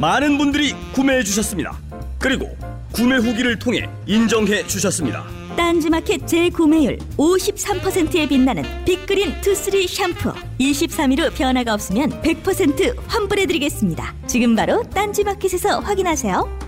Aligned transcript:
많은 0.00 0.38
분들이 0.38 0.74
구매해 0.92 1.22
주셨습니다. 1.22 1.78
그리고 2.18 2.56
구매 2.92 3.16
후기를 3.16 3.58
통해 3.58 3.88
인정해 4.06 4.66
주셨습니다. 4.66 5.24
딴지마켓 5.56 6.26
재구매율 6.26 6.98
53%에 7.18 8.26
빛나는 8.26 8.62
빅그린 8.86 9.40
투쓰리 9.42 9.86
샴푸. 9.86 10.32
23일 10.58 11.20
후 11.20 11.30
변화가 11.34 11.74
없으면 11.74 12.22
100% 12.22 12.96
환불해드리겠습니다. 13.06 14.14
지금 14.26 14.56
바로 14.56 14.82
딴지마켓에서 14.84 15.80
확인하세요. 15.80 16.58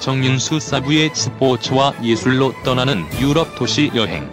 정윤수 0.00 0.60
사부의 0.60 1.10
스포츠와 1.14 1.94
예술로 2.02 2.52
떠나는 2.64 3.04
유럽 3.20 3.56
도시 3.56 3.90
여행. 3.94 4.30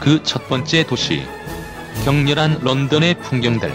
그 0.00 0.22
첫 0.22 0.46
번째 0.48 0.84
도시 0.86 1.22
격렬한 2.04 2.60
런던의 2.62 3.18
풍경들 3.22 3.72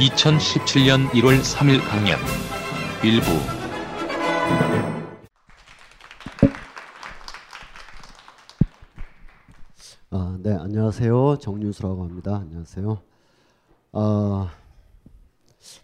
2017년 0.00 1.10
1월 1.10 1.42
3일 1.42 1.78
강연 1.86 2.18
일부 3.04 3.26
아, 10.12 10.38
네, 10.42 10.54
안녕하세요. 10.54 11.36
정윤수라고 11.38 12.02
합니다. 12.02 12.38
안녕하세요. 12.38 12.98
아, 13.92 14.50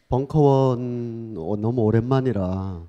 벙커원 0.09 1.35
어, 1.37 1.57
너무 1.57 1.83
오랜만이라 1.83 2.83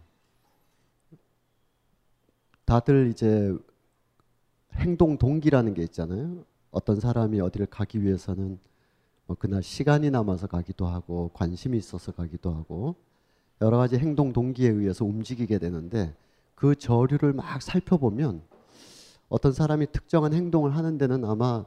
다들 2.64 3.10
이제 3.10 3.54
행동 4.76 5.18
동기라는 5.18 5.74
게 5.74 5.84
있잖아요. 5.84 6.46
어떤 6.72 7.02
사람이 7.02 7.42
어디를 7.42 7.66
가기 7.66 8.02
위해서는 8.02 8.60
뭐 9.28 9.36
그날 9.38 9.62
시간이 9.62 10.10
남아서 10.10 10.48
가기도 10.48 10.88
하고 10.88 11.30
관심이 11.34 11.78
있어서 11.78 12.12
가기도 12.12 12.52
하고 12.52 12.96
여러 13.62 13.78
가지 13.78 13.98
행동 13.98 14.34
동기에 14.34 14.70
의해서 14.70 15.06
움직이게 15.06 15.60
되는데 15.60 16.16
그 16.56 16.76
저류를 16.76 17.34
막 17.34 17.62
살펴보면 17.62 18.42
어떤 19.30 19.52
사람이 19.52 19.88
특정한 19.92 20.34
행동을 20.34 20.76
하는 20.76 20.98
데는 20.98 21.26
아마 21.26 21.66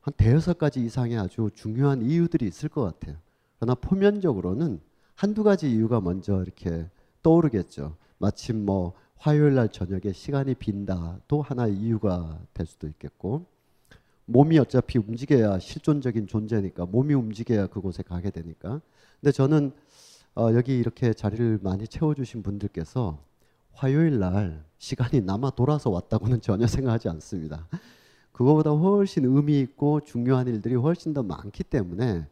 한 0.00 0.14
대여섯 0.16 0.58
가지 0.58 0.84
이상의 0.84 1.18
아주 1.18 1.50
중요한 1.54 2.02
이유들이 2.02 2.46
있을 2.46 2.68
것 2.68 2.82
같아요. 2.82 3.16
그러나 3.58 3.74
표면적으로는 3.74 4.80
한두 5.14 5.42
가지 5.42 5.70
이유가 5.70 6.00
먼저 6.00 6.42
이렇게 6.42 6.88
떠오르겠죠. 7.22 7.96
마침 8.18 8.64
뭐 8.64 8.94
화요일 9.16 9.54
날 9.54 9.70
저녁에 9.70 10.12
시간이 10.12 10.54
빈다 10.54 11.18
또 11.28 11.42
하나의 11.42 11.76
이유가 11.76 12.40
될 12.54 12.66
수도 12.66 12.88
있겠고 12.88 13.46
몸이 14.32 14.58
어차피 14.58 14.98
움직여야 14.98 15.58
실존적인 15.58 16.26
존재니까 16.26 16.86
몸이 16.86 17.12
움직여야 17.12 17.66
그곳에 17.66 18.02
가게 18.02 18.30
되니까. 18.30 18.80
근데 19.20 19.30
저는 19.30 19.72
어, 20.34 20.48
여기 20.54 20.78
이렇게 20.78 21.12
자리를 21.12 21.60
많이 21.62 21.86
채워주신 21.86 22.42
분들께서 22.42 23.18
화요일 23.72 24.18
날 24.18 24.64
시간이 24.78 25.20
남아 25.20 25.50
돌아서 25.50 25.90
왔다고는 25.90 26.40
전혀 26.40 26.66
생각하지 26.66 27.10
않습니다. 27.10 27.68
그거보다 28.32 28.70
훨씬 28.70 29.26
의미 29.26 29.60
있고 29.60 30.00
중요한 30.00 30.48
일들이 30.48 30.74
훨씬 30.74 31.12
더 31.12 31.22
많기 31.22 31.62
때문에 31.62 32.26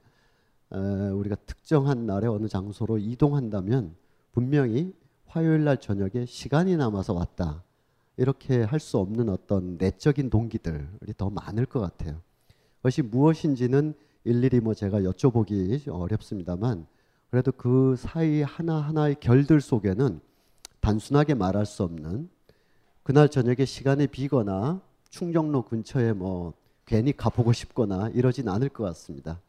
에, 0.72 0.78
우리가 0.78 1.36
특정한 1.46 2.06
날에 2.06 2.26
어느 2.26 2.48
장소로 2.48 2.98
이동한다면 2.98 3.94
분명히 4.32 4.94
화요일 5.26 5.64
날 5.64 5.78
저녁에 5.78 6.24
시간이 6.26 6.76
남아서 6.76 7.12
왔다. 7.12 7.62
이렇게 8.20 8.62
할 8.62 8.80
수 8.80 8.98
없는 8.98 9.30
어떤 9.30 9.78
내적인 9.78 10.28
동기들이 10.28 11.14
더 11.16 11.30
많을 11.30 11.64
것 11.64 11.80
같아요. 11.80 12.20
그것이 12.76 13.00
무엇인지는 13.00 13.94
일일이 14.24 14.60
뭐 14.60 14.74
제가 14.74 15.00
여쭤보기 15.00 15.88
어렵습니다만 15.88 16.86
그래도 17.30 17.50
그 17.50 17.96
사이 17.96 18.42
하나하나의 18.42 19.16
결들 19.20 19.62
속에는 19.62 20.20
단순하게 20.80 21.32
말할 21.32 21.64
수 21.64 21.82
없는 21.82 22.28
그날 23.02 23.30
저녁에 23.30 23.64
시간이 23.64 24.08
비거나 24.08 24.82
충정로 25.08 25.62
근처에 25.62 26.12
뭐 26.12 26.52
괜히 26.84 27.16
가보고 27.16 27.54
싶거나 27.54 28.10
이러진 28.10 28.50
않을 28.50 28.68
것 28.68 28.84
같습니다. 28.84 29.40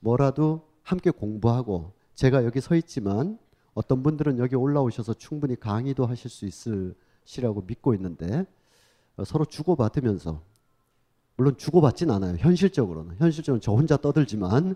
뭐라도 0.00 0.68
함께 0.82 1.10
공부하고 1.10 1.92
제가 2.14 2.44
여기 2.44 2.60
서 2.60 2.74
있지만 2.74 3.38
어떤 3.72 4.02
분들은 4.02 4.38
여기 4.38 4.54
올라오셔서 4.54 5.14
충분히 5.14 5.58
강의도 5.58 6.04
하실 6.04 6.30
수 6.30 6.44
있 6.44 7.07
으시라고 7.28 7.62
믿고 7.66 7.94
있는데 7.94 8.46
어, 9.16 9.24
서로 9.24 9.44
주고받으면서 9.44 10.40
물론 11.36 11.56
주고받진 11.56 12.10
않아요. 12.10 12.36
현실적으로는 12.38 13.16
현실적으로 13.18 13.60
저 13.60 13.72
혼자 13.72 13.96
떠들지만 13.96 14.74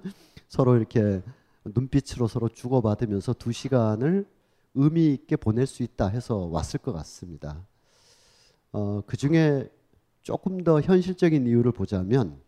서로 0.48 0.76
이렇게 0.76 1.22
눈빛으로 1.64 2.28
서로 2.28 2.48
주고받으면서 2.48 3.32
두 3.34 3.50
시간을 3.50 4.26
의미 4.74 5.12
있게 5.14 5.36
보낼 5.36 5.66
수 5.66 5.82
있다 5.82 6.08
해서 6.08 6.36
왔을 6.36 6.78
것 6.78 6.92
같습니다. 6.92 7.66
어, 8.70 9.02
그 9.06 9.16
중에 9.16 9.68
조금 10.22 10.62
더 10.62 10.80
현실적인 10.80 11.46
이유를 11.46 11.72
보자면 11.72 12.40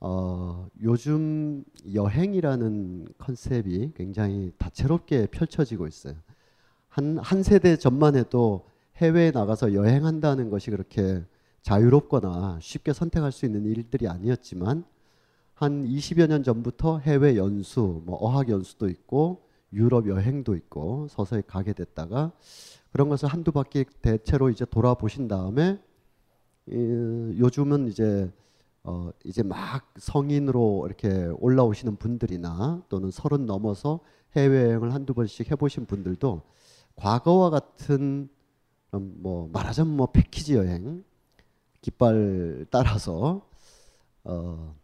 어, 0.00 0.68
요즘 0.82 1.64
여행이라는 1.92 3.08
컨셉이 3.18 3.92
굉장히 3.96 4.52
다채롭게 4.58 5.26
펼쳐지고 5.26 5.86
있어요. 5.86 6.14
한, 6.88 7.18
한 7.18 7.42
세대 7.42 7.76
전만 7.76 8.16
해도 8.16 8.66
해외에 8.96 9.30
나가서 9.30 9.74
여행한다는 9.74 10.50
것이 10.50 10.70
그렇게 10.70 11.24
자유롭거나 11.62 12.58
쉽게 12.60 12.92
선택할 12.92 13.32
수 13.32 13.46
있는 13.46 13.64
일들이 13.64 14.06
아니었지만 14.06 14.84
한 15.54 15.84
20여 15.84 16.28
년 16.28 16.42
전부터 16.42 16.98
해외 16.98 17.36
연수, 17.36 18.02
뭐 18.04 18.16
어학 18.20 18.48
연수도 18.48 18.88
있고 18.88 19.42
유럽 19.72 20.08
여행도 20.08 20.54
있고 20.56 21.08
서서히 21.08 21.42
가게 21.46 21.72
됐다가 21.72 22.32
그런 22.90 23.08
것을 23.08 23.28
한두 23.28 23.50
바퀴 23.50 23.84
대체로 24.02 24.50
이제 24.50 24.64
돌아보신 24.64 25.26
다음에 25.26 25.80
이, 26.66 26.74
요즘은 27.38 27.88
이제 27.88 28.30
어, 28.84 29.10
이제 29.24 29.42
막 29.42 29.92
성인으로 29.96 30.84
이렇게 30.86 31.28
올라오시는 31.38 31.96
분들이나 31.96 32.82
또는 32.88 33.10
서른 33.10 33.46
넘어서 33.46 34.00
해외여행을 34.36 34.92
한두 34.92 35.14
번씩 35.14 35.50
해보신 35.50 35.86
분들도 35.86 36.42
과거와 36.96 37.50
같은 37.50 37.96
음, 38.00 38.28
뭐 38.98 39.48
말하자면 39.52 39.96
뭐 39.96 40.06
패키지 40.12 40.54
여행 40.54 41.04
깃발 41.82 42.66
따라서 42.70 43.46
어, 44.24 44.74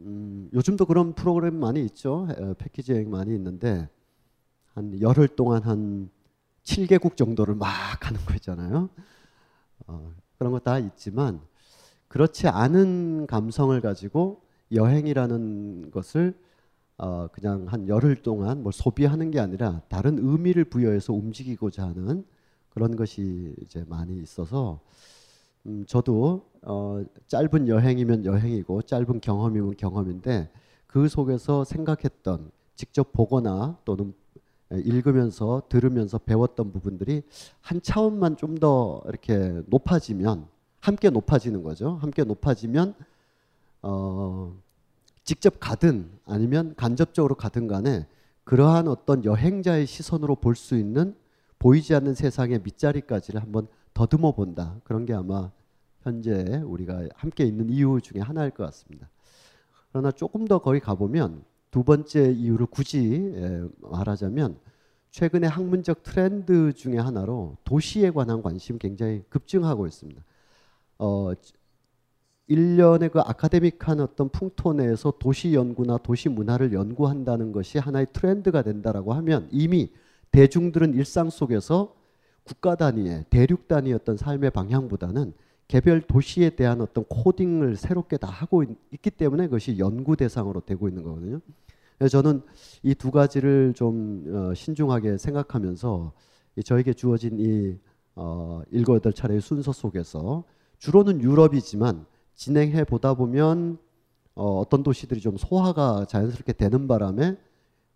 음, 0.00 0.50
요즘도 0.52 0.86
그런 0.86 1.14
프로그램 1.14 1.58
많이 1.58 1.84
있죠. 1.84 2.26
에, 2.30 2.54
패키지 2.58 2.92
여행 2.92 3.10
많이 3.10 3.34
있는데 3.34 3.88
한 4.74 5.00
열흘 5.00 5.28
동안 5.28 5.62
한 5.64 6.10
7개국 6.64 7.16
정도를 7.16 7.54
막 7.56 7.68
하는 8.06 8.20
거 8.24 8.34
있잖아요. 8.34 8.90
어, 9.86 10.12
그런 10.38 10.52
거 10.52 10.60
다 10.60 10.78
있지만 10.78 11.40
그렇지 12.08 12.48
않은 12.48 13.26
감성을 13.26 13.78
가지고 13.80 14.42
여행이라는 14.72 15.90
것을 15.92 16.34
어, 16.98 17.28
그냥 17.28 17.66
한 17.68 17.88
열흘 17.88 18.22
동안 18.22 18.62
뭘 18.62 18.72
소비하는 18.72 19.30
게 19.30 19.40
아니라 19.40 19.82
다른 19.88 20.18
의미를 20.20 20.64
부여해서 20.64 21.12
움직이고자 21.14 21.84
하는 21.88 22.24
그런 22.74 22.96
것이 22.96 23.54
이제 23.60 23.84
많이 23.88 24.16
있어서 24.18 24.80
음, 25.66 25.84
저도 25.86 26.46
어, 26.62 27.02
짧은 27.28 27.68
여행이면 27.68 28.24
여행이고 28.24 28.82
짧은 28.82 29.20
경험이면 29.20 29.76
경험인데 29.76 30.50
그 30.86 31.08
속에서 31.08 31.64
생각했던 31.64 32.50
직접 32.74 33.12
보거나 33.12 33.76
또는 33.84 34.14
읽으면서 34.70 35.62
들으면서 35.68 36.18
배웠던 36.18 36.72
부분들이 36.72 37.22
한 37.60 37.82
차원만 37.82 38.36
좀 38.36 38.56
더 38.58 39.02
이렇게 39.06 39.60
높아지면 39.66 40.46
함께 40.80 41.10
높아지는 41.10 41.62
거죠. 41.62 41.98
함께 42.00 42.24
높아지면 42.24 42.94
어, 43.82 44.54
직접 45.24 45.56
가든 45.60 46.10
아니면 46.24 46.74
간접적으로 46.76 47.34
가든 47.34 47.66
간에 47.68 48.06
그러한 48.44 48.88
어떤 48.88 49.24
여행자의 49.24 49.86
시선으로 49.86 50.36
볼 50.36 50.54
수 50.56 50.76
있는 50.76 51.14
보이지 51.62 51.94
않는 51.94 52.16
세상의 52.16 52.62
밑자리까지를 52.64 53.40
한번 53.40 53.68
더듬어 53.94 54.32
본다. 54.32 54.80
그런 54.82 55.06
게 55.06 55.14
아마 55.14 55.52
현재 56.02 56.60
우리가 56.66 57.04
함께 57.14 57.44
있는 57.44 57.70
이유 57.70 58.00
중에 58.02 58.20
하나일 58.20 58.50
것 58.50 58.64
같습니다. 58.64 59.08
그러나 59.92 60.10
조금 60.10 60.44
더 60.48 60.58
거기 60.58 60.80
가보면 60.80 61.44
두 61.70 61.84
번째 61.84 62.32
이유를 62.32 62.66
굳이 62.66 63.32
예, 63.36 63.62
말하자면 63.78 64.58
최근에 65.12 65.46
학문적 65.46 66.02
트렌드 66.02 66.72
중에 66.72 66.98
하나로 66.98 67.56
도시에 67.62 68.10
관한 68.10 68.42
관심 68.42 68.76
굉장히 68.78 69.22
급증하고 69.28 69.86
있습니다. 69.86 70.20
어, 70.98 71.30
일련의 72.48 73.10
그 73.10 73.20
아카데믹한 73.20 74.00
어떤 74.00 74.30
풍토 74.30 74.72
내에서 74.72 75.12
도시 75.16 75.54
연구나 75.54 75.96
도시 75.98 76.28
문화를 76.28 76.72
연구한다는 76.72 77.52
것이 77.52 77.78
하나의 77.78 78.08
트렌드가 78.12 78.62
된다라고 78.62 79.12
하면 79.12 79.48
이미 79.52 79.92
대중들은 80.32 80.94
일상 80.94 81.30
속에서 81.30 81.94
국가 82.44 82.74
단위의 82.74 83.26
대륙 83.30 83.66
어떤 83.94 84.16
삶의 84.16 84.50
방향보다는 84.50 85.32
개별 85.68 86.00
도시에 86.00 86.50
대한 86.50 86.80
어떤 86.80 87.04
코딩을 87.04 87.76
새롭게 87.76 88.16
다 88.16 88.28
하고 88.28 88.62
있, 88.62 88.68
기 89.00 89.10
때문에 89.10 89.44
그것이 89.44 89.78
연구 89.78 90.16
대상으로 90.16 90.60
되고 90.60 90.88
있는 90.88 91.02
거거든요. 91.02 91.40
그래서 91.98 92.20
저는 92.20 92.42
이 92.82 92.94
두 92.94 93.10
가지를 93.10 93.74
좀 93.74 94.24
어, 94.28 94.54
신중하게 94.54 95.18
생각하면서 95.18 96.12
이 96.56 96.62
저에게 96.62 96.92
주어진 96.92 97.38
이 97.38 97.78
어, 98.16 98.62
일곱 98.70 98.96
여덟 98.96 99.12
차례의 99.12 99.40
순서 99.40 99.72
속에서 99.72 100.44
주로는 100.78 101.22
유럽이지만 101.22 102.04
진행해 102.34 102.84
보다 102.84 103.14
보면 103.14 103.78
어, 104.34 104.58
어떤 104.58 104.82
도시들이 104.82 105.20
좀 105.20 105.36
소화가 105.36 106.06
자연스럽게 106.08 106.54
되는 106.54 106.88
바람에 106.88 107.36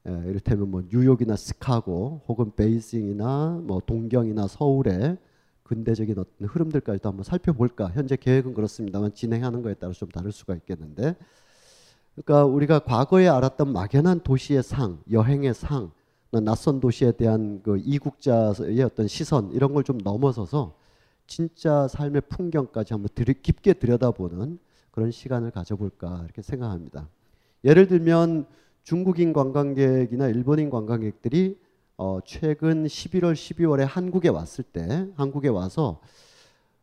에, 0.06 0.10
이를테면 0.28 0.70
뭐 0.70 0.82
뉴욕이나 0.88 1.36
시카고 1.36 2.22
혹은 2.28 2.52
베이징이나 2.54 3.60
뭐 3.64 3.80
동경이나 3.84 4.46
서울의 4.46 5.18
근대적인 5.64 6.16
어떤 6.18 6.48
흐름들까지도 6.48 7.08
한번 7.08 7.24
살펴볼까. 7.24 7.90
현재 7.90 8.16
계획은 8.16 8.54
그렇습니다만 8.54 9.14
진행하는 9.14 9.62
거에 9.62 9.74
따라 9.74 9.92
좀 9.92 10.08
다를 10.08 10.30
수가 10.32 10.54
있겠는데. 10.54 11.16
그러니까 12.14 12.44
우리가 12.46 12.78
과거에 12.80 13.26
알았던 13.28 13.72
막연한 13.72 14.20
도시의 14.20 14.62
상, 14.62 15.00
여행의 15.10 15.54
상, 15.54 15.90
낯선 16.30 16.80
도시에 16.80 17.12
대한 17.12 17.60
그 17.62 17.78
이국자의 17.78 18.82
어떤 18.84 19.06
시선 19.08 19.50
이런 19.52 19.72
걸 19.74 19.82
좀 19.82 19.98
넘어서서 19.98 20.74
진짜 21.26 21.88
삶의 21.88 22.22
풍경까지 22.28 22.94
한번 22.94 23.08
들이, 23.14 23.34
깊게 23.34 23.74
들여다보는 23.74 24.58
그런 24.90 25.10
시간을 25.10 25.50
가져볼까 25.50 26.22
이렇게 26.24 26.42
생각합니다. 26.42 27.08
예를 27.64 27.86
들면 27.88 28.46
중국인 28.86 29.32
관광객이나 29.32 30.28
일본인 30.28 30.70
관광객들이 30.70 31.58
어, 31.96 32.20
최근 32.24 32.84
11월, 32.84 33.32
12월에 33.32 33.84
한국에 33.84 34.28
왔을 34.28 34.62
때 34.62 35.08
한국에 35.16 35.48
와서 35.48 35.98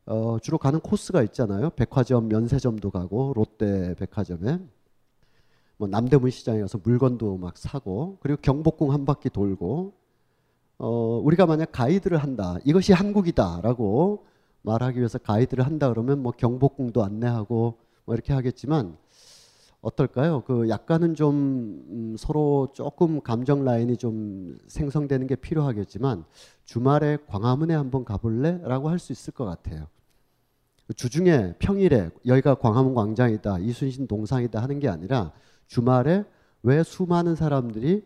어, 0.05 0.37
주로 0.41 0.57
가는 0.57 0.81
코스가 0.81 1.23
있잖아요. 1.23 1.69
백화점, 1.69 2.27
면세점도 2.27 2.91
가고 2.91 3.31
롯데 3.33 3.95
백화점에 3.95 4.59
뭐 5.77 5.87
남대문 5.87 6.29
시장에 6.29 6.59
가서 6.59 6.77
물건도 6.83 7.37
막 7.37 7.57
사고 7.57 8.17
그리고 8.19 8.37
경복궁 8.41 8.91
한 8.91 9.05
바퀴 9.05 9.29
돌고 9.29 9.93
어, 10.79 11.21
우리가 11.23 11.45
만약 11.45 11.71
가이드를 11.71 12.17
한다. 12.17 12.57
이것이 12.65 12.91
한국이다라고 12.91 14.25
말하기 14.63 14.97
위해서 14.97 15.19
가이드를 15.19 15.65
한다 15.65 15.87
그러면 15.87 16.21
뭐 16.21 16.33
경복궁도 16.33 17.01
안내하고 17.01 17.77
뭐 18.03 18.13
이렇게 18.13 18.33
하겠지만 18.33 18.97
어떨까요? 19.83 20.43
그 20.47 20.69
약간은 20.69 21.13
좀 21.13 21.83
음, 21.89 22.15
서로 22.17 22.69
조금 22.73 23.21
감정 23.21 23.65
라인이 23.65 23.97
좀 23.97 24.57
생성되는 24.67 25.27
게 25.27 25.35
필요하겠지만 25.35 26.23
주말에 26.63 27.17
광화문에 27.27 27.73
한번 27.75 28.05
가볼래?라고 28.05 28.89
할 28.89 28.97
수 28.97 29.11
있을 29.11 29.33
것 29.33 29.43
같아요. 29.43 29.87
주중에 30.95 31.55
평일에 31.59 32.11
여기가 32.25 32.55
광화문 32.55 32.93
광장이다, 32.93 33.59
이순신 33.59 34.07
동상이다 34.07 34.61
하는 34.61 34.79
게 34.79 34.87
아니라 34.87 35.33
주말에 35.67 36.23
왜 36.61 36.81
수많은 36.83 37.35
사람들이 37.35 38.05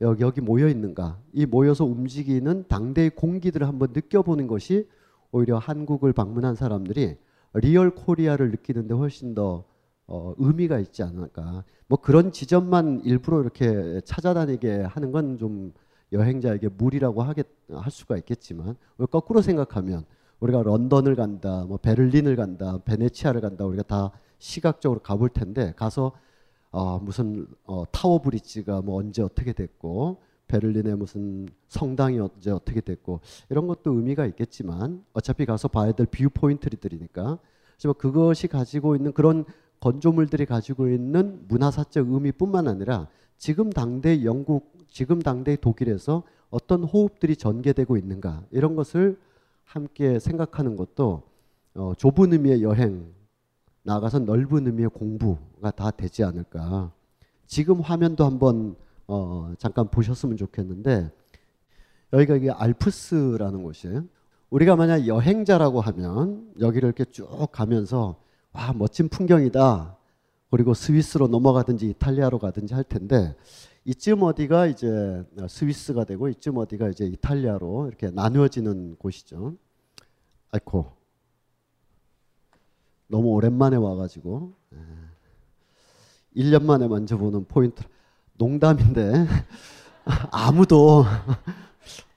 여기, 0.00 0.22
여기 0.22 0.40
모여 0.40 0.68
있는가? 0.68 1.18
이 1.34 1.44
모여서 1.44 1.84
움직이는 1.84 2.64
당대의 2.68 3.10
공기들을 3.10 3.68
한번 3.68 3.90
느껴보는 3.92 4.46
것이 4.46 4.88
오히려 5.30 5.58
한국을 5.58 6.14
방문한 6.14 6.54
사람들이 6.54 7.16
real 7.54 7.94
Korea를 7.94 8.50
느끼는데 8.50 8.94
훨씬 8.94 9.34
더 9.34 9.64
어, 10.06 10.34
의미가 10.38 10.78
있지 10.80 11.02
않을까. 11.02 11.64
뭐 11.88 11.98
그런 12.00 12.32
지점만 12.32 13.02
일부러 13.04 13.40
이렇게 13.40 14.00
찾아다니게 14.04 14.82
하는 14.82 15.12
건 15.12 15.38
좀 15.38 15.72
여행자에게 16.12 16.68
무리라고 16.68 17.22
하겠, 17.22 17.46
할 17.70 17.90
수가 17.90 18.16
있겠지만 18.18 18.76
거꾸로 19.10 19.40
생각하면 19.40 20.04
우리가 20.40 20.62
런던을 20.62 21.14
간다, 21.16 21.64
뭐 21.66 21.78
베를린을 21.78 22.36
간다, 22.36 22.78
베네치아를 22.84 23.40
간다, 23.40 23.64
우리가 23.64 23.82
다 23.84 24.10
시각적으로 24.38 25.00
가볼 25.00 25.30
텐데 25.30 25.72
가서 25.76 26.12
어, 26.70 26.98
무슨 26.98 27.46
어, 27.64 27.84
타워 27.92 28.20
브릿지가 28.20 28.82
뭐 28.82 28.96
언제 28.98 29.22
어떻게 29.22 29.52
됐고 29.52 30.20
베를린에 30.48 30.94
무슨 30.96 31.48
성당이 31.68 32.18
언제 32.18 32.50
어떻게 32.50 32.80
됐고 32.80 33.20
이런 33.48 33.66
것도 33.66 33.92
의미가 33.94 34.26
있겠지만 34.26 35.04
어차피 35.14 35.46
가서 35.46 35.68
봐야 35.68 35.92
될 35.92 36.06
view 36.06 36.28
point들이니까 36.28 37.38
하지만 37.72 37.94
그것이 37.96 38.48
가지고 38.48 38.96
있는 38.96 39.12
그런 39.12 39.44
건조물들이 39.82 40.46
가지고 40.46 40.88
있는 40.88 41.44
문화사적 41.48 42.08
의미뿐만 42.08 42.68
아니라 42.68 43.08
지금 43.36 43.68
당대 43.68 44.24
영국, 44.24 44.72
지금 44.88 45.20
당대 45.20 45.56
독일에서 45.56 46.22
어떤 46.50 46.84
호흡들이 46.84 47.34
전개되고 47.34 47.96
있는가 47.96 48.44
이런 48.52 48.76
것을 48.76 49.18
함께 49.64 50.20
생각하는 50.20 50.76
것도 50.76 51.24
어, 51.74 51.94
좁은 51.96 52.32
의미의 52.32 52.62
여행 52.62 53.12
나가서 53.82 54.20
넓은 54.20 54.68
의미의 54.68 54.90
공부가 54.90 55.72
다 55.72 55.90
되지 55.90 56.22
않을까. 56.22 56.92
지금 57.48 57.80
화면도 57.80 58.24
한번 58.24 58.76
어, 59.08 59.52
잠깐 59.58 59.88
보셨으면 59.88 60.36
좋겠는데 60.36 61.10
여기가 62.12 62.36
이게 62.36 62.50
알프스라는 62.52 63.64
곳이에요. 63.64 64.04
우리가 64.50 64.76
만약 64.76 65.08
여행자라고 65.08 65.80
하면 65.80 66.52
여기를 66.60 66.86
이렇게 66.86 67.04
쭉 67.06 67.26
가면서 67.50 68.21
와 68.52 68.72
멋진 68.72 69.08
풍경이다. 69.08 69.96
그리고 70.50 70.74
스위스로 70.74 71.28
넘어가든지 71.28 71.88
이탈리아로 71.88 72.38
가든지 72.38 72.74
할 72.74 72.84
텐데 72.84 73.34
이쯤 73.84 74.22
어디가 74.22 74.66
이제 74.66 75.24
스위스가 75.48 76.04
되고 76.04 76.28
이쯤 76.28 76.58
어디가 76.58 76.88
이제 76.88 77.06
이탈리아로 77.06 77.88
이렇게 77.88 78.10
나누어지는 78.10 78.96
곳이죠. 78.96 79.56
아이코 80.50 80.92
너무 83.08 83.28
오랜만에 83.28 83.76
와가지고 83.76 84.52
1년 86.36 86.64
만에 86.64 86.86
만져보는 86.86 87.46
포인트 87.46 87.82
농담인데 88.34 89.26
아무도 90.30 91.04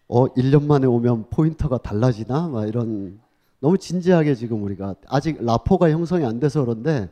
어 0.07 0.25
1년 0.33 0.65
만에 0.65 0.85
오면 0.87 1.29
포인터가 1.29 1.77
달라지나 1.77 2.49
막 2.49 2.67
이런 2.67 3.19
너무 3.65 3.79
진지하게 3.79 4.35
지금 4.35 4.61
우리가 4.61 4.93
아직 5.07 5.43
라포가 5.43 5.89
형성이 5.89 6.23
안 6.23 6.39
돼서 6.39 6.61
그런데 6.63 7.09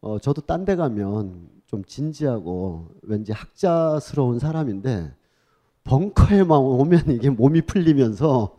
어 0.00 0.20
저도 0.20 0.42
딴 0.42 0.64
데 0.64 0.76
가면 0.76 1.48
좀 1.66 1.84
진지하고 1.84 2.88
왠지 3.02 3.32
학자스러운 3.32 4.38
사람인데 4.38 5.12
벙커에만 5.84 6.56
오면 6.56 7.10
이게 7.10 7.30
몸이 7.30 7.62
풀리면서 7.62 8.56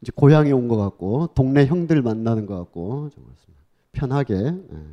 이제 0.00 0.12
고향에 0.16 0.52
온 0.52 0.68
것 0.68 0.78
같고 0.78 1.28
동네 1.34 1.66
형들 1.66 2.00
만나는 2.02 2.46
것 2.46 2.56
같고. 2.58 3.10
편하게 3.92 4.34
네, 4.34 4.86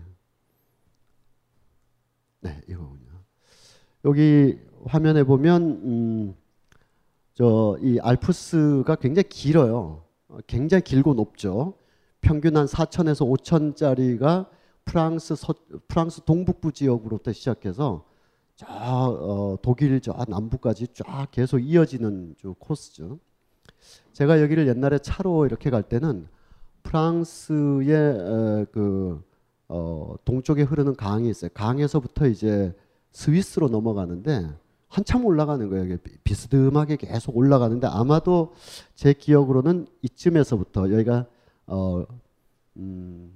네 2.41 2.61
이거군요. 2.67 3.23
여기 4.05 4.59
화면에 4.85 5.23
보면 5.23 5.61
음, 5.83 6.35
저 7.35 7.77
이 7.81 7.99
알프스가 8.01 8.95
굉장히 8.95 9.29
길어요. 9.29 10.06
굉장히 10.47 10.83
길고 10.83 11.13
높죠. 11.13 11.75
평균 12.21 12.57
한 12.57 12.65
4천에서 12.65 13.27
5천짜리가 13.27 14.47
프랑스 14.85 15.35
서, 15.35 15.53
프랑스 15.87 16.21
동북부 16.21 16.71
지역으로부터 16.71 17.31
시작해서 17.33 18.05
저 18.55 18.65
어, 18.67 19.57
독일 19.61 19.99
저 20.01 20.15
남부까지 20.27 20.87
쫙 20.93 21.27
계속 21.31 21.59
이어지는 21.59 22.35
주 22.37 22.55
코스죠. 22.57 23.19
제가 24.13 24.41
여기를 24.41 24.67
옛날에 24.67 24.97
차로 24.97 25.45
이렇게 25.45 25.69
갈 25.69 25.83
때는 25.83 26.27
프랑스의 26.83 27.91
에, 27.91 28.65
그 28.71 29.23
어, 29.67 30.15
동쪽에 30.25 30.63
흐르는 30.63 30.95
강이 30.95 31.29
있어요. 31.29 31.51
강에서부터 31.53 32.27
이제 32.27 32.73
스위스로 33.11 33.67
넘어가는데 33.69 34.49
한참 34.87 35.25
올라가는 35.25 35.69
거예요. 35.69 35.97
비스듬하게 36.23 36.97
계속 36.97 37.35
올라가는데 37.35 37.87
아마도 37.87 38.53
제 38.95 39.13
기억으로는 39.13 39.87
이쯤에서부터 40.01 40.91
여기가 40.91 41.25
어, 41.67 42.05
음, 42.77 43.33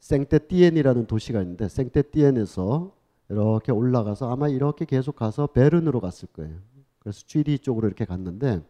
생테티엔이라는 0.00 1.06
도시가 1.06 1.40
있는데 1.42 1.68
생테티엔에서 1.68 2.92
이렇게 3.30 3.72
올라가서 3.72 4.30
아마 4.30 4.48
이렇게 4.48 4.84
계속 4.84 5.16
가서 5.16 5.46
베른으로 5.48 6.00
갔을 6.00 6.28
거예요. 6.32 6.58
그래서 6.98 7.22
쥐리 7.26 7.60
쪽으로 7.60 7.86
이렇게 7.86 8.04
갔는데 8.04 8.60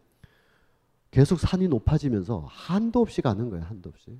계속 1.09 1.39
산이 1.39 1.67
높아지면서 1.67 2.45
한도 2.47 3.01
없이 3.01 3.21
가는 3.21 3.49
거예요. 3.49 3.65
한도 3.65 3.89
없이. 3.89 4.17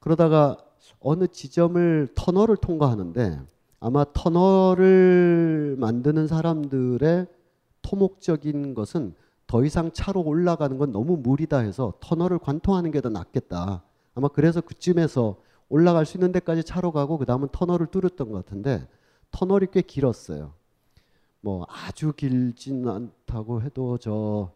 그러다가 0.00 0.56
어느 1.00 1.26
지점을 1.26 2.08
터널을 2.14 2.56
통과하는데 2.56 3.40
아마 3.80 4.04
터널을 4.12 5.76
만드는 5.78 6.26
사람들의 6.26 7.26
토목적인 7.82 8.74
것은 8.74 9.14
더 9.46 9.64
이상 9.64 9.92
차로 9.92 10.22
올라가는 10.22 10.76
건 10.76 10.92
너무 10.92 11.16
무리다 11.16 11.58
해서 11.58 11.94
터널을 12.00 12.38
관통하는 12.38 12.90
게 12.90 13.00
더 13.00 13.08
낫겠다. 13.08 13.82
아마 14.14 14.28
그래서 14.28 14.60
그쯤에서 14.60 15.36
올라갈 15.68 16.06
수 16.06 16.16
있는 16.16 16.32
데까지 16.32 16.64
차로 16.64 16.92
가고 16.92 17.18
그 17.18 17.24
다음은 17.24 17.48
터널을 17.52 17.86
뚫었던 17.86 18.30
것 18.30 18.44
같은데 18.44 18.86
터널이 19.30 19.68
꽤 19.72 19.80
길었어요. 19.82 20.52
뭐 21.40 21.66
아주 21.68 22.12
길진 22.12 22.88
않다고 22.88 23.62
해도 23.62 23.96
저 23.98 24.50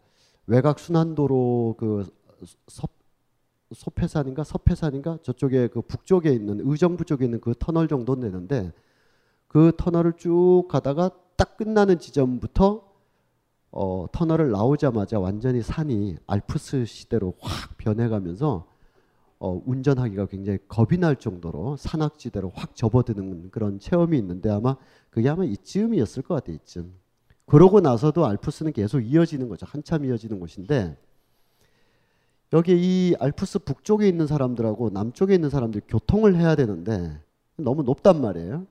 외곽 0.47 0.79
순환도로 0.79 1.75
그 1.79 2.05
섭, 2.67 2.91
소패산인가 3.73 4.43
서패산인가 4.43 5.19
저쪽에 5.23 5.67
그 5.67 5.81
북쪽에 5.81 6.31
있는 6.31 6.59
의정부 6.63 7.05
쪽에 7.05 7.25
있는 7.25 7.39
그 7.39 7.53
터널 7.57 7.87
정도 7.87 8.19
되는데 8.19 8.73
그 9.53 9.71
터널을 9.77 10.13
쭉 10.13 10.65
가다가 10.67 11.11
딱 11.35 11.57
끝나는 11.57 11.99
지점부터 11.99 12.91
어, 13.69 14.07
터널을 14.11 14.49
나오자마자 14.49 15.19
완전히 15.19 15.61
산이 15.61 16.17
알프스 16.25 16.85
시대로 16.85 17.35
확 17.39 17.77
변해가면서 17.77 18.65
어, 19.37 19.61
운전하기가 19.63 20.25
굉장히 20.25 20.57
겁이 20.67 20.97
날 20.97 21.17
정도로 21.17 21.77
산악지대로 21.77 22.51
확 22.55 22.75
접어드는 22.75 23.51
그런 23.51 23.77
체험이 23.77 24.17
있는데 24.17 24.49
아마 24.49 24.75
그게 25.11 25.29
아마 25.29 25.45
이쯤이었을 25.45 26.23
것 26.23 26.33
같아요. 26.33 26.55
이쯤. 26.55 26.91
그러고 27.45 27.79
나서도 27.79 28.25
알프스는 28.25 28.73
계속 28.73 29.01
이어지는 29.01 29.49
거죠. 29.49 29.67
한참 29.69 30.03
이어지는 30.03 30.39
곳인데 30.39 30.97
여기 32.53 32.71
이 32.75 33.15
알프스 33.19 33.59
북쪽에 33.59 34.07
있는 34.07 34.25
사람들하고 34.25 34.89
남쪽에 34.89 35.35
있는 35.35 35.51
사람들이 35.51 35.83
교통을 35.87 36.37
해야 36.37 36.55
되는데 36.55 37.21
너무 37.55 37.83
높단 37.83 38.19
말이에요. 38.19 38.65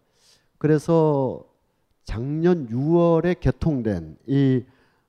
그래서 0.63 1.45
작년 2.05 2.69
6월에 2.69 3.41
개통된 3.41 4.17
이 4.29 4.63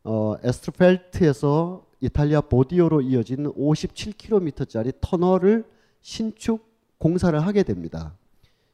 어, 0.03 0.33
에스트펠트에서 0.41 1.85
이탈리아 2.01 2.41
보디오로 2.41 3.01
이어지는 3.01 3.53
57km짜리 3.53 4.95
터널을 4.99 5.63
신축 6.01 6.65
공사를 6.97 7.39
하게 7.39 7.61
됩니다. 7.61 8.17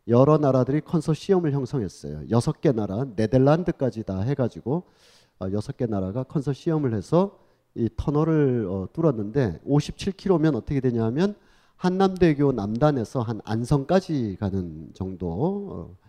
여러 0.07 0.37
나라들이 0.37 0.79
컨소시엄을 0.79 1.51
형성했어요. 1.51 2.29
여섯 2.29 2.61
개 2.61 2.71
나라, 2.71 3.05
네덜란드까지 3.13 4.03
다 4.03 4.21
해가지고 4.21 4.83
어, 5.41 5.51
여섯 5.51 5.75
개 5.75 5.85
나라가 5.85 6.23
컨소시엄을 6.23 6.93
해서 6.93 7.39
이 7.75 7.89
터널을 7.97 8.67
어, 8.69 8.87
뚫었는데 8.93 9.59
57km면 9.67 10.55
어떻게 10.55 10.79
되냐면 10.79 11.35
한남대교 11.75 12.53
남단에서 12.53 13.21
한 13.21 13.41
안성까지 13.43 14.37
가는 14.39 14.91
정도 14.93 15.27
어, 15.29 16.08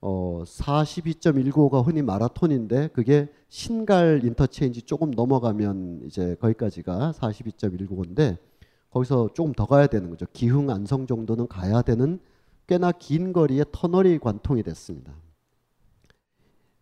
어 0.00 0.42
42.195가 0.46 1.86
흔히 1.86 2.00
마라톤인데 2.02 2.88
그게 2.88 3.28
신갈 3.48 4.22
인터체인지 4.24 4.82
조금 4.82 5.10
넘어가면 5.10 6.02
이제 6.06 6.36
거기까지가 6.40 7.12
42.195인데 7.12 8.38
거기서 8.90 9.30
조금 9.34 9.52
더 9.52 9.66
가야 9.66 9.86
되는 9.86 10.10
거죠. 10.10 10.26
기흥 10.32 10.70
안성 10.70 11.06
정도는 11.06 11.48
가야 11.48 11.82
되는 11.82 12.18
꽤나 12.66 12.92
긴 12.92 13.32
거리에 13.32 13.64
터널이 13.72 14.18
관통이 14.18 14.62
됐습니다. 14.62 15.12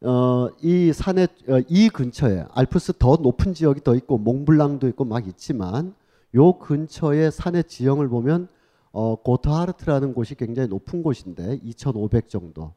어, 0.03 0.49
이 0.63 0.93
산에 0.93 1.25
어, 1.49 1.61
이 1.69 1.89
근처에 1.89 2.45
알프스 2.53 2.95
더 2.99 3.17
높은 3.17 3.53
지역이 3.53 3.83
더 3.83 3.97
있고 3.97 4.17
몽블랑도 4.19 4.87
있고 4.89 5.05
막 5.05 5.27
있지만 5.27 5.95
요 6.35 6.53
근처의 6.59 7.33
산의 7.33 7.65
지형을 7.65 8.09
보면 8.09 8.49
어, 8.93 9.17
고트하르트라는 9.17 10.15
곳이 10.15 10.35
굉장히 10.37 10.69
높은 10.69 11.03
곳인데 11.03 11.61
2,500 11.63 12.29
정도. 12.29 12.73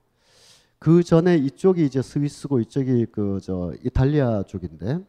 그 0.82 1.04
전에 1.04 1.38
이쪽이 1.38 1.86
이제 1.86 2.02
스위스고 2.02 2.60
이쪽이 2.60 3.06
그 3.12 3.40
저 3.42 3.72
이탈리아 3.86 4.42
쪽인데 4.44 5.00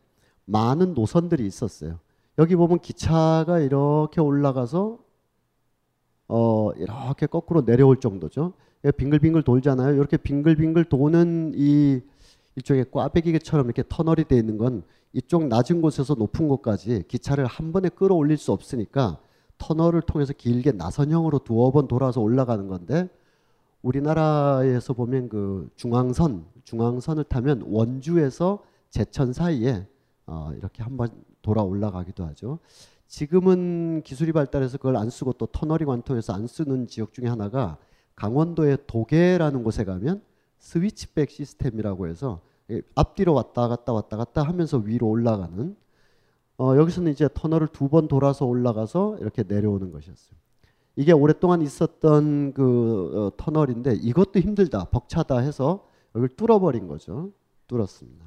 많은 0.45 0.93
노선들이 0.93 1.47
있었어요. 1.47 1.99
여기 2.39 2.57
보면 2.57 2.79
기차가 2.81 3.59
이렇게 3.59 4.21
올라가서 4.21 4.99
어 6.29 6.73
이렇게 6.73 7.27
거꾸로 7.27 7.65
내려올 7.65 8.01
정도죠. 8.01 8.53
빙글빙글 8.99 9.45
돌잖아요. 9.45 9.95
이렇게 9.95 10.19
빙글빙글 10.19 10.85
도는 10.85 11.53
이 11.57 12.01
일종의 12.57 12.87
꽈배기처럼 12.91 13.65
이렇게 13.67 13.83
터널이 13.89 14.25
되어 14.25 14.39
있는 14.39 14.59
건 14.59 14.83
이쪽 15.15 15.47
낮은 15.47 15.81
곳에서 15.81 16.15
높은 16.15 16.49
곳까지 16.49 17.05
기차를 17.09 17.47
한 17.47 17.73
번에 17.73 17.89
끌어올릴 17.89 18.37
수 18.37 18.53
없으니까 18.53 19.21
터널을 19.57 20.03
통해서 20.03 20.35
길게 20.35 20.73
나선형으로 20.73 21.39
두어 21.41 21.71
번 21.71 21.89
돌아서 21.89 22.21
올라가는 22.21 22.67
건데 22.69 23.09
우리나라에서 23.83 24.93
보면 24.95 25.29
그 25.29 25.69
중앙선 25.77 26.47
중앙선을 26.65 27.25
타면 27.25 27.65
원주에서 27.67 28.63
제천 28.91 29.33
사이에 29.33 29.87
어 30.27 30.53
이렇게 30.57 30.83
한번 30.83 31.09
돌아 31.43 31.63
올라가기도 31.63 32.25
하죠. 32.27 32.61
지금은 33.09 34.03
기술이 34.05 34.33
발달해서 34.33 34.79
그걸 34.79 34.97
안 34.97 35.11
쓰고 35.11 35.35
또 35.35 35.47
터널이 35.47 35.85
관통해서 35.85 36.33
안 36.33 36.47
쓰는 36.47 36.87
지역 36.87 37.13
중에 37.13 37.27
하나가 37.27 37.77
강원도의 38.15 38.79
도계라는 38.87 39.65
곳에 39.65 39.85
가면 39.85 40.23
스위치백 40.59 41.31
시스템이라고 41.31 42.07
해서 42.07 42.41
앞뒤로 42.95 43.35
왔다 43.35 43.69
갔다 43.69 43.93
왔다 43.93 44.17
갔다 44.17 44.43
하면서 44.43 44.79
위로 44.79 45.09
올라가는 45.09 45.77
어, 46.59 46.77
여기서는 46.77 47.11
이제 47.13 47.29
터널을 47.35 47.69
두 47.69 47.89
번 47.89 48.07
돌아서 48.09 48.47
올라가서 48.47 49.19
이렇게 49.19 49.43
내려오는 49.43 49.91
것이었어요. 49.91 50.42
이게 50.97 51.13
오랫동안 51.13 51.63
있었던 51.63 52.53
그 52.53 53.13
어, 53.15 53.37
터널인데 53.37 53.95
이것도 53.95 54.41
힘들다, 54.41 54.85
벅차다 54.85 55.39
해서 55.39 55.89
여기를 56.15 56.37
뚫어버린 56.37 56.87
거죠. 56.87 57.33
뚫었습니다. 57.67 58.25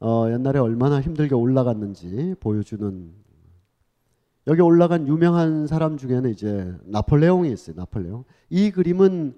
어, 0.00 0.26
옛날에 0.30 0.58
얼마나 0.58 1.00
힘들게 1.00 1.34
올라갔는지 1.34 2.34
보여주는 2.40 3.12
여기 4.46 4.60
올라간 4.60 5.08
유명한 5.08 5.66
사람 5.66 5.96
중에는 5.96 6.30
이제 6.30 6.74
나폴레옹이 6.84 7.50
있어요. 7.50 7.76
나폴레옹. 7.76 8.24
이 8.50 8.70
그림은 8.70 9.36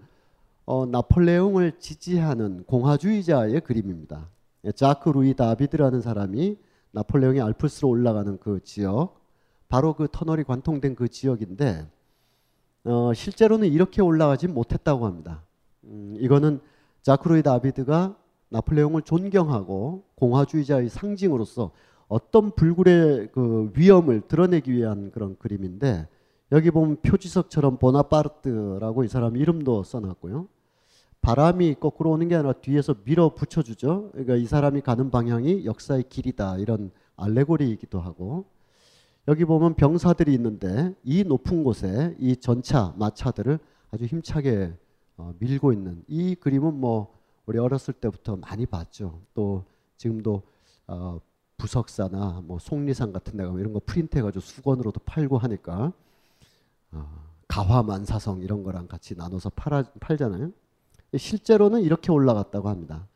어, 0.66 0.86
나폴레옹을 0.86 1.78
지지하는 1.78 2.64
공화주의자의 2.64 3.60
그림입니다. 3.62 4.28
예, 4.64 4.72
자크 4.72 5.08
루이 5.08 5.34
다비드라는 5.34 6.00
사람이 6.00 6.58
나폴레옹이 6.92 7.40
알프스로 7.40 7.88
올라가는 7.88 8.38
그 8.38 8.60
지역, 8.62 9.19
바로 9.70 9.94
그 9.94 10.08
터널이 10.10 10.44
관통된 10.44 10.96
그 10.96 11.08
지역인데 11.08 11.86
어, 12.84 13.14
실제로는 13.14 13.68
이렇게 13.68 14.02
올라가지 14.02 14.48
못했다고 14.48 15.06
합니다. 15.06 15.42
음, 15.84 16.16
이거는 16.18 16.60
자크 17.02 17.28
루이 17.28 17.42
다비드가 17.42 18.16
나폴레옹을 18.48 19.02
존경하고 19.02 20.02
공화주의자의 20.16 20.88
상징으로서 20.88 21.70
어떤 22.08 22.50
불굴의 22.50 23.28
그 23.32 23.70
위험을 23.76 24.22
드러내기 24.22 24.72
위한 24.72 25.12
그런 25.12 25.36
그림인데 25.38 26.08
여기 26.50 26.72
보면 26.72 26.96
표지석처럼 27.02 27.78
보나파르트라고 27.78 29.04
이 29.04 29.08
사람 29.08 29.36
이름도 29.36 29.84
써놨고요. 29.84 30.48
바람이 31.22 31.76
거꾸로 31.78 32.10
오는 32.10 32.26
게 32.26 32.34
아니라 32.34 32.54
뒤에서 32.54 32.96
밀어 33.04 33.34
붙여주죠. 33.34 34.10
그러니까 34.12 34.34
이 34.34 34.46
사람이 34.46 34.80
가는 34.80 35.10
방향이 35.10 35.64
역사의 35.64 36.04
길이다 36.08 36.58
이런 36.58 36.90
알레고리이기도 37.16 38.00
하고 38.00 38.46
여기 39.28 39.44
보면 39.44 39.74
병사들이 39.74 40.32
있는데 40.34 40.94
이 41.04 41.24
높은 41.24 41.62
곳에 41.62 42.16
이 42.18 42.36
전차 42.36 42.94
마차들을 42.96 43.58
아주 43.90 44.04
힘차게 44.04 44.72
어, 45.16 45.34
밀고 45.38 45.72
있는 45.72 46.02
이 46.08 46.34
그림은 46.34 46.74
뭐 46.74 47.14
우리 47.46 47.58
어렸을 47.58 47.94
때부터 47.94 48.36
많이 48.36 48.66
봤죠. 48.66 49.20
또 49.34 49.64
지금도 49.96 50.42
어, 50.86 51.20
부석사나 51.58 52.42
뭐 52.44 52.58
속리산 52.58 53.12
같은 53.12 53.36
데가 53.36 53.52
이런 53.58 53.72
거 53.72 53.80
프린트해가지고 53.84 54.40
수건으로도 54.40 55.00
팔고 55.04 55.36
하니까 55.38 55.92
어, 56.92 57.30
가화만사성 57.48 58.40
이런 58.40 58.62
거랑 58.62 58.88
같이 58.88 59.14
나눠서 59.14 59.50
팔아, 59.50 59.84
팔잖아요. 60.00 60.52
실제로는 61.16 61.82
이렇게 61.82 62.10
올라갔다고 62.12 62.68
합니다. 62.68 63.06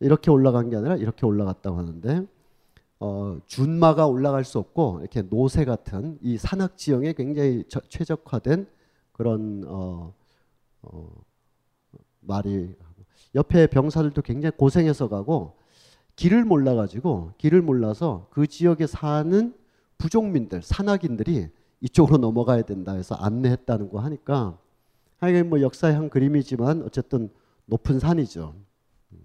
이렇게 0.00 0.30
올라간 0.30 0.70
게 0.70 0.76
아니라 0.76 0.96
이렇게 0.96 1.26
올라갔다고 1.26 1.76
하는데 1.76 2.26
어, 3.00 3.38
준마가 3.46 4.06
올라갈 4.06 4.44
수 4.44 4.58
없고 4.58 4.98
이렇게 5.00 5.22
노새 5.22 5.64
같은 5.64 6.18
이 6.20 6.36
산악 6.36 6.76
지형에 6.76 7.14
굉장히 7.14 7.64
저, 7.68 7.80
최적화된 7.88 8.66
그런 9.12 9.64
어, 9.66 10.12
어, 10.82 11.10
말이 12.20 12.74
옆에 13.34 13.66
병사들도 13.68 14.20
굉장히 14.20 14.54
고생해서 14.56 15.08
가고 15.08 15.56
길을 16.16 16.44
몰라가지고 16.44 17.32
길을 17.38 17.62
몰라서 17.62 18.28
그 18.30 18.46
지역에 18.46 18.86
사는 18.86 19.54
부족민들, 19.96 20.60
산악인들이 20.62 21.48
이쪽으로 21.80 22.18
넘어가야 22.18 22.62
된다 22.62 22.92
해서 22.92 23.14
안내했다는 23.14 23.88
거 23.88 24.00
하니까 24.00 24.58
하여간 25.18 25.48
뭐 25.48 25.62
역사의 25.62 25.94
한 25.94 26.10
그림이지만 26.10 26.82
어쨌든 26.82 27.30
높은 27.64 27.98
산이죠. 27.98 28.54
음. 29.12 29.18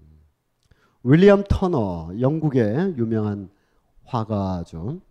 윌리엄 1.03 1.43
터너, 1.49 2.13
영국의 2.19 2.95
유명한 2.97 3.49
화가죠. 4.05 5.01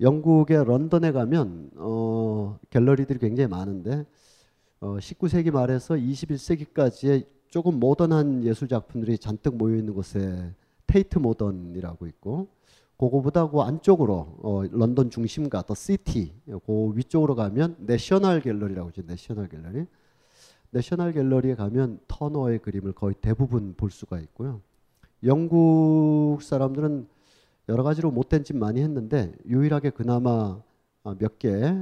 영국의 0.00 0.64
런던에 0.64 1.12
가면 1.12 1.70
어, 1.76 2.58
갤러리들이 2.70 3.18
굉장히 3.18 3.48
많은데 3.48 4.06
어, 4.80 4.96
19세기 4.98 5.50
말에서 5.50 5.94
21세기까지의 5.94 7.26
조금 7.48 7.78
모던한 7.78 8.44
예술 8.44 8.68
작품들이 8.68 9.18
잔뜩 9.18 9.56
모여 9.56 9.76
있는 9.76 9.92
곳에 9.92 10.54
테이트 10.86 11.18
모던이라고 11.18 12.06
있고 12.06 12.48
그거보다 12.96 13.48
그 13.48 13.60
안쪽으로 13.60 14.38
어, 14.42 14.62
런던 14.70 15.10
중심가 15.10 15.62
더 15.62 15.74
시티 15.74 16.32
그 16.46 16.92
위쪽으로 16.94 17.34
가면 17.34 17.76
내셔널 17.78 18.40
갤러리라고 18.40 18.90
있죠. 18.90 19.02
내셔널 19.06 19.48
갤러리. 19.48 19.86
내셔널 20.70 21.12
갤러리에 21.12 21.56
가면 21.56 21.98
터너의 22.06 22.60
그림을 22.60 22.92
거의 22.92 23.14
대부분 23.20 23.74
볼 23.74 23.90
수가 23.90 24.20
있고요. 24.20 24.60
영국 25.24 26.38
사람들은 26.40 27.08
여러 27.70 27.84
가지로 27.84 28.10
못된 28.10 28.42
짓 28.42 28.56
많이 28.56 28.82
했는데 28.82 29.32
유일하게 29.46 29.90
그나마 29.90 30.60
어, 31.04 31.14
몇개 31.14 31.72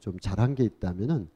좀 0.00 0.18
잘한 0.20 0.54
게 0.54 0.64
있다면은 0.64 1.28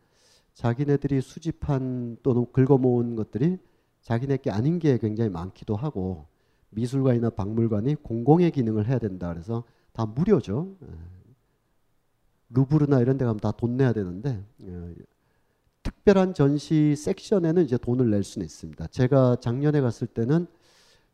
자기네들이 0.55 1.23
수집한 1.23 2.19
또는 2.23 2.47
긁어 2.53 2.77
모은 2.77 3.17
것들이 3.17 3.59
자기네 4.03 4.37
게 4.39 4.51
아닌 4.51 4.79
게 4.79 4.99
굉장히 4.99 5.31
많기도 5.31 5.75
하고 5.75 6.27
미술관이나 6.71 7.31
박물관이 7.31 7.97
공공의 7.97 8.51
기능을 8.51 8.87
해야 8.89 8.99
된다 8.99 9.33
그래서 9.33 9.65
다 9.93 10.05
무료죠. 10.05 10.77
예. 10.83 10.87
루브르나 12.51 13.01
이런 13.01 13.17
데 13.17 13.25
가면 13.25 13.41
다 13.41 13.53
돈 13.53 13.77
내야 13.79 13.93
되는데 13.95 14.45
예. 14.65 14.95
특별한 15.83 16.35
전시 16.35 16.95
섹션에는 16.97 17.65
이제 17.65 17.79
돈을 17.79 18.11
낼 18.11 18.23
수는 18.23 18.45
있습니다. 18.45 18.87
제가 18.89 19.37
작년에 19.41 19.81
갔을 19.81 20.07
때는 20.07 20.47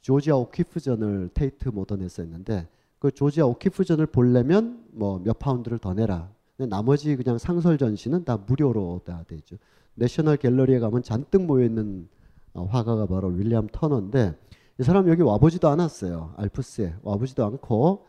조지아 0.00 0.36
오키프전을 0.36 1.30
테이트 1.34 1.68
모던에서 1.68 2.22
했는데 2.22 2.66
그 2.98 3.10
조지아 3.10 3.46
오키프전을 3.46 4.06
보려면 4.06 4.84
뭐 4.92 5.20
몇 5.22 5.38
파운드를 5.38 5.78
더 5.78 5.94
내라. 5.94 6.28
나머지 6.56 7.14
그냥 7.14 7.38
상설 7.38 7.78
전시는 7.78 8.24
다 8.24 8.36
무료로 8.36 9.02
다 9.04 9.24
되죠. 9.28 9.56
내셔널 9.94 10.36
갤러리에 10.36 10.80
가면 10.80 11.02
잔뜩 11.02 11.42
모여 11.42 11.64
있는 11.64 12.08
어, 12.54 12.64
화가가 12.64 13.06
바로 13.06 13.28
윌리엄 13.28 13.68
터너인데 13.70 14.34
이 14.80 14.82
사람 14.82 15.08
여기 15.08 15.22
와보지도 15.22 15.68
않았어요. 15.68 16.34
알프스에 16.36 16.94
와보지도 17.02 17.44
않고 17.44 18.06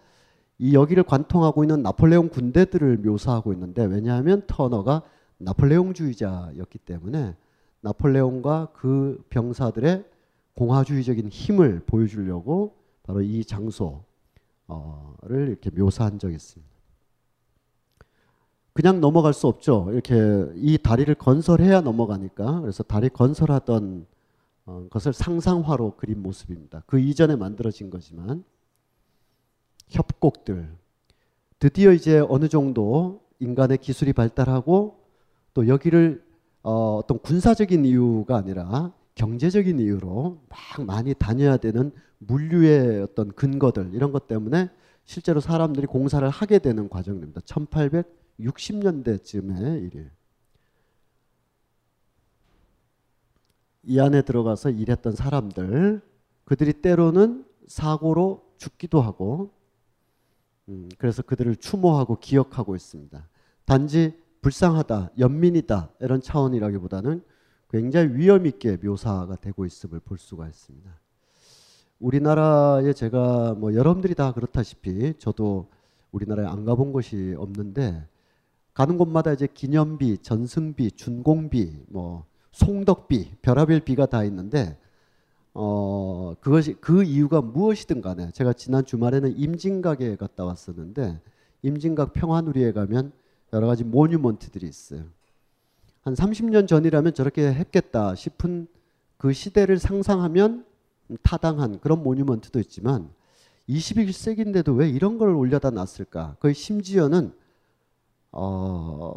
이 0.57 0.73
여기를 0.73 1.03
관통하고 1.03 1.63
있는 1.63 1.83
나폴레옹 1.83 2.29
군대들을 2.29 2.97
묘사하고 2.97 3.53
있는데 3.53 3.85
왜냐하면 3.85 4.43
터너가 4.47 5.03
나폴레옹주의자였기 5.37 6.79
때문에 6.79 7.35
나폴레옹과 7.81 8.69
그 8.73 9.23
병사들의 9.29 10.03
공화주의적인 10.55 11.29
힘을 11.29 11.81
보여주려고 11.85 12.75
바로 13.03 13.21
이 13.21 13.43
장소를 13.43 14.03
이렇게 15.29 15.69
묘사한 15.71 16.19
적이 16.19 16.35
있습니다. 16.35 16.69
그냥 18.73 19.01
넘어갈 19.01 19.33
수 19.33 19.47
없죠. 19.47 19.89
이렇게 19.91 20.15
이 20.55 20.77
다리를 20.77 21.13
건설해야 21.15 21.81
넘어가니까 21.81 22.61
그래서 22.61 22.83
다리 22.83 23.09
건설하던 23.09 24.05
어, 24.65 24.87
것을 24.89 25.13
상상화로 25.13 25.95
그린 25.97 26.21
모습입니다. 26.21 26.83
그 26.85 26.99
이전에 26.99 27.35
만들어진 27.35 27.89
거지만 27.89 28.43
협곡들 29.87 30.71
드디어 31.57 31.91
이제 31.91 32.23
어느 32.29 32.47
정도 32.47 33.21
인간의 33.39 33.79
기술이 33.79 34.13
발달하고 34.13 34.99
또 35.53 35.67
여기를 35.67 36.23
어, 36.61 36.97
어떤 37.03 37.19
군사적인 37.19 37.83
이유가 37.85 38.37
아니라 38.37 38.93
경제적인 39.19 39.79
이유로 39.79 40.41
막 40.47 40.85
많이 40.85 41.13
다녀야 41.13 41.57
되는 41.57 41.91
물류의 42.19 43.01
어떤 43.01 43.33
근거들 43.33 43.93
이런 43.93 44.13
것 44.13 44.27
때문에 44.27 44.69
실제로 45.03 45.41
사람들이 45.41 45.87
공사를 45.87 46.25
하게 46.29 46.59
되는 46.59 46.87
과정입니다. 46.87 47.41
1860년대쯤의 47.41 49.83
일이에요. 49.83 50.07
이 53.83 53.99
안에 53.99 54.21
들어가서 54.21 54.69
일했던 54.69 55.17
사람들 55.17 56.01
그들이 56.45 56.81
때로는 56.81 57.43
사고로 57.67 58.53
죽기도 58.57 59.01
하고 59.01 59.51
음, 60.69 60.87
그래서 60.97 61.23
그들을 61.23 61.57
추모하고 61.57 62.19
기억하고 62.19 62.73
있습니다. 62.73 63.27
단지 63.65 64.17
불쌍하다, 64.41 65.11
연민이다 65.19 65.89
이런 65.99 66.21
차원이라기보다는 66.21 67.21
굉장히 67.69 68.15
위험 68.15 68.45
있게 68.45 68.77
묘사가 68.77 69.35
되고 69.37 69.65
있음을 69.65 69.99
볼 69.99 70.17
수가 70.17 70.47
있습니다. 70.47 70.89
우리나라에 71.99 72.93
제가 72.93 73.55
뭐 73.57 73.73
여러분들이 73.73 74.15
다 74.15 74.33
그렇다시피 74.33 75.13
저도 75.19 75.67
우리나라에 76.11 76.47
안 76.47 76.65
가본 76.65 76.91
곳이 76.93 77.35
없는데 77.37 78.07
가는 78.73 78.97
곳마다 78.97 79.33
이제 79.33 79.47
기념비, 79.47 80.19
전승비, 80.19 80.91
준공비, 80.91 81.83
뭐 81.89 82.25
송덕비, 82.51 83.35
별하별 83.41 83.81
비가 83.81 84.05
다 84.05 84.23
있는데 84.23 84.77
어 85.53 86.35
그것이 86.39 86.75
그 86.79 87.03
이유가 87.03 87.41
무엇이든 87.41 88.01
간에 88.01 88.31
제가 88.31 88.53
지난 88.53 88.85
주말에는 88.85 89.37
임진각에 89.37 90.15
갔다 90.15 90.45
왔었는데 90.45 91.19
임진각 91.61 92.13
평화누리에 92.13 92.71
가면 92.71 93.11
여러 93.53 93.67
가지 93.67 93.83
모뉴먼트들이 93.83 94.67
있어요. 94.67 95.03
한 96.09 96.15
30년 96.15 96.67
전이라면 96.67 97.13
저렇게 97.13 97.53
했겠다 97.53 98.15
싶은 98.15 98.67
그 99.17 99.31
시대를 99.31 99.77
상상하면 99.77 100.65
타당한 101.21 101.79
그런 101.79 102.01
모뉴먼트도 102.01 102.59
있지만 102.61 103.11
21세기인데도 103.67 104.75
왜 104.75 104.89
이런 104.89 105.19
걸 105.19 105.29
올려다 105.29 105.69
놨을까? 105.69 106.37
거의 106.39 106.55
심지어는 106.55 107.31
어 108.31 109.13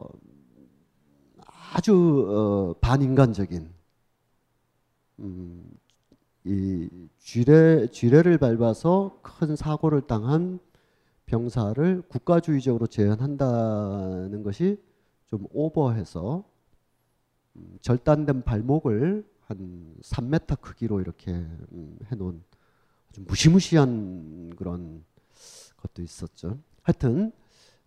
아주 1.73 2.27
어 2.29 2.75
반인간적인 2.83 3.71
음, 5.21 5.65
이 6.45 6.91
쥐레 7.21 7.87
쥐레를 7.87 8.37
밟아서 8.37 9.19
큰 9.23 9.57
사고를 9.57 10.03
당한 10.03 10.59
병사를 11.25 12.03
국가주의적으로 12.09 12.87
재현한다는 12.87 14.43
것이 14.43 14.79
좀 15.31 15.47
오버해서 15.55 16.45
음, 16.45 16.52
절단된 17.81 18.43
발목을 18.43 19.25
한 19.41 19.95
3m 20.03 20.61
크기로 20.61 21.01
이렇게 21.01 21.33
음, 21.33 21.99
해놓은 22.11 22.43
아주 23.11 23.23
무시무시한 23.27 24.53
그런 24.57 25.05
것도 25.77 26.03
있었죠. 26.03 26.59
하여튼 26.83 27.33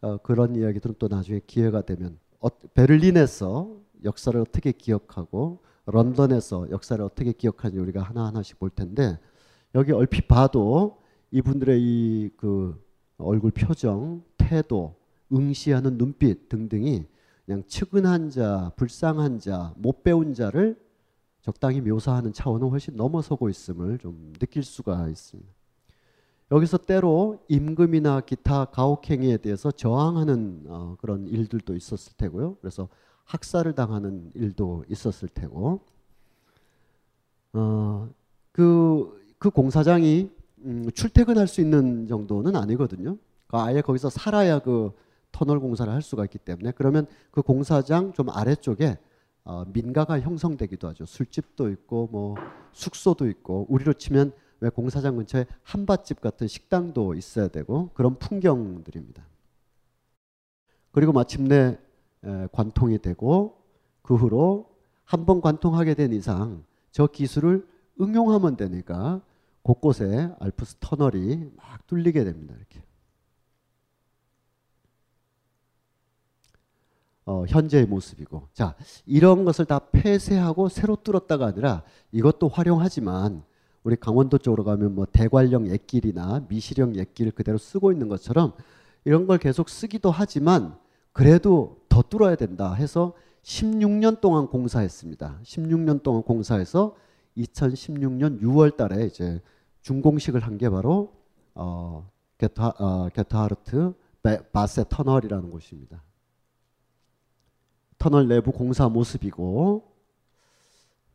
어, 0.01 0.17
그런 0.17 0.56
이야기들은 0.56 0.95
또 0.99 1.08
나중에 1.08 1.41
기회가 1.45 1.82
되면 1.82 2.19
어, 2.39 2.49
베를린에서 2.49 3.75
역사를 4.04 4.39
어떻게 4.39 4.71
기억하고 4.71 5.63
런던에서 5.86 6.69
역사를 6.71 7.04
어떻게 7.04 7.32
기억하는지 7.32 7.80
우리가 7.80 8.01
하나하나씩 8.01 8.60
볼 8.60 8.69
텐데 8.69 9.17
여기 9.73 9.91
얼핏 9.91 10.28
봐도 10.28 11.01
이분들의 11.32 11.82
이 11.82 12.30
그 12.38 12.86
얼굴 13.17 13.51
표정, 13.51 14.23
태도, 14.38 14.95
응시하는 15.32 15.97
눈빛 15.97 16.49
등등이 16.49 17.06
그냥 17.46 17.64
측은한 17.68 18.32
자, 18.32 18.72
불쌍한 18.76 19.40
자, 19.40 19.74
못 19.78 20.04
배운 20.04 20.34
자를 20.34 20.80
적당히 21.42 21.80
묘사하는 21.80 22.34
차원은 22.34 22.70
훨씬 22.70 22.96
넘어서고 22.96 23.50
있음을 23.50 24.00
좀 24.00 24.34
느낄 24.40 24.64
수가 24.64 25.08
있습니다. 25.10 25.48
여기서 26.52 26.78
때로 26.78 27.44
임금이나 27.48 28.22
기타 28.22 28.66
가혹행위에 28.66 29.38
대해서 29.38 29.72
저항하는 29.72 30.64
어, 30.68 30.96
그런 31.00 31.28
일들도 31.28 31.76
있었을 31.76 32.14
테고요. 32.18 32.58
그래서 32.62 32.88
학살을 33.26 33.74
당하는 33.74 34.32
일도 34.36 34.86
있었을 34.90 35.30
테고, 35.30 35.82
어, 37.54 38.10
그, 38.52 39.24
그 39.38 39.50
공사장이 39.50 40.30
음, 40.66 40.90
출퇴근할 40.94 41.48
수 41.48 41.62
있는 41.62 42.08
정도는 42.08 42.56
아니거든요. 42.56 43.18
그러니까 43.48 43.70
아예 43.70 43.82
거기서 43.82 44.10
살아야 44.10 44.60
그 44.60 44.92
터널 45.36 45.60
공사를 45.60 45.91
할 45.91 46.02
수가 46.02 46.24
있기 46.24 46.38
때문에 46.38 46.71
그러면 46.71 47.08
그 47.30 47.41
공사장 47.41 48.13
좀 48.13 48.30
아래쪽에 48.30 48.98
어, 49.43 49.65
민가가 49.67 50.21
형성되기도 50.21 50.88
하죠. 50.88 51.06
술집도 51.06 51.69
있고 51.71 52.08
뭐 52.10 52.36
숙소도 52.71 53.28
있고 53.28 53.65
우리로 53.67 53.91
치면 53.93 54.32
왜 54.62 54.69
공사장 54.69 55.17
근처에 55.17 55.45
한밭집 55.63 56.21
같은 56.21 56.48
식당도 56.48 57.15
있어야 57.15 57.50
되고 57.50 57.89
그런 57.93 58.17
풍경들입니다. 58.17 59.28
그리고 60.93 61.12
마침내 61.12 61.78
에, 62.24 62.48
관통이 62.54 63.00
되고 63.00 63.62
그 64.02 64.15
후로 64.15 64.74
한 65.04 65.26
번 65.26 65.41
관통하게 65.41 65.95
된 65.95 66.13
이상 66.13 66.63
저 66.91 67.08
기술을 67.08 67.67
응용하면 68.00 68.56
되니까 68.56 69.21
곳곳에 69.63 70.32
알프스 70.39 70.78
터널이 70.80 71.52
막 71.58 71.86
뚫리게 71.88 72.24
됩니다. 72.24 72.56
이렇게. 72.58 72.82
어, 77.26 77.44
현재의 77.48 77.86
모습이고 77.86 78.50
자 78.54 78.76
이런 79.06 79.46
것을 79.46 79.66
다 79.66 79.80
폐쇄하고 79.80 80.70
새로 80.70 80.96
뚫었다가 80.96 81.48
아니라 81.48 81.84
이것도 82.12 82.50
활용하지만 82.50 83.44
우리 83.84 83.96
강원도 83.96 84.38
쪽으로 84.38 84.64
가면 84.64 84.96
뭐 84.96 85.06
대관령 85.12 85.68
옛길이나 85.68 86.46
미시령 86.50 86.96
옛길 86.96 87.32
그대로 87.32 87.58
쓰고 87.58 87.92
있는 87.92 88.08
것처럼 88.10 88.54
이런 89.06 89.28
걸 89.28 89.38
계속 89.38 89.70
쓰기도 89.70 90.12
하지만 90.12 90.78
그래도 91.14 91.78
더 91.90 92.02
뚫어야 92.02 92.36
된다 92.36 92.74
해서 92.74 93.14
16년 93.44 94.22
동안 94.22 94.48
공사했습니다. 94.48 95.40
16년 95.44 96.02
동안 96.02 96.24
공사해서 96.24 96.96
2016년 97.38 98.42
6월 98.42 98.76
달에 98.76 99.06
이제 99.06 99.42
준공식을 99.82 100.42
한 100.42 100.58
게 100.58 100.70
바로 100.70 101.14
어, 101.54 102.10
게타, 102.38 102.74
어, 102.80 103.10
게타하르트 103.10 103.94
바세 104.52 104.84
터널이라는 104.90 105.52
곳입니다. 105.52 106.02
터널 107.98 108.28
내부 108.28 108.52
공사 108.52 108.90
모습이고 108.90 109.84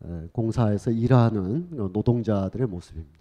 에, 0.05 0.29
공사에서 0.33 0.91
일하는 0.91 1.69
노동자들의 1.93 2.67
모습입니다. 2.67 3.21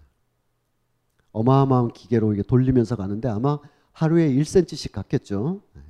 어마어마한 1.32 1.88
기계로 1.92 2.32
이게 2.34 2.42
돌리면서 2.42 2.96
가는데 2.96 3.28
아마 3.28 3.58
하루에 3.92 4.28
1cm씩 4.32 4.92
갔겠죠. 4.92 5.60
네. 5.74 5.82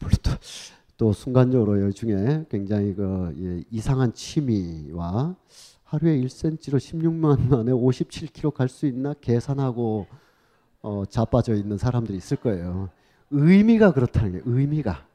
물론 0.00 0.14
또, 0.22 0.30
또 0.96 1.12
순간적으로 1.12 1.80
여 1.82 1.90
중에 1.90 2.44
굉장히 2.50 2.94
그 2.94 3.34
예, 3.38 3.64
이상한 3.70 4.12
취미와 4.12 5.36
하루에 5.84 6.20
1cm로 6.20 6.76
16만 6.76 7.48
만에 7.48 7.72
57km 7.72 8.52
갈 8.52 8.68
수 8.68 8.86
있나 8.86 9.14
계산하고 9.14 10.06
어, 10.82 11.04
자빠져 11.08 11.54
있는 11.54 11.78
사람들이 11.78 12.16
있을 12.16 12.36
거예요. 12.38 12.90
의미가 13.30 13.92
그렇다는 13.92 14.32
게 14.32 14.40
의미가 14.44 15.06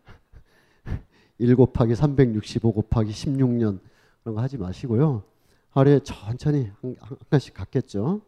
1 1.37 1.55
곱하기 1.55 1.95
365 1.95 2.71
곱하기 2.71 3.11
16년 3.11 3.79
그런 4.23 4.35
거 4.35 4.41
하지 4.41 4.57
마시고요. 4.57 5.23
하루에 5.69 5.99
천천히 5.99 6.71
한, 6.81 6.95
한 6.99 7.17
간씩 7.29 7.53
갔겠죠. 7.53 8.21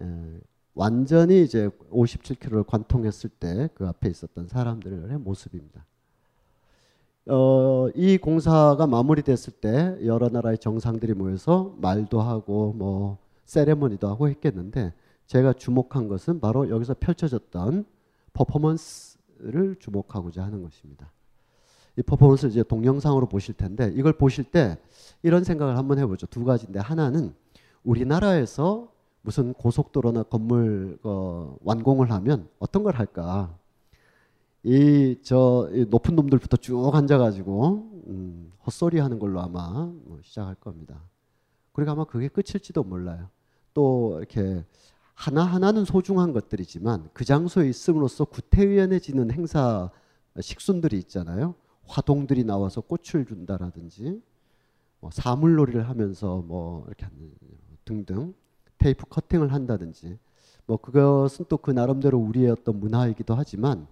예, 0.00 0.40
완전히 0.74 1.42
이제 1.42 1.68
57km를 1.90 2.64
관통했을 2.64 3.30
때 3.30 3.68
그 3.74 3.86
앞에 3.86 4.08
있었던 4.08 4.46
사람들의 4.46 5.18
모습입니다. 5.18 5.84
어, 7.26 7.88
이 7.94 8.16
공사가 8.16 8.86
마무리됐을 8.86 9.54
때 9.54 9.98
여러 10.06 10.28
나라의 10.28 10.58
정상들이 10.58 11.12
모여서 11.14 11.74
말도 11.78 12.22
하고 12.22 12.72
뭐 12.72 13.18
세레머니도 13.44 14.08
하고 14.08 14.28
했겠는데 14.28 14.94
제가 15.26 15.52
주목한 15.52 16.08
것은 16.08 16.40
바로 16.40 16.70
여기서 16.70 16.94
펼쳐졌던 16.98 17.84
퍼포먼스를 18.32 19.76
주목하고자 19.78 20.42
하는 20.42 20.62
것입니다. 20.62 21.10
이 21.98 22.02
퍼포먼스를 22.02 22.52
이제 22.52 22.62
동영상으로 22.62 23.26
보실 23.26 23.54
텐데 23.54 23.92
이걸 23.96 24.12
보실 24.12 24.44
때 24.44 24.78
이런 25.24 25.42
생각을 25.42 25.76
한번 25.76 25.98
해보죠. 25.98 26.28
두 26.28 26.44
가지인데 26.44 26.78
하나는 26.78 27.34
우리나라에서 27.82 28.88
무슨 29.22 29.52
고속도로나 29.52 30.22
건물 30.24 30.96
어, 31.02 31.56
완공을 31.64 32.12
하면 32.12 32.48
어떤 32.60 32.84
걸 32.84 32.94
할까? 32.94 33.52
이저 34.62 35.68
높은 35.88 36.14
놈들부터 36.14 36.58
쭉 36.58 36.94
앉아가지고 36.94 38.02
음, 38.06 38.52
헛소리 38.64 39.00
하는 39.00 39.18
걸로 39.18 39.40
아마 39.40 39.68
뭐 40.04 40.20
시작할 40.22 40.54
겁니다. 40.54 41.02
그리고 41.72 41.90
아마 41.90 42.04
그게 42.04 42.28
끝일지도 42.28 42.84
몰라요. 42.84 43.28
또 43.74 44.18
이렇게 44.18 44.64
하나 45.14 45.42
하나는 45.42 45.84
소중한 45.84 46.32
것들이지만 46.32 47.10
그 47.12 47.24
장소에 47.24 47.68
있음으로써 47.68 48.24
구태의연해지는 48.24 49.32
행사 49.32 49.90
식순들이 50.40 50.96
있잖아요. 50.98 51.56
화동들이 51.88 52.44
나와서 52.44 52.80
꽃을 52.80 53.24
준다라든지 53.26 54.20
뭐 55.00 55.10
사물놀이를 55.12 55.88
하면서 55.88 56.42
뭐 56.46 56.84
이렇게 56.86 57.06
등등 57.84 58.34
테이프 58.78 59.06
커팅을 59.06 59.52
한다든지 59.52 60.18
뭐 60.66 60.76
그것은 60.76 61.46
또 61.48 61.56
그 61.56 61.70
나름대로 61.70 62.18
우리의 62.18 62.50
어떤 62.50 62.78
문화이기도 62.78 63.34
하지만 63.34 63.86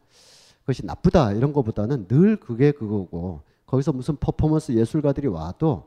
그것이 0.61 0.85
나쁘다 0.85 1.33
이런 1.33 1.53
것보다는 1.53 2.07
늘 2.09 2.37
그게 2.37 2.73
그거고 2.73 3.41
거기서 3.67 3.93
무슨 3.93 4.17
퍼포먼스 4.17 4.73
예술가들이 4.73 5.27
와도 5.29 5.87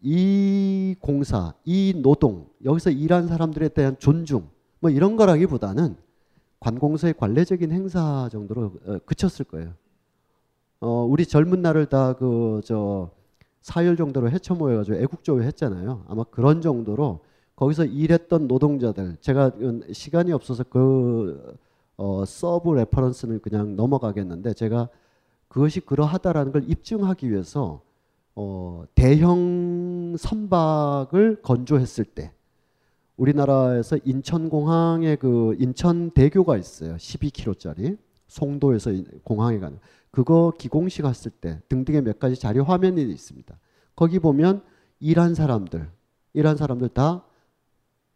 이 0.00 0.94
공사, 1.00 1.54
이 1.64 1.92
노동, 2.02 2.46
여기서 2.64 2.90
일한 2.90 3.26
사람들에 3.26 3.68
대한 3.68 3.98
존중 3.98 4.48
뭐 4.80 4.90
이런 4.90 5.16
거라기보다는 5.16 5.96
관공서의 6.60 7.14
관례적인 7.14 7.72
행사 7.72 8.28
정도로 8.30 8.72
어, 8.86 8.98
그쳤을 9.06 9.44
거예요. 9.44 9.72
어, 10.80 11.04
우리 11.04 11.26
젊은 11.26 11.62
날을 11.62 11.86
다 11.86 12.14
그 12.14 12.60
저 12.64 13.10
사열 13.60 13.96
종대로 13.96 14.30
헤쳐 14.30 14.54
모여가지고 14.54 14.96
애국조회 14.98 15.46
했잖아요. 15.46 16.04
아마 16.08 16.24
그런 16.24 16.62
정도로 16.62 17.20
거기서 17.56 17.84
일했던 17.84 18.46
노동자들 18.48 19.16
제가 19.20 19.52
시간이 19.92 20.32
없어서 20.32 20.64
그 20.64 21.56
어, 21.96 22.24
sub 22.24 22.72
reference는 22.72 23.40
그냥 23.40 23.74
넘어가겠는데 23.76 24.54
제가 24.54 24.88
그것이 25.48 25.80
그러하다라는 25.80 26.52
걸 26.52 26.64
입증하기 26.70 27.30
위해서 27.30 27.82
어, 28.36 28.84
대형 28.94 30.14
선박을 30.16 31.42
건조했을 31.42 32.04
때 32.04 32.32
우리나라에서 33.16 33.98
인천공항에 34.04 35.16
그 35.16 35.56
인천대교가 35.58 36.56
있어요. 36.56 36.94
12km짜리 36.94 37.98
송도에서 38.28 38.92
공항에 39.24 39.58
가는 39.58 39.78
그거 40.10 40.52
기공식 40.58 41.04
했을 41.04 41.30
때 41.30 41.60
등등의 41.68 42.02
몇 42.02 42.18
가지 42.18 42.36
자료 42.36 42.64
화면이 42.64 43.02
있습니다. 43.02 43.58
거기 43.94 44.18
보면 44.18 44.62
일한 45.00 45.34
사람들, 45.34 45.90
일한 46.32 46.56
사람들 46.56 46.88
다 46.90 47.24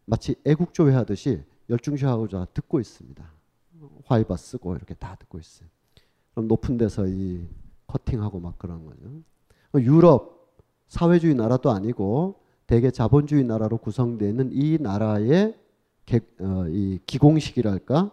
마치 0.05 0.35
애국조회 0.45 0.95
하듯이 0.95 1.43
열중시하고자 1.69 2.49
듣고 2.55 2.81
있습니다. 2.81 3.25
화이바 4.05 4.37
쓰고 4.37 4.77
이렇게 4.77 4.95
다 4.95 5.17
듣고 5.19 5.39
있어요. 5.39 5.69
그럼 6.33 6.49
높은 6.49 6.77
데서 6.77 7.07
이 7.07 7.47
커팅하고 7.87 8.41
막 8.41 8.59
그런 8.59 8.85
거죠. 8.85 9.01
유럽 9.75 10.57
사회주의 10.89 11.35
나라도 11.35 11.71
아니고 11.71 12.41
대개 12.67 12.91
자본주의 12.91 13.45
나라로 13.45 13.79
구성되어 13.79 14.29
있는 14.29 14.51
이 14.53 14.79
나라의 14.79 15.59
개, 16.05 16.21
어, 16.41 16.67
이 16.69 16.99
기공식이랄까 17.07 18.11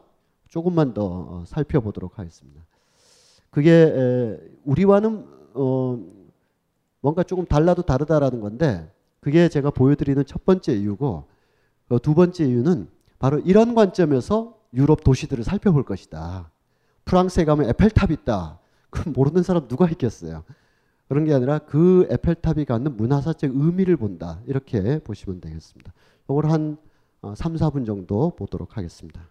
조금만 0.47 0.93
더 0.93 1.05
어, 1.05 1.43
살펴보도록 1.45 2.19
하겠습니다. 2.19 2.61
그게 3.49 3.71
에, 3.71 4.37
우리와는 4.65 5.25
어, 5.53 5.99
뭔가 7.01 7.23
조금 7.23 7.45
달라도 7.45 7.81
다르다라는 7.81 8.41
건데 8.41 8.91
그게 9.19 9.49
제가 9.49 9.71
보여드리는 9.71 10.23
첫 10.25 10.45
번째 10.45 10.73
이유고 10.73 11.25
어, 11.89 11.99
두 11.99 12.13
번째 12.13 12.45
이유는 12.45 12.87
바로 13.17 13.39
이런 13.39 13.75
관점에서 13.75 14.57
유럽 14.73 15.03
도시들을 15.03 15.43
살펴볼 15.43 15.83
것이다. 15.83 16.51
프랑스에 17.05 17.45
가면 17.45 17.69
에펠탑 17.69 18.11
있다. 18.11 18.59
그럼 18.89 19.13
모르는 19.13 19.43
사람 19.43 19.67
누가 19.67 19.89
있겠어요? 19.89 20.43
그런 21.07 21.25
게 21.25 21.33
아니라 21.33 21.59
그 21.59 22.07
에펠탑이 22.09 22.65
갖는 22.65 22.95
문화사적 22.95 23.51
의미를 23.53 23.97
본다. 23.97 24.41
이렇게 24.45 24.99
보시면 24.99 25.41
되겠습니다. 25.41 25.91
이걸 26.29 26.51
한 26.51 26.77
3, 27.35 27.55
어, 27.55 27.57
4분 27.57 27.85
정도 27.85 28.29
보도록 28.35 28.77
하겠습니다. 28.77 29.27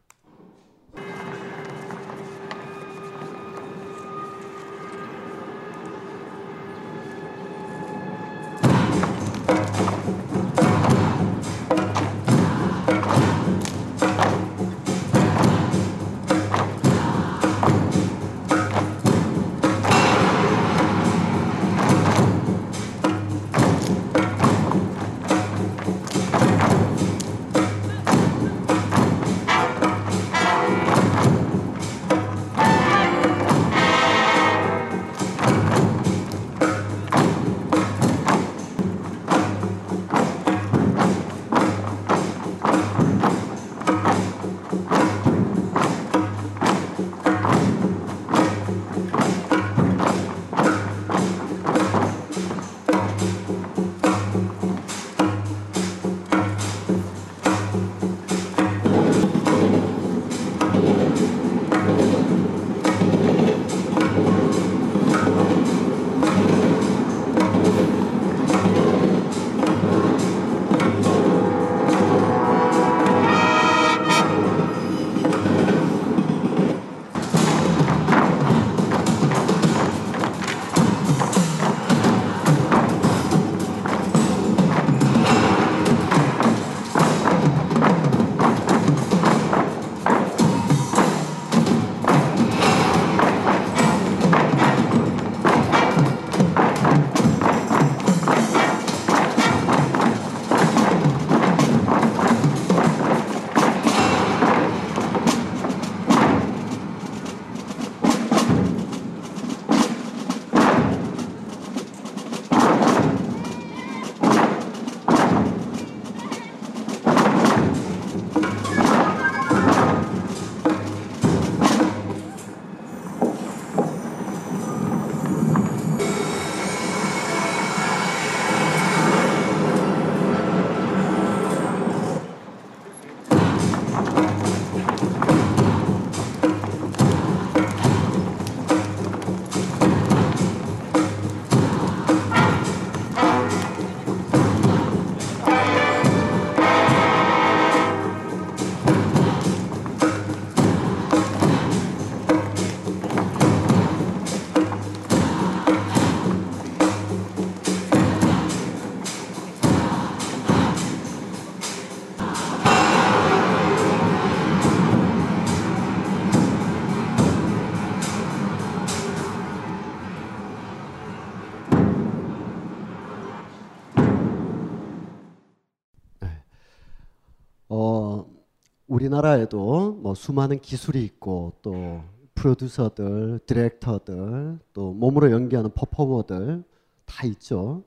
우리나라에도 179.03 179.93
뭐 180.03 180.15
수많은 180.15 180.59
기술이 180.59 181.05
있고 181.05 181.53
또 181.63 182.03
프로듀서들, 182.35 183.39
디렉터들, 183.47 184.59
또 184.73 184.93
몸으로 184.93 185.31
연기하는 185.31 185.71
퍼포머들 185.73 186.65
다 187.05 187.27
있죠. 187.29 187.85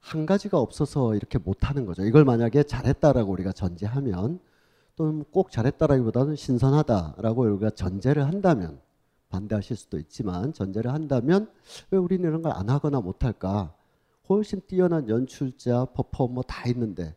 한 0.00 0.26
가지가 0.26 0.58
없어서 0.58 1.14
이렇게 1.14 1.38
못하는 1.38 1.86
거죠. 1.86 2.04
이걸 2.04 2.24
만약에 2.24 2.62
잘했다라고 2.62 3.32
우리가 3.32 3.52
전제하면 3.52 4.38
또는 4.96 5.24
꼭 5.30 5.50
잘했다라기보다는 5.50 6.36
신선하다라고 6.36 7.42
우리가 7.42 7.70
전제를 7.70 8.26
한다면 8.26 8.80
반대하실 9.30 9.76
수도 9.76 9.98
있지만 9.98 10.52
전제를 10.52 10.92
한다면 10.92 11.50
왜 11.90 11.98
우리는 11.98 12.28
이런 12.28 12.42
걸 12.42 12.52
안 12.52 12.68
하거나 12.68 13.00
못할까? 13.00 13.72
훨씬 14.28 14.60
뛰어난 14.66 15.08
연출자, 15.08 15.86
퍼포머 15.94 16.42
다 16.42 16.68
있는데 16.68 17.14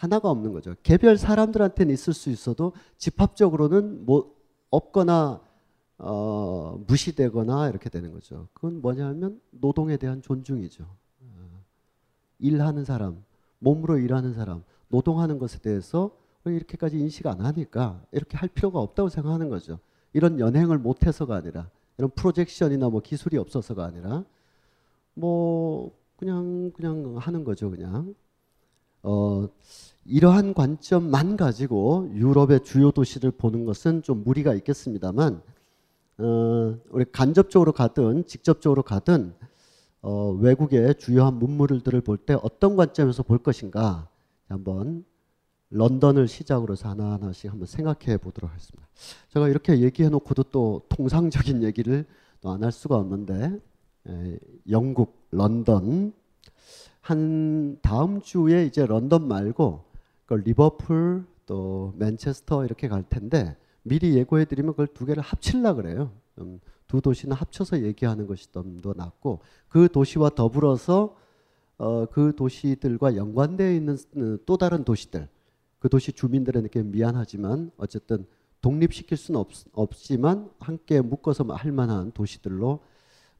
하나가 0.00 0.30
없는 0.30 0.52
거죠. 0.54 0.74
개별 0.82 1.18
사람들한테는 1.18 1.92
있을 1.92 2.14
수 2.14 2.30
있어도 2.30 2.72
집합적으로는 2.96 4.06
뭐 4.06 4.34
없거나 4.70 5.42
어, 5.98 6.82
무시되거나 6.86 7.68
이렇게 7.68 7.90
되는 7.90 8.10
거죠. 8.10 8.48
그건 8.54 8.80
뭐냐면 8.80 9.38
노동에 9.50 9.98
대한 9.98 10.22
존중이죠. 10.22 10.84
어, 10.84 11.64
일하는 12.38 12.86
사람, 12.86 13.22
몸으로 13.58 13.98
일하는 13.98 14.32
사람, 14.32 14.64
노동하는 14.88 15.38
것에 15.38 15.58
대해서 15.58 16.16
이렇게까지 16.46 16.98
인식 16.98 17.26
안 17.26 17.42
하니까 17.42 18.02
이렇게 18.10 18.38
할 18.38 18.48
필요가 18.48 18.78
없다고 18.78 19.10
생각하는 19.10 19.50
거죠. 19.50 19.80
이런 20.14 20.40
연행을 20.40 20.78
못해서가 20.78 21.36
아니라 21.36 21.68
이런 21.98 22.08
프로젝션이나 22.12 22.88
뭐 22.88 23.02
기술이 23.02 23.36
없어서가 23.36 23.84
아니라 23.84 24.24
뭐 25.12 25.94
그냥 26.16 26.72
그냥 26.74 27.16
하는 27.18 27.44
거죠 27.44 27.70
그냥 27.70 28.14
어 29.02 29.48
이러한 30.04 30.54
관점만 30.54 31.36
가지고 31.36 32.08
유럽의 32.14 32.64
주요 32.64 32.90
도시를 32.90 33.30
보는 33.32 33.64
것은 33.64 34.02
좀 34.02 34.24
무리가 34.24 34.54
있겠습니다만 34.54 35.42
어 36.18 36.76
우리 36.90 37.04
간접적으로 37.12 37.72
가든 37.72 38.26
직접적으로 38.26 38.82
가든 38.82 39.34
어 40.02 40.30
외국의 40.32 40.94
주요한 40.96 41.34
문물들을 41.38 42.00
볼 42.02 42.18
때 42.18 42.36
어떤 42.42 42.76
관점에서 42.76 43.22
볼 43.22 43.38
것인가 43.38 44.08
한번 44.48 45.04
런던을 45.70 46.26
시작으로 46.28 46.72
해서 46.72 46.88
하나하나씩 46.88 47.50
한번 47.50 47.66
생각해 47.66 48.16
보도록 48.18 48.50
하겠습니다. 48.50 48.88
제가 49.32 49.48
이렇게 49.48 49.80
얘기해 49.80 50.08
놓고도 50.08 50.44
또 50.44 50.82
통상적인 50.88 51.62
얘기를 51.62 52.04
또 52.40 52.50
안 52.52 52.64
할 52.64 52.72
수가 52.72 52.96
없는데 52.96 53.58
에, 54.08 54.38
영국 54.70 55.26
런던 55.30 56.12
한 57.10 57.76
다음 57.82 58.20
주에 58.20 58.64
이제 58.66 58.86
런던 58.86 59.26
말고 59.26 59.82
그 60.26 60.34
리버풀 60.34 61.24
또 61.44 61.92
맨체스터 61.96 62.64
이렇게 62.64 62.86
갈 62.86 63.02
텐데 63.02 63.56
미리 63.82 64.14
예고해 64.16 64.44
드리면 64.44 64.74
그걸 64.74 64.86
두 64.86 65.04
개를 65.06 65.20
합칠라 65.20 65.74
그래요. 65.74 66.12
음, 66.38 66.60
두 66.86 67.00
도시는 67.00 67.34
합쳐서 67.34 67.82
얘기하는 67.82 68.28
것이 68.28 68.52
좀더 68.52 68.94
낫고 68.96 69.40
그 69.68 69.88
도시와 69.90 70.30
더불어서 70.30 71.16
어, 71.78 72.06
그 72.06 72.32
도시들과 72.36 73.16
연관되어 73.16 73.72
있는 73.72 73.94
어, 73.94 74.36
또 74.46 74.56
다른 74.56 74.84
도시들 74.84 75.28
그 75.80 75.88
도시 75.88 76.12
주민들에게 76.12 76.82
미안하지만 76.84 77.72
어쨌든 77.76 78.24
독립시킬 78.62 79.16
수는 79.16 79.40
없, 79.40 79.48
없지만 79.72 80.48
함께 80.60 81.00
묶어서 81.00 81.42
할 81.44 81.72
만한 81.72 82.12
도시들로 82.12 82.78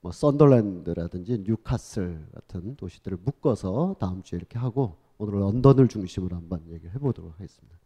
뭐 0.00 0.12
썬더랜드라든지 0.12 1.44
뉴카슬 1.46 2.26
같은 2.34 2.76
도시들을 2.76 3.18
묶어서 3.22 3.96
다음 3.98 4.22
주에 4.22 4.38
이렇게 4.38 4.58
하고 4.58 4.96
오늘 5.18 5.34
런던을 5.40 5.88
중심으로 5.88 6.36
한번 6.36 6.62
얘기를 6.70 6.94
해보도록 6.94 7.34
하겠습니다. 7.34 7.78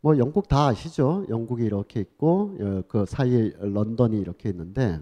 뭐 0.00 0.18
영국 0.18 0.48
다 0.48 0.66
아시죠? 0.66 1.24
영국이 1.28 1.64
이렇게 1.64 2.00
있고 2.00 2.56
어, 2.60 2.82
그 2.88 3.04
사이에 3.06 3.52
런던이 3.58 4.20
이렇게 4.20 4.48
있는데 4.48 5.00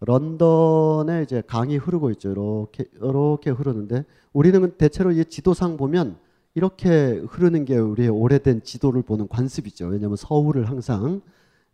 런던에 0.00 1.22
이제 1.22 1.42
강이 1.46 1.76
흐르고 1.76 2.10
있죠. 2.12 2.30
이렇게 2.30 2.84
이렇게 2.94 3.50
흐르는데 3.50 4.04
우리는 4.32 4.76
대체로 4.78 5.10
이 5.12 5.24
지도상 5.24 5.76
보면 5.76 6.18
이렇게 6.54 7.22
흐르는 7.28 7.64
게 7.64 7.76
우리의 7.76 8.08
오래된 8.08 8.62
지도를 8.62 9.02
보는 9.02 9.28
관습이죠. 9.28 9.86
왜냐하면 9.86 10.16
서울을 10.16 10.68
항상 10.68 11.20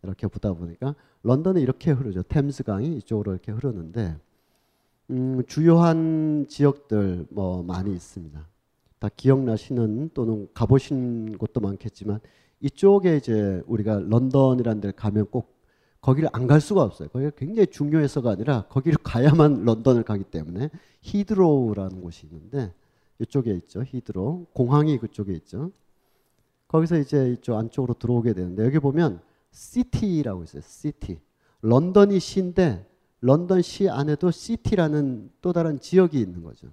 이렇게 0.07 0.27
보다 0.27 0.53
보니까 0.53 0.95
런던은 1.23 1.61
이렇게 1.61 1.91
흐르죠. 1.91 2.23
템스 2.23 2.63
강이 2.63 2.97
이쪽으로 2.97 3.31
이렇게 3.33 3.51
흐르는데 3.51 4.15
음, 5.11 5.43
주요한 5.47 6.45
지역들 6.47 7.27
뭐 7.29 7.63
많이 7.63 7.93
있습니다. 7.93 8.47
다 8.99 9.09
기억나시는 9.15 10.11
또는 10.13 10.47
가보신 10.53 11.37
곳도 11.37 11.59
많겠지만 11.61 12.19
이쪽에 12.61 13.17
이제 13.17 13.61
우리가 13.67 13.99
런던이라는 13.99 14.81
데를 14.81 14.93
가면 14.93 15.27
꼭 15.29 15.55
거기를 16.01 16.29
안 16.33 16.45
갈 16.47 16.61
수가 16.61 16.83
없어요. 16.83 17.09
거기가 17.09 17.31
굉장히 17.31 17.67
중요해서가 17.67 18.31
아니라 18.31 18.65
거기를 18.69 18.97
가야만 19.03 19.65
런던을 19.65 20.03
가기 20.03 20.25
때문에 20.25 20.69
히드로우라는 21.01 22.01
곳이 22.01 22.27
있는데 22.27 22.71
이쪽에 23.19 23.51
있죠. 23.55 23.83
히드로. 23.83 24.47
공항이 24.53 24.97
그쪽에 24.99 25.33
있죠. 25.33 25.71
거기서 26.67 26.97
이제 26.99 27.31
이쪽 27.31 27.55
안쪽으로 27.57 27.95
들어오게 27.95 28.33
되는데 28.33 28.65
여기 28.65 28.79
보면 28.79 29.19
시티라고 29.55 30.43
있어요. 30.43 30.61
시티. 30.65 31.19
런던이 31.61 32.19
시인데 32.19 32.85
런던 33.21 33.61
시 33.61 33.89
안에도 33.89 34.29
시티라는 34.29 35.31
또 35.41 35.53
다른 35.53 35.79
지역이 35.79 36.19
있는 36.19 36.43
거죠. 36.43 36.67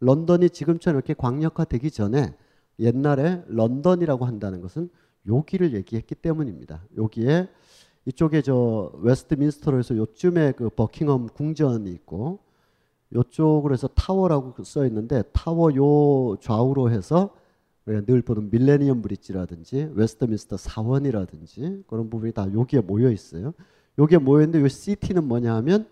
런던이 0.00 0.50
지금처럼 0.50 0.98
이렇게 0.98 1.14
광역화되기 1.14 1.90
전에 1.90 2.34
옛날에 2.78 3.42
런던이라고 3.48 4.24
한다는 4.24 4.60
것은 4.60 4.88
여기를 5.26 5.74
얘기했기 5.74 6.14
때문입니다. 6.14 6.84
여기에 6.96 7.48
이쪽에 8.06 8.40
저 8.42 8.92
웨스트민스터로 8.94 9.78
해서 9.78 9.96
요쯤에 9.96 10.52
그 10.52 10.70
버킹엄 10.70 11.28
궁전이 11.28 11.90
있고 11.90 12.38
요쪽으로 13.14 13.74
해서 13.74 13.88
타워라고 13.88 14.62
써 14.62 14.86
있는데 14.86 15.22
타워 15.32 15.74
요 15.74 16.36
좌우로 16.40 16.90
해서 16.90 17.34
우리가 17.86 18.04
늘 18.04 18.20
보는 18.22 18.50
밀레니엄 18.50 19.00
브릿지라든지 19.00 19.90
웨스트민스터 19.94 20.56
사원이라든지 20.56 21.84
그런 21.86 22.10
부분이 22.10 22.32
다 22.32 22.46
여기에 22.52 22.80
모여 22.80 23.10
있어요. 23.10 23.54
여기에 23.98 24.18
모여 24.18 24.42
있는데 24.42 24.60
요 24.60 24.68
시티는 24.68 25.24
뭐냐 25.24 25.54
하면 25.56 25.86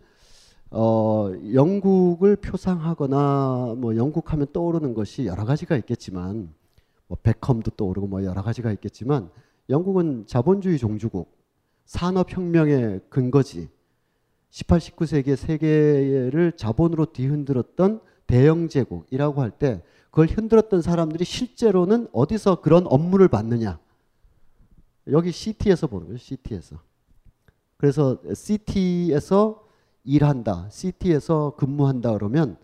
어, 0.70 1.32
영국을 1.54 2.36
표상하거나 2.36 3.76
뭐 3.78 3.96
영국 3.96 4.32
하면 4.32 4.48
떠오르는 4.52 4.92
것이 4.92 5.26
여러 5.26 5.44
가지가 5.44 5.76
있겠지만 5.76 6.52
뭐 7.06 7.16
베컴도 7.22 7.72
떠오르고 7.72 8.08
뭐 8.08 8.24
여러 8.24 8.42
가지가 8.42 8.72
있겠지만 8.72 9.30
영국은 9.70 10.24
자본주의 10.26 10.78
종주국 10.78 11.32
산업혁명의 11.86 13.02
근거지 13.08 13.68
18, 14.50 14.78
19세기의 14.80 15.36
세계를 15.36 16.52
자본으로 16.56 17.06
뒤흔들었던 17.06 18.00
대영 18.26 18.68
제국이라고 18.68 19.42
할 19.42 19.50
때 19.52 19.82
그걸 20.14 20.28
흔들었던 20.28 20.80
사람들이 20.80 21.24
실제로는 21.24 22.06
어디서 22.12 22.60
그런 22.60 22.86
업무를 22.86 23.26
받느냐? 23.26 23.80
여기 25.08 25.32
CT에서 25.32 25.88
보는 25.88 26.06
거죠. 26.06 26.18
CT에서. 26.18 26.76
그래서 27.76 28.20
CT에서 28.32 29.66
일한다, 30.04 30.68
CT에서 30.70 31.56
근무한다 31.56 32.12
그러면 32.12 32.56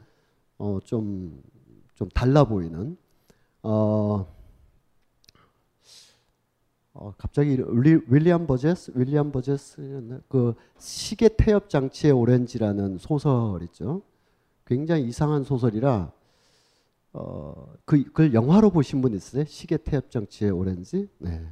어, 0.58 0.78
좀, 0.84 1.42
좀 1.96 2.08
달라 2.10 2.44
보이는 2.44 2.96
어, 3.64 4.32
어, 6.92 7.14
갑자기 7.18 7.58
윌리, 7.66 8.00
윌리엄 8.06 8.46
버제스, 8.46 8.92
윌리엄 8.94 9.32
버제스 9.32 10.22
그 10.28 10.54
시계 10.78 11.28
태엽 11.28 11.68
장치의 11.68 12.12
오렌지라는 12.12 12.98
소설 12.98 13.60
있죠. 13.64 14.02
굉장히 14.64 15.08
이상한 15.08 15.42
소설이라 15.42 16.19
어, 17.12 17.72
그, 17.84 18.02
그걸 18.04 18.34
영화로 18.34 18.70
보신 18.70 19.00
분 19.00 19.14
있으세요? 19.14 19.44
시계 19.44 19.76
태엽 19.76 20.10
장치의 20.10 20.50
오렌지? 20.52 21.08
네. 21.18 21.46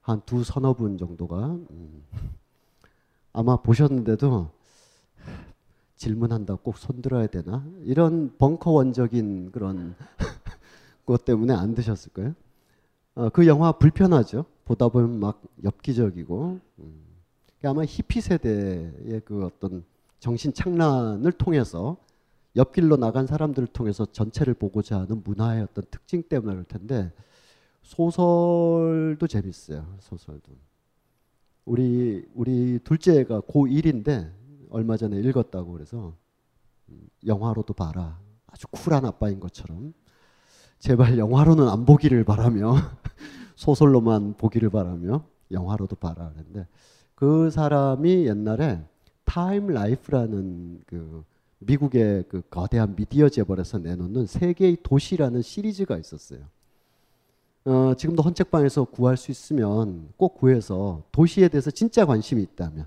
한 0.00 0.22
두 0.24 0.44
서너 0.44 0.72
분 0.74 0.98
정도가 0.98 1.46
음. 1.70 2.04
아마 3.32 3.56
보셨는데도 3.56 4.50
질문한다고 5.96 6.62
꼭 6.62 6.78
손들어야 6.78 7.26
되나? 7.26 7.66
이런 7.82 8.32
벙커 8.38 8.70
원적인 8.70 9.50
그런 9.50 9.96
것 11.06 11.24
때문에 11.24 11.54
안 11.54 11.74
드셨을 11.74 12.12
거예요. 12.12 12.34
어, 13.16 13.28
그 13.30 13.46
영화 13.46 13.72
불편하죠. 13.72 14.44
보다 14.64 14.88
보면 14.88 15.18
막 15.18 15.42
엽기적이고 15.64 16.60
음. 16.78 17.02
아마 17.64 17.84
히피 17.84 18.20
세대의 18.20 19.22
그 19.24 19.44
어떤 19.44 19.84
정신 20.20 20.52
착란을 20.52 21.32
통해서 21.32 21.96
옆길로 22.56 22.96
나간 22.96 23.26
사람들을 23.26 23.68
통해서 23.68 24.06
전체를 24.06 24.54
보고자 24.54 25.00
하는 25.00 25.22
문화의 25.22 25.62
어떤 25.62 25.84
특징 25.90 26.22
때문에 26.22 26.52
그럴 26.52 26.64
텐데 26.64 27.12
소설도 27.82 29.26
재밌어요. 29.26 29.96
소설도. 30.00 30.52
우리 31.66 32.26
우리 32.34 32.78
둘째가 32.82 33.40
고1인데 33.42 34.32
얼마 34.70 34.96
전에 34.96 35.18
읽었다고 35.18 35.72
그래서 35.72 36.14
음, 36.88 37.08
영화로도 37.26 37.74
봐라. 37.74 38.18
아주 38.46 38.66
쿨한 38.68 39.04
아빠인 39.04 39.38
것처럼 39.38 39.92
제발 40.78 41.18
영화로는 41.18 41.68
안 41.68 41.84
보기를 41.84 42.24
바라며 42.24 42.74
소설로만 43.56 44.34
보기를 44.34 44.70
바라며 44.70 45.24
영화로도 45.50 45.96
봐라 45.96 46.30
그랬는데 46.30 46.66
그 47.14 47.50
사람이 47.50 48.26
옛날에 48.26 48.82
타임 49.24 49.68
라이프라는 49.68 50.82
그 50.86 51.24
미국의 51.66 52.24
그 52.28 52.42
거대한 52.48 52.94
미디어 52.96 53.28
재벌에서 53.28 53.78
내놓는 53.78 54.26
세계의 54.26 54.78
도시라는 54.82 55.42
시리즈가 55.42 55.98
있었어요. 55.98 56.40
어, 57.64 57.94
지금도 57.96 58.22
헌책방에서 58.22 58.84
구할 58.84 59.16
수 59.16 59.30
있으면 59.32 60.08
꼭 60.16 60.36
구해서 60.36 61.02
도시에 61.10 61.48
대해서 61.48 61.70
진짜 61.70 62.06
관심이 62.06 62.40
있다면 62.42 62.86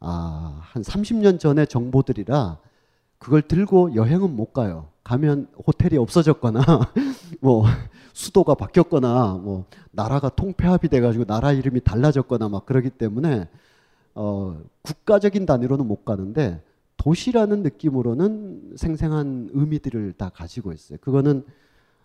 아, 0.00 0.58
한 0.62 0.82
30년 0.82 1.38
전의 1.38 1.66
정보들이라 1.66 2.58
그걸 3.18 3.42
들고 3.42 3.94
여행은 3.94 4.34
못 4.34 4.54
가요. 4.54 4.88
가면 5.04 5.48
호텔이 5.66 5.98
없어졌거나 5.98 6.62
뭐 7.40 7.64
수도가 8.14 8.54
바뀌었거나 8.54 9.38
뭐 9.42 9.66
나라가 9.90 10.30
통폐합이 10.30 10.88
돼 10.88 11.00
가지고 11.00 11.24
나라 11.26 11.52
이름이 11.52 11.80
달라졌거나 11.82 12.48
막 12.48 12.64
그러기 12.64 12.90
때문에 12.90 13.48
어, 14.14 14.58
국가적인 14.82 15.44
단위로는 15.44 15.86
못 15.86 16.06
가는데 16.06 16.62
도시라는 17.00 17.62
느낌으로는 17.62 18.74
생생한 18.76 19.48
의미들을 19.54 20.12
다 20.18 20.28
가지고 20.28 20.72
있어요. 20.72 20.98
그거는 21.00 21.44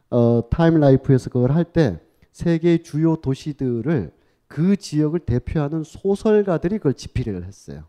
어, 0.10 0.50
타임 0.50 0.80
라이프에서 0.80 1.30
그걸 1.30 1.52
할 1.52 1.66
때 1.66 2.00
세계의 2.32 2.84
주요 2.84 3.18
도시들을 3.18 4.14
그 4.48 4.78
지역을 4.78 5.20
대표하는 5.22 5.84
소설가들이 5.84 6.78
그걸 6.78 6.94
집필을 6.94 7.44
했어요. 7.44 7.84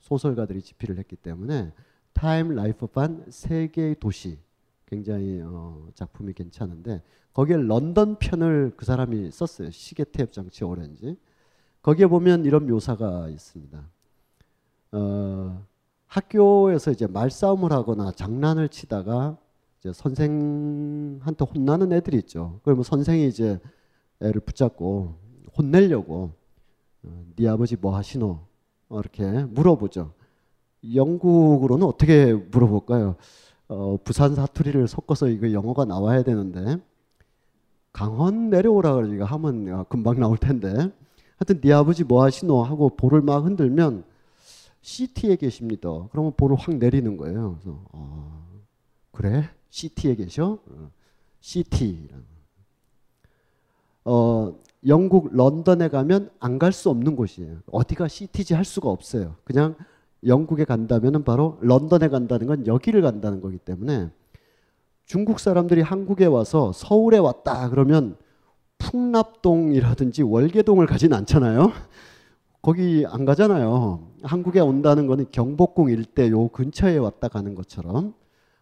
소설가들이 0.00 0.60
집필을 0.60 0.98
했기 0.98 1.16
때문에 1.16 1.72
타임 2.12 2.54
라이프반 2.54 3.24
세계의 3.30 3.96
도시 3.98 4.38
굉장히 4.86 5.40
어, 5.42 5.88
작품이 5.94 6.34
괜찮은데 6.34 7.00
거기에 7.32 7.56
런던 7.56 8.18
편을 8.18 8.74
그 8.76 8.84
사람이 8.84 9.30
썼어요. 9.30 9.70
시계 9.70 10.04
태엽 10.04 10.30
장치 10.30 10.62
오렌지. 10.64 11.16
거기에 11.80 12.06
보면 12.06 12.44
이런 12.44 12.66
묘사가 12.66 13.30
있습니다. 13.30 13.82
어, 14.92 15.66
학교에서 16.12 16.90
이제 16.90 17.06
말싸움을 17.06 17.72
하거나 17.72 18.12
장난을 18.12 18.68
치다가 18.68 19.38
이제 19.80 19.94
선생한테 19.94 21.44
혼나는 21.44 21.90
애들이 21.90 22.18
있죠. 22.18 22.60
그러면 22.64 22.84
선생이 22.84 23.26
이제 23.26 23.58
애를 24.20 24.42
붙잡고 24.42 25.14
혼내려고 25.56 26.32
어, 27.02 27.24
네 27.34 27.48
아버지 27.48 27.76
뭐 27.76 27.96
하시노? 27.96 28.40
어, 28.90 29.00
이렇게 29.00 29.24
물어보죠. 29.44 30.12
영국으로는 30.94 31.86
어떻게 31.86 32.34
물어볼까요? 32.34 33.16
어, 33.68 33.96
부산 34.04 34.34
사투리를 34.34 34.86
섞어서 34.88 35.28
이거 35.28 35.50
영어가 35.50 35.86
나와야 35.86 36.22
되는데 36.22 36.76
강원 37.90 38.50
내려오라 38.50 38.96
그러니까 38.96 39.24
하면 39.24 39.86
금방 39.88 40.20
나올 40.20 40.36
텐데 40.36 40.68
하여튼 41.38 41.60
네 41.62 41.72
아버지 41.72 42.04
뭐 42.04 42.22
하시노 42.22 42.64
하고 42.64 42.90
볼을 42.90 43.22
막 43.22 43.46
흔들면 43.46 44.11
CT에 44.82 45.36
계십니다. 45.36 45.88
그러면 46.10 46.32
볼을 46.36 46.56
확 46.56 46.74
내리는 46.76 47.16
거예요. 47.16 47.58
그래서 47.62 47.84
아, 47.92 48.42
그래? 49.12 49.48
CT에 49.70 50.16
계셔? 50.16 50.58
어, 50.66 50.90
CT. 51.40 52.08
어, 54.04 54.58
영국 54.86 55.34
런던에 55.34 55.88
가면 55.88 56.30
안 56.40 56.58
갈 56.58 56.72
수 56.72 56.90
없는 56.90 57.14
곳이에요. 57.16 57.58
어디가 57.70 58.08
CT지 58.08 58.54
할 58.54 58.64
수가 58.64 58.90
없어요. 58.90 59.36
그냥 59.44 59.76
영국에 60.26 60.64
간다면은 60.64 61.24
바로 61.24 61.58
런던에 61.62 62.08
간다는 62.08 62.46
건 62.46 62.66
여기를 62.66 63.02
간다는 63.02 63.40
거기 63.40 63.58
때문에 63.58 64.10
중국 65.04 65.38
사람들이 65.40 65.80
한국에 65.82 66.26
와서 66.26 66.72
서울에 66.72 67.18
왔다 67.18 67.68
그러면 67.70 68.16
풍납동이라든지 68.78 70.22
월계동을 70.22 70.86
가진 70.86 71.12
않잖아요. 71.12 71.72
거기 72.62 73.04
안 73.08 73.24
가잖아요. 73.24 74.06
한국에 74.22 74.60
온다는 74.60 75.08
거는 75.08 75.26
경복궁 75.32 75.90
일대 75.90 76.30
요 76.30 76.46
근처에 76.48 76.96
왔다 76.96 77.26
가는 77.26 77.56
것처럼 77.56 78.14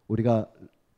우리가 0.09 0.49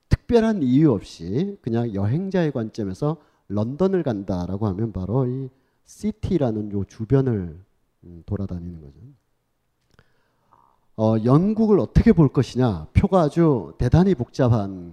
특별한 0.08 0.62
이유 0.62 0.92
없이 0.92 1.58
그냥 1.62 1.92
여행자의 1.94 2.52
관점에서 2.52 3.16
런던을 3.48 4.04
간다라고 4.04 4.68
하면 4.68 4.92
바로 4.92 5.26
이 5.26 5.48
시티라는 5.84 6.72
요 6.72 6.84
주변을 6.84 7.58
음, 8.04 8.22
돌아다니는 8.24 8.80
거죠. 8.80 9.00
어, 10.96 11.16
영국을 11.24 11.80
어떻게 11.80 12.12
볼 12.12 12.28
것이냐 12.28 12.86
표가 12.92 13.22
아주 13.22 13.74
대단히 13.78 14.14
복잡한 14.14 14.92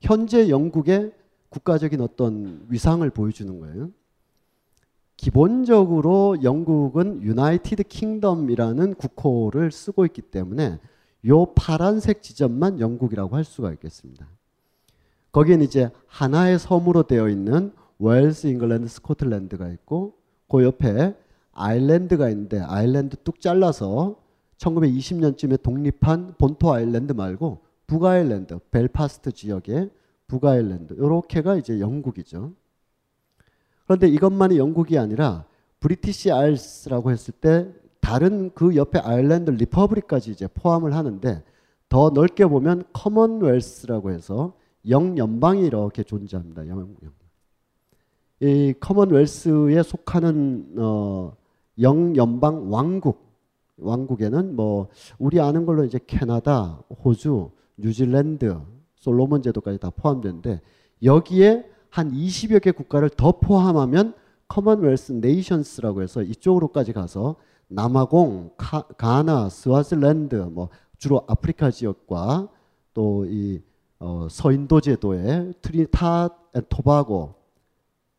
현재 0.00 0.48
영국의 0.48 1.12
국가적인 1.50 2.00
어떤 2.00 2.64
위상을 2.70 3.08
보여주는 3.10 3.60
거예요. 3.60 3.90
기본적으로 5.20 6.38
영국은 6.42 7.22
유나이티드 7.22 7.82
킹덤이라는 7.82 8.94
국호를 8.94 9.70
쓰고 9.70 10.06
있기 10.06 10.22
때문에 10.22 10.78
요 11.26 11.44
파란색 11.54 12.22
지점만 12.22 12.80
영국이라고 12.80 13.36
할 13.36 13.44
수가 13.44 13.70
있겠습니다. 13.72 14.26
거기는 15.30 15.62
이제 15.62 15.90
하나의 16.06 16.58
섬으로 16.58 17.02
되어 17.02 17.28
있는 17.28 17.74
웨일스, 17.98 18.46
잉글랜드, 18.46 18.88
스코틀랜드가 18.88 19.68
있고 19.68 20.14
그 20.48 20.64
옆에 20.64 21.14
아일랜드가 21.52 22.30
있는데 22.30 22.58
아일랜드 22.58 23.18
뚝 23.22 23.42
잘라서 23.42 24.16
1920년쯤에 24.56 25.60
독립한 25.60 26.36
본토 26.38 26.72
아일랜드 26.72 27.12
말고 27.12 27.58
북아일랜드, 27.86 28.58
벨파스트 28.70 29.32
지역의 29.32 29.90
북아일랜드 30.28 30.94
이렇게가 30.94 31.56
이제 31.56 31.78
영국이죠. 31.78 32.54
그런데 33.90 34.06
이것만이 34.06 34.56
영국이 34.56 34.96
아니라 34.98 35.46
British 35.80 36.30
Isles라고 36.30 37.10
했을 37.10 37.34
때 37.34 37.66
다른 37.98 38.52
그 38.54 38.76
옆에 38.76 39.00
아일랜드 39.00 39.50
Republic까지 39.50 40.30
이제 40.30 40.46
포함을 40.46 40.94
하는데 40.94 41.42
더 41.88 42.10
넓게 42.10 42.46
보면 42.46 42.84
Commonwealth라고 42.92 44.12
해서 44.12 44.54
영연방이 44.88 45.66
이렇게 45.66 46.04
존재합니다. 46.04 46.68
영, 46.68 46.94
이 48.38 48.74
Commonwealth에 48.78 49.82
속하는 49.82 50.68
어, 50.78 51.32
영연방 51.80 52.70
왕국 52.72 53.26
왕국에는 53.76 54.54
뭐 54.54 54.86
우리 55.18 55.40
아는 55.40 55.66
걸로 55.66 55.82
이제 55.82 55.98
캐나다, 56.06 56.80
호주, 57.04 57.50
뉴질랜드, 57.76 58.56
솔로몬 58.94 59.42
제도까지 59.42 59.78
다 59.78 59.90
포함되는데 59.90 60.60
여기에 61.02 61.64
한 61.90 62.12
20여 62.12 62.62
개 62.62 62.70
국가를 62.70 63.10
더 63.10 63.32
포함하면 63.32 64.14
Commonwealth 64.48 65.12
Nations라고 65.12 66.02
해서 66.02 66.22
이쪽으로까지 66.22 66.92
가서 66.92 67.36
남아공, 67.68 68.52
카, 68.56 68.82
가나, 68.82 69.48
스와질랜드 69.48 70.34
뭐 70.36 70.70
주로 70.98 71.24
아프리카 71.28 71.70
지역과 71.70 72.48
또 72.94 73.45
이 73.45 73.62
어, 74.00 74.26
서인도 74.30 74.80
제도의 74.80 75.54
트리니다드 75.60 76.30
앤 76.54 76.62
토바고 76.68 77.34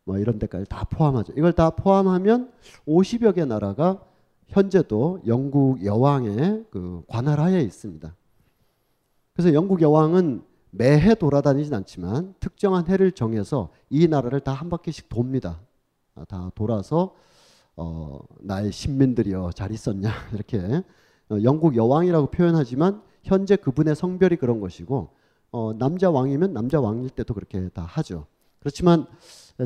뭐 0.05 0.17
이런 0.17 0.39
데까지 0.39 0.65
다 0.69 0.85
포함하죠. 0.85 1.33
이걸 1.35 1.53
다 1.53 1.71
포함하면 1.71 2.51
50여 2.87 3.35
개 3.35 3.45
나라가 3.45 4.01
현재도 4.47 5.21
영국 5.27 5.83
여왕의 5.83 6.65
그 6.69 7.03
관할하에 7.07 7.61
있습니다. 7.61 8.15
그래서 9.33 9.53
영국 9.53 9.81
여왕은 9.81 10.43
매해 10.71 11.15
돌아다니진 11.15 11.73
않지만 11.73 12.33
특정한 12.39 12.87
해를 12.87 13.11
정해서 13.11 13.69
이 13.89 14.07
나라를 14.07 14.39
다 14.39 14.53
한 14.53 14.69
바퀴씩 14.69 15.09
돕니다. 15.09 15.59
아, 16.15 16.25
다 16.25 16.51
돌아서 16.55 17.13
어, 17.75 18.19
나의 18.39 18.71
신민들이여 18.71 19.51
잘 19.55 19.71
있었냐 19.71 20.09
이렇게 20.33 20.83
어, 21.29 21.37
영국 21.43 21.75
여왕이라고 21.75 22.27
표현하지만 22.31 23.01
현재 23.23 23.55
그분의 23.55 23.95
성별이 23.95 24.35
그런 24.37 24.59
것이고 24.59 25.09
어, 25.51 25.73
남자 25.77 26.09
왕이면 26.09 26.53
남자 26.53 26.79
왕일 26.79 27.09
때도 27.09 27.33
그렇게 27.33 27.69
다 27.69 27.83
하죠. 27.83 28.25
그렇지만 28.59 29.07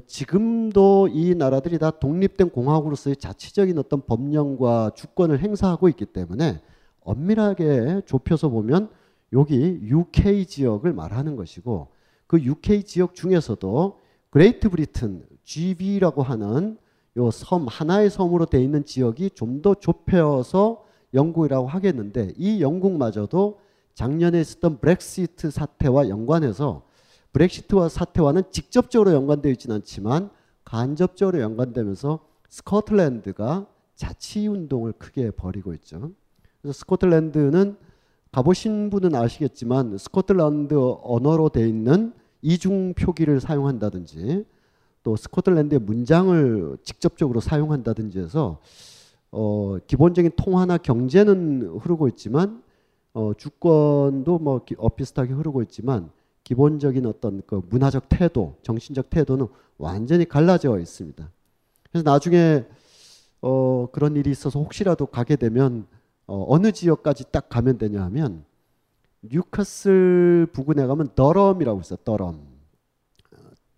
지금도 0.07 1.09
이 1.11 1.35
나라들이 1.35 1.77
다 1.77 1.91
독립된 1.91 2.49
공화국으로서의 2.49 3.17
자치적인 3.17 3.77
어떤 3.77 4.01
법령과 4.05 4.91
주권을 4.95 5.39
행사하고 5.39 5.89
있기 5.89 6.05
때문에 6.05 6.61
엄밀하게 7.01 8.01
좁혀서 8.05 8.49
보면 8.49 8.89
여기 9.36 9.79
UK 9.83 10.45
지역을 10.47 10.93
말하는 10.93 11.36
것이고 11.36 11.89
그 12.27 12.41
UK 12.41 12.83
지역 12.83 13.13
중에서도 13.13 13.99
그레이트 14.31 14.69
브리튼 14.69 15.25
GB라고 15.43 16.23
하는 16.23 16.77
요 17.17 17.29
섬 17.31 17.67
하나의 17.67 18.09
섬으로 18.09 18.45
되어 18.45 18.59
있는 18.61 18.83
지역이 18.83 19.31
좀 19.31 19.61
더 19.61 19.73
좁혀서 19.75 20.83
영국이라고 21.13 21.67
하겠는데 21.67 22.33
이 22.38 22.61
영국마저도 22.61 23.59
작년에 23.93 24.41
있었던 24.41 24.79
브렉시트 24.79 25.49
사태와 25.51 26.09
연관해서 26.09 26.83
브렉시트와 27.31 27.88
사태와는 27.88 28.43
직접적으로 28.51 29.13
연관되어 29.13 29.51
있지는 29.53 29.77
않지만 29.77 30.29
간접적으로 30.65 31.39
연관되면서 31.39 32.19
스코틀랜드가 32.49 33.65
자치 33.95 34.47
운동을 34.47 34.91
크게 34.93 35.31
벌이고 35.31 35.73
있죠. 35.75 36.11
그래서 36.61 36.77
스코틀랜드는 36.79 37.77
가보신 38.36 38.89
분은 38.89 39.15
아시겠지만 39.15 39.97
스코틀랜드 39.97 40.75
언어로 40.75 41.47
되어 41.47 41.65
있는 41.65 42.11
이중 42.41 42.93
표기를 42.93 43.39
사용한다든지 43.39 44.43
또 45.03 45.15
스코틀랜드의 45.15 45.79
문장을 45.79 46.77
직접적으로 46.83 47.39
사용한다든지 47.39 48.19
해서 48.19 48.59
어, 49.31 49.77
기본적인 49.88 50.31
통화나 50.36 50.77
경제는 50.77 51.77
흐르고 51.79 52.09
있지만 52.09 52.61
어, 53.13 53.31
주권도 53.38 54.39
뭐 54.39 54.65
기- 54.65 54.75
어, 54.79 54.89
비슷하게 54.89 55.31
흐르고 55.31 55.61
있지만 55.61 56.09
기본적인 56.43 57.05
어떤 57.05 57.41
그 57.47 57.61
문화적 57.69 58.09
태도, 58.09 58.55
정신적 58.63 59.09
태도는 59.09 59.47
완전히 59.77 60.25
갈라져 60.25 60.77
있습니다. 60.77 61.31
그래서 61.89 62.11
나중에 62.11 62.65
어, 63.41 63.88
그런 63.93 64.17
일이 64.17 64.29
있어서 64.29 64.59
혹시라도 64.59 65.05
가게 65.05 65.38
되면 65.38 65.88
어, 66.28 66.45
어느 66.49 66.71
지역까지 66.71 67.32
딱 67.32 67.49
가면 67.49 67.78
되냐 67.78 68.03
하면 68.05 68.43
뉴카슬 69.21 70.47
부근에 70.51 70.86
가면 70.86 71.09
더럼이라고 71.15 71.82
있어요. 71.82 71.97
더럼. 72.03 72.55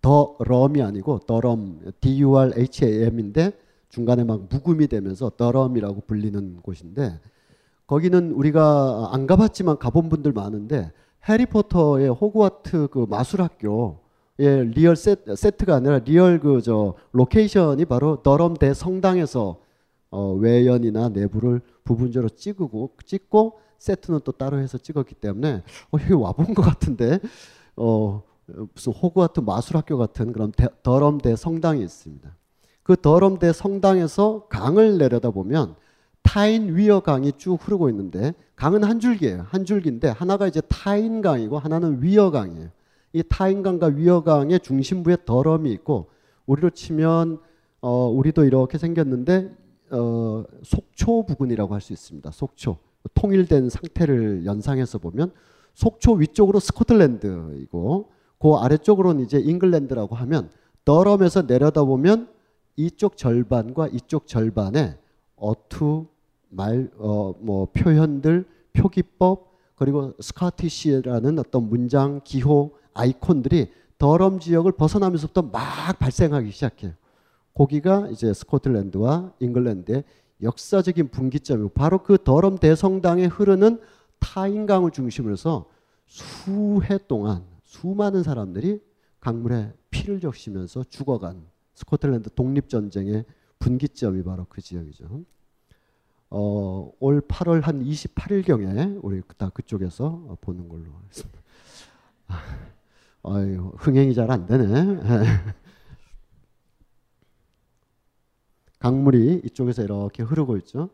더럼이 0.00 0.80
아니고 0.82 1.20
더럼 1.20 1.80
D-U-R-H-A-M인데 2.00 3.52
중간에 3.88 4.24
막 4.24 4.42
묵음이 4.48 4.86
되면서 4.86 5.30
더럼이라고 5.36 6.02
불리는 6.06 6.60
곳인데 6.62 7.18
거기는 7.86 8.32
우리가 8.32 9.10
안 9.12 9.26
가봤지만 9.26 9.78
가본 9.78 10.08
분들 10.08 10.32
많은데 10.32 10.92
해리포터의 11.28 12.10
호그와트 12.10 12.88
그 12.90 13.06
마술학교의 13.08 14.68
real 14.74 14.94
세트, 14.96 15.34
세트가 15.36 15.76
아니라 15.76 15.98
real 15.98 16.38
그 16.38 16.60
저 16.62 16.94
로케이션이 17.12 17.84
바로 17.86 18.22
더럼 18.22 18.54
대 18.54 18.72
성당에서 18.74 19.58
어, 20.10 20.32
외연이나 20.32 21.08
내부를 21.10 21.60
부분적으로 21.84 22.28
찍고 22.28 22.92
찍고 23.04 23.58
세트는 23.78 24.20
또 24.24 24.32
따로 24.32 24.58
해서 24.58 24.78
찍었기 24.78 25.14
때문에 25.16 25.62
어, 25.90 25.98
여기 26.00 26.12
와본 26.12 26.54
것 26.54 26.62
같은데 26.62 27.20
어, 27.76 28.22
무슨 28.74 28.92
호그와트 28.92 29.40
마술학교 29.40 29.98
같은 29.98 30.32
그런 30.32 30.52
대, 30.52 30.68
더럼 30.82 31.18
대 31.18 31.36
성당이 31.36 31.82
있습니다. 31.82 32.34
그 32.82 32.96
더럼 32.96 33.38
대 33.38 33.52
성당에서 33.52 34.46
강을 34.48 34.98
내려다 34.98 35.30
보면 35.30 35.76
타인 36.22 36.74
위어 36.74 37.00
강이 37.00 37.32
쭉 37.36 37.58
흐르고 37.60 37.88
있는데 37.90 38.32
강은 38.56 38.84
한 38.84 38.98
줄기예요. 39.00 39.46
한 39.48 39.64
줄기인데 39.64 40.08
하나가 40.08 40.46
이제 40.46 40.60
타인 40.68 41.20
강이고 41.20 41.58
하나는 41.58 42.02
위어 42.02 42.30
강이에요. 42.30 42.70
이 43.12 43.22
타인 43.28 43.62
강과 43.62 43.88
위어 43.88 44.22
강의 44.22 44.60
중심부에 44.60 45.18
더럼이 45.24 45.70
있고 45.72 46.10
우리로 46.46 46.70
치면 46.70 47.40
어, 47.80 48.08
우리도 48.08 48.44
이렇게 48.44 48.78
생겼는데 48.78 49.54
어, 49.90 50.44
속초 50.62 51.24
부근이라고 51.26 51.74
할 51.74 51.80
수 51.80 51.92
있습니다. 51.92 52.30
속초 52.30 52.78
통일된 53.14 53.70
상태를 53.70 54.44
연상해서 54.44 54.98
보면 54.98 55.32
속초 55.74 56.12
위쪽으로 56.14 56.58
스코틀랜드이고 56.60 58.10
그 58.38 58.54
아래쪽으로는 58.54 59.24
이제 59.24 59.38
잉글랜드라고 59.38 60.14
하면 60.16 60.50
더럼에서 60.84 61.42
내려다 61.42 61.84
보면 61.84 62.28
이쪽 62.76 63.16
절반과 63.16 63.88
이쪽 63.88 64.26
절반에 64.26 64.96
어투 65.36 66.06
말 66.50 66.90
어 66.98 67.34
뭐 67.40 67.66
표현들 67.72 68.44
표기법 68.72 69.48
그리고 69.76 70.14
스카티시라는 70.20 71.38
어떤 71.38 71.68
문장 71.68 72.20
기호 72.24 72.72
아이콘들이 72.94 73.70
더럼 73.98 74.38
지역을 74.40 74.72
벗어나면서부터 74.72 75.42
막 75.42 75.98
발생하기 75.98 76.50
시작해요. 76.50 76.92
거기가 77.58 78.08
이제 78.10 78.32
스코틀랜드와 78.32 79.32
잉글랜드의 79.40 80.04
역사적인 80.42 81.08
분기점이고 81.08 81.70
바로 81.70 82.04
그 82.04 82.16
더럼 82.22 82.56
대성당에 82.56 83.26
흐르는 83.26 83.80
타인강을 84.20 84.92
중심으로 84.92 85.32
해서 85.32 85.68
수해 86.06 86.98
동안 87.08 87.44
수많은 87.64 88.22
사람들이 88.22 88.80
강물에 89.18 89.72
피를 89.90 90.20
적시면서 90.20 90.84
죽어간 90.84 91.42
스코틀랜드 91.74 92.30
독립전쟁의 92.32 93.24
분기점이 93.58 94.22
바로 94.22 94.46
그 94.48 94.62
지역이죠. 94.62 95.24
어, 96.30 96.92
올 97.00 97.20
8월 97.22 97.62
한 97.62 97.82
28일경에 97.82 99.00
우리 99.02 99.20
다 99.36 99.50
그쪽에서 99.50 100.36
보는 100.40 100.68
걸로 100.68 100.84
하겠습니다. 101.02 101.40
아유, 103.24 103.72
흥행이 103.78 104.14
잘 104.14 104.30
안 104.30 104.46
되네. 104.46 104.98
강물이 108.78 109.42
이쪽에서 109.44 109.82
이렇게 109.82 110.22
흐르고 110.22 110.56
있죠. 110.58 110.90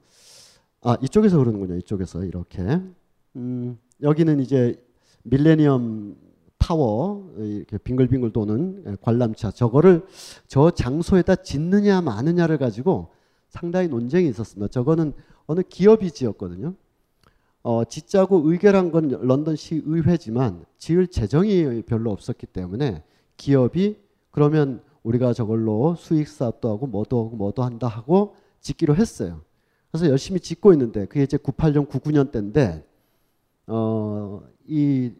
아, 0.82 0.96
이쪽에서 1.02 1.38
흐르는군요. 1.38 1.76
이쪽에서 1.76 2.24
이렇게. 2.24 2.80
음, 3.36 3.78
여기는 4.02 4.40
이제 4.40 4.82
밀레니엄 5.24 6.16
타워 6.58 7.30
이렇게 7.36 7.76
빙글빙글 7.78 8.32
도는 8.32 8.96
관람차 9.02 9.50
저거를 9.50 10.06
저 10.46 10.70
장소에다 10.70 11.36
짓느냐 11.36 12.00
마느냐를 12.00 12.58
가지고 12.58 13.10
상당히 13.48 13.88
논쟁이 13.88 14.28
있었습니다. 14.30 14.68
저거는 14.68 15.12
어느 15.46 15.60
기업이 15.60 16.10
지었거든요. 16.10 16.74
어, 17.62 17.84
짓자고 17.84 18.50
의결한 18.50 18.92
건 18.92 19.08
런던시 19.08 19.82
의회지만 19.84 20.64
지을 20.78 21.06
재정이 21.06 21.82
별로 21.82 22.12
없었기 22.12 22.46
때문에 22.46 23.02
기업이 23.36 23.96
그러면 24.30 24.82
우리가 25.04 25.32
저걸로 25.32 25.94
수익 25.96 26.28
사업도 26.28 26.68
하고 26.70 26.86
뭐도 26.86 27.24
하고 27.24 27.36
뭐도 27.36 27.62
한다 27.62 27.86
하고 27.86 28.34
짓기로 28.60 28.96
했어요. 28.96 29.42
그래서 29.90 30.08
열심히 30.08 30.40
짓고 30.40 30.72
있는데 30.72 31.06
그게 31.06 31.22
이제 31.22 31.36
98년 31.36 31.88
99년 31.88 32.32
때인데 32.32 32.84
어, 33.66 34.42
이, 34.66 35.12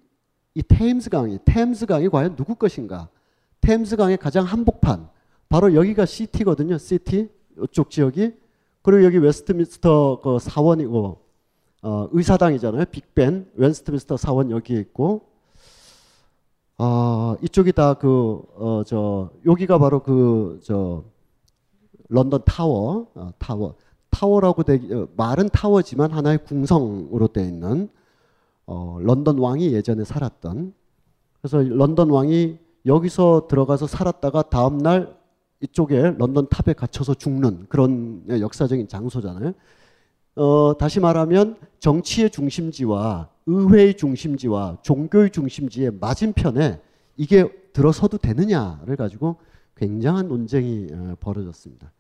이 0.55 0.63
테임스 0.63 1.11
강이 1.11 1.39
테임스 1.45 1.87
강이 1.87 2.09
과연 2.09 2.35
누구 2.35 2.57
것인가? 2.57 3.09
테임스 3.61 3.97
강의 3.97 4.17
가장 4.17 4.45
한복판 4.45 5.09
바로 5.49 5.75
여기가 5.75 6.07
시티거든요. 6.07 6.79
시티 6.79 7.29
이쪽 7.63 7.91
지역이 7.91 8.33
그리고 8.83 9.05
여기 9.05 9.19
웨스트민스터 9.19 10.21
그 10.23 10.39
사원이고 10.41 11.19
어, 11.83 12.09
의사당이잖아요. 12.13 12.87
빅벤 12.87 13.53
웨스트민스터 13.55 14.17
사원 14.17 14.51
여기 14.51 14.75
있고 14.75 15.34
아 16.79 17.37
이쪽이 17.43 17.73
다 17.73 17.95
그 17.95 18.43
어 18.59 18.83
저 18.85 19.31
여기가 19.47 19.79
바로 19.79 20.01
그 20.03 20.61
저 20.63 21.05
런던 22.09 22.43
타워 22.45 23.09
어, 23.15 23.31
타워 23.39 23.77
타워라고 24.11 24.63
되 24.65 24.75
어, 24.93 25.09
말은 25.17 25.49
타워지만 25.51 26.13
하나의 26.13 26.45
궁성으로 26.45 27.29
되어 27.29 27.45
있는 27.45 27.89
어, 28.67 28.99
런던 29.01 29.39
왕이 29.39 29.73
예전에 29.73 30.05
살았던 30.05 30.75
그래서 31.41 31.59
런던 31.63 32.11
왕이 32.11 32.59
여기서 32.87 33.47
들어가서 33.49 33.87
살았다가 33.87 34.43
다음 34.51 34.79
날 34.79 35.17
이쪽에 35.61 36.15
런던 36.19 36.49
탑에 36.49 36.75
갇혀서 36.75 37.15
죽는 37.15 37.67
그런 37.69 38.25
역사적인 38.29 38.89
장소잖아요. 38.89 39.53
어, 40.37 40.77
다시 40.79 41.01
말하면 41.01 41.57
정치의 41.81 42.31
중심지와 42.31 43.29
의회의 43.47 43.95
중심지와 43.95 44.79
종교의 44.83 45.31
중심지의 45.31 45.93
맞은편에 46.01 46.81
이게 47.17 47.49
들어서도 47.73 48.19
되느냐를 48.19 48.97
가지고 48.97 49.37
굉장한 49.77 50.29
논쟁이 50.29 50.89
어, 50.93 51.17
벌어졌습니다. 51.21 51.93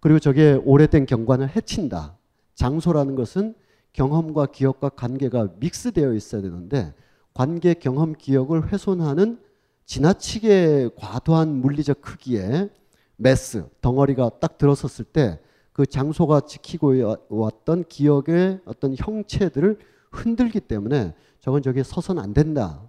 그리고 0.00 0.18
저게 0.18 0.60
오래된 0.64 1.06
경관을 1.06 1.54
해친다. 1.54 2.16
장소라는 2.54 3.14
것은 3.14 3.54
경험과 3.92 4.46
기억과 4.46 4.90
관계가 4.90 5.48
믹스되어 5.58 6.14
있어야 6.14 6.42
되는데 6.42 6.94
관계, 7.34 7.74
경험, 7.74 8.14
기억을 8.14 8.72
훼손하는 8.72 9.38
지나치게 9.84 10.90
과도한 10.96 11.48
물리적 11.48 12.00
크기의 12.00 12.70
매스 13.16 13.64
덩어리가 13.80 14.30
딱 14.40 14.56
들어섰을 14.56 15.04
때 15.06 15.40
그 15.80 15.86
장소가 15.86 16.40
지키고 16.40 17.16
왔던 17.30 17.84
기억의 17.88 18.60
어떤 18.66 18.94
형체들을 18.98 19.78
흔들기 20.10 20.60
때문에 20.60 21.14
저건 21.40 21.62
저기에 21.62 21.82
서선 21.82 22.18
안 22.18 22.34
된다. 22.34 22.88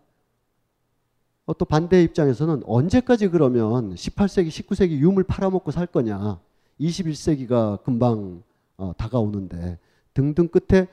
어, 1.45 1.57
또 1.57 1.65
반대 1.65 2.03
입장에서는 2.03 2.63
언제까지 2.65 3.29
그러면 3.29 3.95
18세기, 3.95 4.49
19세기 4.49 4.91
유물 4.99 5.23
팔아먹고 5.23 5.71
살 5.71 5.87
거냐. 5.87 6.39
21세기가 6.79 7.83
금방 7.83 8.43
어, 8.77 8.93
다가오는데 8.97 9.79
등등 10.13 10.47
끝에 10.47 10.87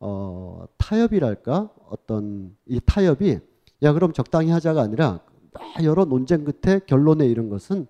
어, 0.00 0.66
타협이랄까 0.78 1.70
어떤 1.88 2.54
이 2.66 2.80
타협이 2.84 3.38
야 3.82 3.92
그럼 3.92 4.12
적당히 4.12 4.50
하자가 4.50 4.82
아니라 4.82 5.20
여러 5.82 6.04
논쟁 6.04 6.44
끝에 6.44 6.80
결론에 6.86 7.26
이른 7.26 7.48
것은 7.48 7.86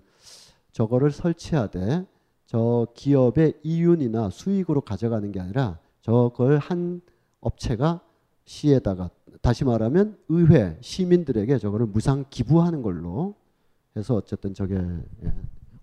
저거를 0.73 1.11
설치하되 1.11 2.07
저 2.47 2.87
기업의 2.95 3.55
이윤이나 3.63 4.31
수익으로 4.31 4.81
가져가는 4.81 5.31
게 5.33 5.41
아니라 5.41 5.79
저걸 6.03 6.59
한 6.59 7.01
업체가 7.47 8.01
시에다가 8.45 9.11
다시 9.41 9.65
말하면 9.65 10.19
의회 10.29 10.77
시민들에게 10.81 11.59
저거를 11.59 11.87
무상 11.87 12.25
기부하는 12.29 12.83
걸로 12.83 13.35
해서 13.97 14.15
어쨌든 14.17 14.55
저게 14.55 14.75
예, 14.75 15.33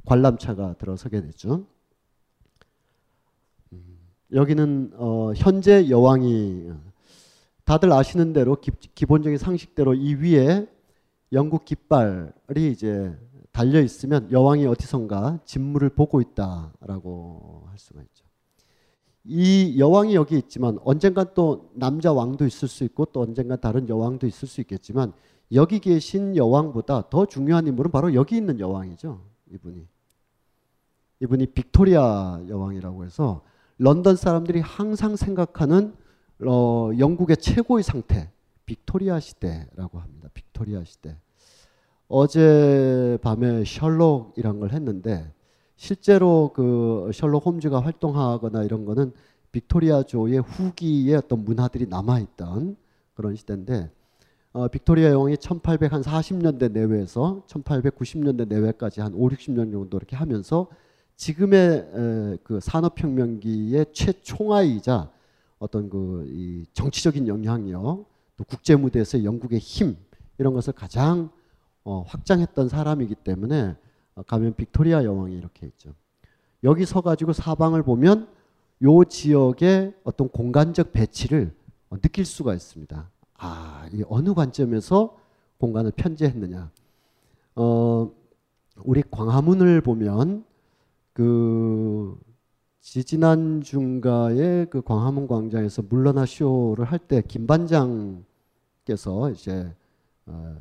관람차가 0.06 0.74
들어서게 0.74 1.22
됐죠. 1.22 1.66
음, 3.72 4.00
여기는 4.34 4.94
어, 4.96 5.34
현재 5.36 5.90
여왕이 5.90 6.72
다들 7.64 7.92
아시는 7.92 8.34
대로 8.34 8.60
기, 8.60 8.72
기본적인 8.94 9.38
상식대로 9.38 9.94
이 9.94 10.16
위에 10.16 10.68
영국 11.32 11.66
깃발이 11.66 12.72
이제 12.72 13.18
달려 13.52 13.80
있으면 13.80 14.30
여왕이 14.32 14.66
어디선가 14.66 15.40
진물을 15.46 15.90
보고 15.90 16.20
있다라고 16.20 17.68
할 17.70 17.78
수가 17.78 18.02
있죠. 18.02 18.23
이 19.26 19.76
여왕이 19.80 20.16
여기 20.16 20.38
있지만 20.38 20.78
언젠간 20.84 21.28
또 21.34 21.72
남자 21.74 22.12
왕도 22.12 22.46
있을 22.46 22.68
수 22.68 22.84
있고 22.84 23.06
또 23.06 23.22
언젠간 23.22 23.62
다른 23.62 23.88
여왕도 23.88 24.28
있을 24.28 24.48
수 24.48 24.60
있겠지만 24.62 25.14
여기 25.54 25.80
계신 25.80 26.36
여왕보다 26.36 27.10
더 27.10 27.26
중요한 27.26 27.68
인물은 27.68 27.92
바로 27.92 28.14
여기 28.14 28.36
있는 28.36 28.60
여왕이죠. 28.60 29.22
이분이. 29.52 29.88
이분이 31.22 31.48
빅토리아 31.48 32.42
여왕이라고 32.50 33.06
해서 33.06 33.42
런던 33.78 34.16
사람들이 34.16 34.60
항상 34.60 35.16
생각하는 35.16 35.96
어, 36.46 36.92
영국의 36.98 37.38
최고의 37.38 37.84
상태 37.84 38.30
빅토리아 38.66 39.20
시대라고 39.20 40.00
합니다. 40.00 40.30
빅토리아 40.34 40.84
시대. 40.84 41.18
어제 42.08 43.18
밤에 43.22 43.64
셜록이란 43.66 44.60
걸 44.60 44.72
했는데 44.72 45.32
실제로 45.84 46.52
그 46.56 47.12
셜록 47.14 47.46
홈즈가 47.46 47.82
활동하거나 47.82 48.64
이런 48.64 48.86
거는 48.86 49.12
빅토리아조의 49.52 50.40
후기의 50.40 51.16
어떤 51.16 51.44
문화들이 51.44 51.88
남아있던 51.88 52.78
그런 53.14 53.36
시대인데 53.36 53.92
어, 54.54 54.70
빅토리아 54.70 55.10
여왕이 55.10 55.36
1840년대 55.36 56.72
내외에서 56.72 57.44
1890년대 57.48 58.48
내외까지 58.48 59.02
한 59.02 59.14
5, 59.14 59.28
60년 59.28 59.74
정도 59.74 59.98
이렇게 59.98 60.16
하면서 60.16 60.68
지금의 61.18 61.60
에, 61.60 62.38
그 62.44 62.62
산업혁명기의 62.62 63.88
총화이자 63.92 65.12
어떤 65.60 65.90
그이 65.90 66.66
정치적인 66.72 67.28
영향력, 67.28 68.06
또 68.38 68.44
국제 68.48 68.78
무대에서 68.78 69.26
영국의 69.26 69.60
힘 69.60 69.98
이런 70.38 70.54
것을 70.54 70.72
가장 70.72 71.30
어, 71.84 72.06
확장했던 72.08 72.70
사람이기 72.70 73.16
때문에 73.16 73.66
어, 73.66 73.76
가면 74.28 74.56
빅토리아 74.56 75.04
여왕이 75.04 75.36
이렇게 75.36 75.66
있죠. 75.68 75.94
여기 76.64 76.86
서 76.86 77.02
가지고 77.02 77.34
사방을 77.34 77.84
보면 77.84 78.28
요 78.84 79.04
지역의 79.04 79.96
어떤 80.04 80.30
공간적 80.30 80.92
배치를 80.94 81.54
어, 81.90 81.98
느낄 82.00 82.26
수가 82.26 82.54
있습니다. 82.54 83.10
아, 83.38 83.90
이 83.92 84.04
어느 84.08 84.34
관점에서 84.34 85.18
공간을 85.60 85.92
편제했느냐. 85.92 86.72
어, 87.56 88.12
우리 88.84 89.04
광화문을 89.10 89.82
보면 89.82 90.46
그 91.14 92.18
지지난 92.82 93.62
중가에 93.62 94.66
그 94.66 94.82
광화문 94.82 95.28
광장에서 95.28 95.84
물러나 95.84 96.26
쇼를 96.26 96.86
할 96.86 97.00
때 97.00 97.22
김반장께서 97.22 98.24
이제 99.32 99.74
어, 100.26 100.58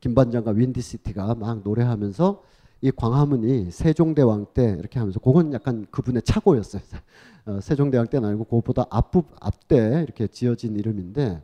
김반장과 0.00 0.52
윈디시티가 0.52 1.34
막 1.34 1.62
노래하면서 1.62 2.42
이 2.80 2.90
광화문이 2.90 3.70
세종대왕 3.70 4.46
때 4.54 4.76
이렇게 4.78 4.98
하면서 4.98 5.18
그건 5.18 5.52
약간 5.52 5.86
그분의 5.90 6.22
착오였어요. 6.22 6.82
어, 7.46 7.60
세종대왕 7.60 8.06
때는 8.06 8.28
아니고 8.28 8.44
그것보다 8.44 8.86
앞부 8.90 9.24
앞때 9.40 10.02
이렇게 10.02 10.26
지어진 10.28 10.76
이름인데 10.76 11.42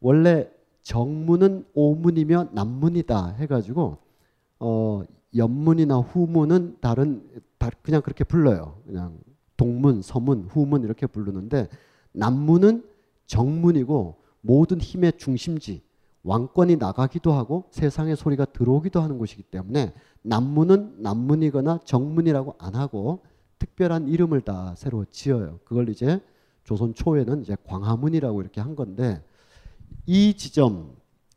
원래 0.00 0.50
정문은 0.82 1.66
오문이며 1.74 2.48
남문이다 2.52 3.34
해가지고 3.38 3.98
어 4.60 5.02
연문이나 5.36 5.98
후문은 5.98 6.78
다른 6.80 7.22
그냥 7.82 8.02
그렇게 8.02 8.24
불러요. 8.24 8.80
그냥 8.86 9.18
동문, 9.56 10.02
서문, 10.02 10.46
후문 10.48 10.84
이렇게 10.84 11.06
부르는데 11.06 11.68
남문은 12.12 12.84
정문이고 13.26 14.16
모든 14.40 14.80
힘의 14.80 15.14
중심지 15.18 15.82
왕권이 16.28 16.76
나가기도 16.76 17.32
하고 17.32 17.64
세상의 17.70 18.14
소리가 18.14 18.44
들어오기도 18.44 19.00
하는 19.00 19.16
곳이기 19.16 19.44
때문에 19.44 19.94
남문은 20.20 20.96
남문이거나 20.98 21.80
정문이라고 21.86 22.56
안 22.58 22.74
하고 22.74 23.20
특별한 23.58 24.08
이름을 24.08 24.42
다 24.42 24.74
새로 24.76 25.06
지어요. 25.06 25.58
그걸 25.64 25.88
이제 25.88 26.20
조선 26.64 26.92
초에는 26.92 27.40
이제 27.40 27.56
광화문이라고 27.64 28.42
이렇게 28.42 28.60
한 28.60 28.76
건데 28.76 29.22
이 30.04 30.34
지점 30.34 30.90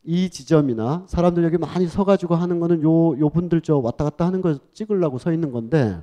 이 0.04 0.30
지점이나 0.30 1.06
사람들 1.08 1.46
여기 1.46 1.58
많이 1.58 1.88
서 1.88 2.04
가지고 2.04 2.36
하는 2.36 2.60
거는 2.60 2.84
요, 2.84 3.18
요 3.18 3.30
분들 3.30 3.62
저 3.62 3.78
왔다 3.78 4.04
갔다 4.04 4.26
하는 4.26 4.42
거 4.42 4.60
찍으려고 4.74 5.20
서 5.20 5.32
있는 5.32 5.54
건데 5.54 6.02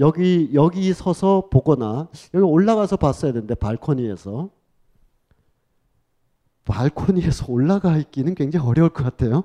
여기, 0.00 0.50
여기 0.52 0.92
서서 0.92 1.48
보거나 1.48 2.08
여기 2.34 2.44
올라가서 2.44 2.96
봤어야 2.96 3.32
되는데 3.32 3.54
발코니에서 3.54 4.50
발코니에서 6.68 7.46
올라가 7.52 7.96
있기는 7.96 8.34
굉장히 8.34 8.66
어려울 8.66 8.90
것 8.90 9.02
같아요. 9.02 9.42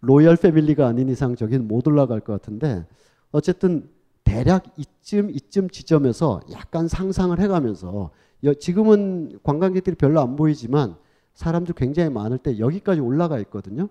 로열 0.00 0.36
패밀리가 0.36 0.88
아닌 0.88 1.08
이상 1.08 1.36
저기는 1.36 1.68
못 1.68 1.86
올라갈 1.86 2.20
것 2.20 2.32
같은데 2.32 2.84
어쨌든 3.30 3.88
대략 4.24 4.64
이쯤 4.76 5.30
이쯤 5.30 5.70
지점에서 5.70 6.40
약간 6.52 6.88
상상을 6.88 7.38
해가면서 7.38 8.10
지금은 8.58 9.38
관광객들이 9.44 9.94
별로 9.94 10.20
안 10.20 10.34
보이지만 10.34 10.96
사람들 11.34 11.74
굉장히 11.74 12.10
많을 12.10 12.38
때 12.38 12.58
여기까지 12.58 13.00
올라가 13.00 13.38
있거든요. 13.40 13.88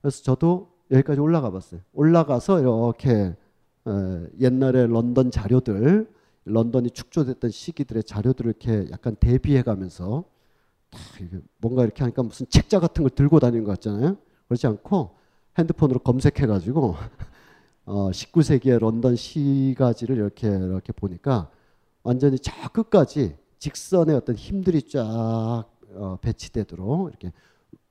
그래서 0.00 0.22
저도 0.22 0.70
여기까지 0.90 1.20
올라가 1.20 1.50
봤어요. 1.50 1.80
올라가서 1.92 2.60
이렇게 2.60 3.34
옛날에 4.40 4.86
런던 4.86 5.30
자료들, 5.30 6.08
런던이 6.44 6.90
축조됐던 6.90 7.50
시기들의 7.50 8.04
자료들을 8.04 8.54
이렇게 8.60 8.90
약간 8.92 9.16
대비해 9.16 9.62
가면서 9.62 10.24
뭔가 11.58 11.84
이렇게 11.84 12.02
하니까 12.02 12.22
무슨 12.22 12.46
책자 12.48 12.80
같은 12.80 13.02
걸 13.02 13.10
들고 13.10 13.40
다니는 13.40 13.64
것 13.64 13.72
같잖아요. 13.72 14.16
그렇지 14.48 14.66
않고 14.66 15.16
핸드폰으로 15.58 16.00
검색해 16.00 16.46
가지고 16.46 16.96
어, 17.86 18.10
19세기의 18.10 18.78
런던 18.78 19.16
시가지를 19.16 20.16
이렇게 20.16 20.48
이렇게 20.48 20.92
보니까 20.92 21.50
완전히 22.02 22.38
저 22.38 22.52
끝까지 22.72 23.36
직선의 23.58 24.16
어떤 24.16 24.36
힘들이 24.36 24.82
쫙 24.82 25.64
어, 25.94 26.18
배치되도록 26.20 27.08
이렇게 27.08 27.32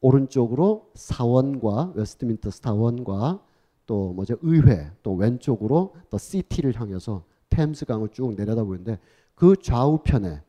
오른쪽으로 0.01 0.91
사원과 0.95 1.93
웨스트민스터 1.95 2.51
사원과 2.51 3.43
또 3.85 4.13
뭐죠 4.13 4.37
의회 4.41 4.91
또 5.01 5.15
왼쪽으로 5.15 5.95
또 6.09 6.17
시티를 6.17 6.79
향해서 6.79 7.23
템스 7.49 7.85
강을 7.85 8.09
쭉 8.09 8.35
내려다보는데 8.35 8.99
그 9.35 9.55
좌우편에 9.55 10.41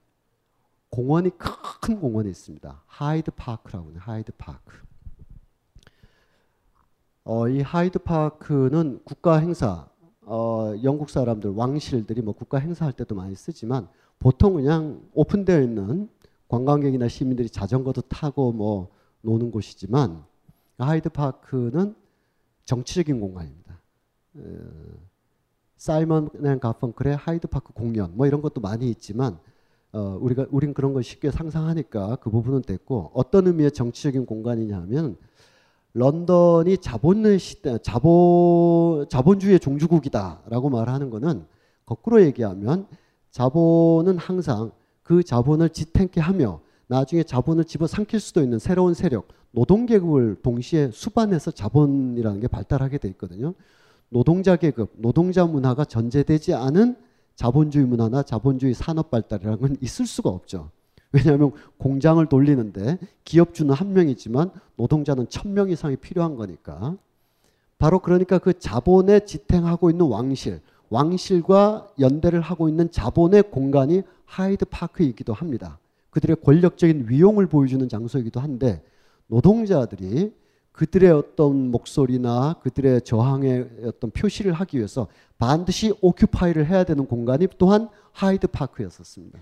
공원이 0.95 1.32
큰 1.80 1.99
공원이 1.99 2.30
있습니다. 2.30 2.82
하이드 2.86 3.32
파크라고 3.32 3.88
하는 3.88 3.99
하이드 3.99 4.30
파크. 4.38 4.76
어, 7.24 7.49
이 7.49 7.62
하이드 7.62 7.99
파크는 7.99 9.01
국가 9.05 9.38
행사, 9.38 9.88
어, 10.22 10.72
영국 10.84 11.11
사람들 11.11 11.51
왕실들이 11.51 12.22
뭐 12.22 12.32
국가 12.32 12.59
행사할 12.59 12.92
때도 12.92 13.16
많이 13.16 13.34
쓰지만 13.34 13.88
보통 14.20 14.55
그냥 14.55 15.03
오픈되어 15.14 15.62
있는 15.62 16.09
관광객이나 16.47 17.09
시민들이 17.09 17.51
자전거도 17.51 18.03
타고 18.03 18.53
뭐 18.53 18.92
노는 19.22 19.51
곳이지만 19.51 20.22
하이드 20.78 21.09
파크는 21.09 21.97
정치적인 22.66 23.18
공간입니다. 23.18 23.80
어, 24.36 24.40
사이먼 25.76 26.30
앤 26.45 26.61
가펑클의 26.61 27.16
하이드 27.16 27.49
파크 27.49 27.72
공연 27.72 28.16
뭐 28.16 28.28
이런 28.28 28.40
것도 28.40 28.61
많이 28.61 28.88
있지만 28.90 29.40
어, 29.95 30.18
우리가 30.20 30.47
우린 30.51 30.74
그런 30.74 30.92
걸 30.92 31.05
쉽게 31.05 31.30
상상하니까 31.30 32.16
그 32.16 32.28
부분은 32.28 32.62
됐고 32.62 33.12
어떤 33.14 33.47
의미의 33.47 33.70
정치적인 33.70 34.26
공간이냐면 34.26 35.16
런던이 35.92 36.78
자본의 36.78 37.38
시대 37.38 37.78
자본 37.78 39.09
자본주의의 39.09 39.61
종주국이다라고 39.61 40.68
말하는 40.68 41.11
것은 41.11 41.47
거꾸로 41.86 42.20
얘기하면 42.22 42.88
자본은 43.30 44.18
항상 44.18 44.72
그 45.05 45.22
자본을 45.22 45.68
지탱케 45.68 46.20
하며 46.20 46.61
나중에 46.88 47.22
자본을 47.22 47.64
집어삼킬 47.64 48.18
수도 48.18 48.42
있는 48.42 48.59
새로운 48.59 48.95
세력, 48.95 49.28
노동 49.53 49.86
계급을 49.86 50.38
동시에 50.42 50.90
수반해서 50.90 51.53
자본이라는 51.53 52.40
게 52.40 52.49
발달하게 52.49 52.99
돼 52.99 53.09
있거든요. 53.11 53.55
노동자 54.09 54.57
계급, 54.57 54.90
노동자 54.97 55.47
문화가 55.47 55.84
전제되지 55.84 56.55
않은 56.55 56.97
자본주의 57.37 57.85
문화나 57.87 58.22
자본주의 58.22 58.74
산업 58.74 59.11
발달이라는 59.11 59.59
건 59.61 59.76
있을 59.80 60.07
수가 60.07 60.30
없죠. 60.30 60.70
왜냐하면 61.12 61.53
공장을 61.78 62.24
돌리는데 62.26 62.99
기업주는 63.24 63.72
한 63.72 63.93
명이지만 63.93 64.51
노동자는 64.76 65.28
천 65.28 65.55
명 65.55 65.70
이상이 65.70 65.97
필요한 65.97 66.35
거니까. 66.37 66.97
바로 67.78 67.99
그러니까 67.99 68.39
그 68.39 68.59
자본에 68.59 69.20
지탱하고 69.20 69.91
있는 69.91 70.07
왕실, 70.07 70.61
왕실과 70.91 71.89
연대를 72.01 72.41
하고 72.41 72.68
있는 72.68 72.91
자본의 72.91 73.45
공간이 73.51 74.03
하이드 74.24 74.64
파크이기도 74.64 75.32
합니다. 75.32 75.78
그들의 76.11 76.37
권력적인 76.45 77.07
위용을 77.09 77.47
보여주는 77.47 77.89
장소이기도 77.89 78.41
한데 78.41 78.82
노동자들이 79.26 80.32
그들의 80.74 81.08
어떤 81.12 81.70
목소리나 81.70 82.56
그들의 82.60 83.02
저항의 83.02 83.70
어떤 83.84 84.10
표시를 84.10 84.52
하기 84.54 84.78
위해서 84.78 85.06
반드시 85.38 85.94
occupy를 86.00 86.66
해야 86.66 86.82
되는 86.82 87.06
공간이 87.06 87.46
또한 87.58 87.88
하이드 88.12 88.48
파크였었습니다. 88.48 89.38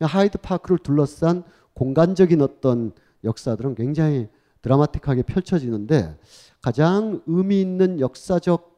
하이드 0.00 0.38
파크를 0.38 0.78
둘러싼 0.78 1.44
공간적인 1.74 2.40
어떤 2.40 2.92
역사들은 3.22 3.74
굉장히 3.74 4.28
드라마틱하게 4.62 5.22
펼쳐지는데 5.22 6.18
가장 6.62 7.22
의미 7.26 7.60
있는 7.60 8.00
역사적 8.00 8.72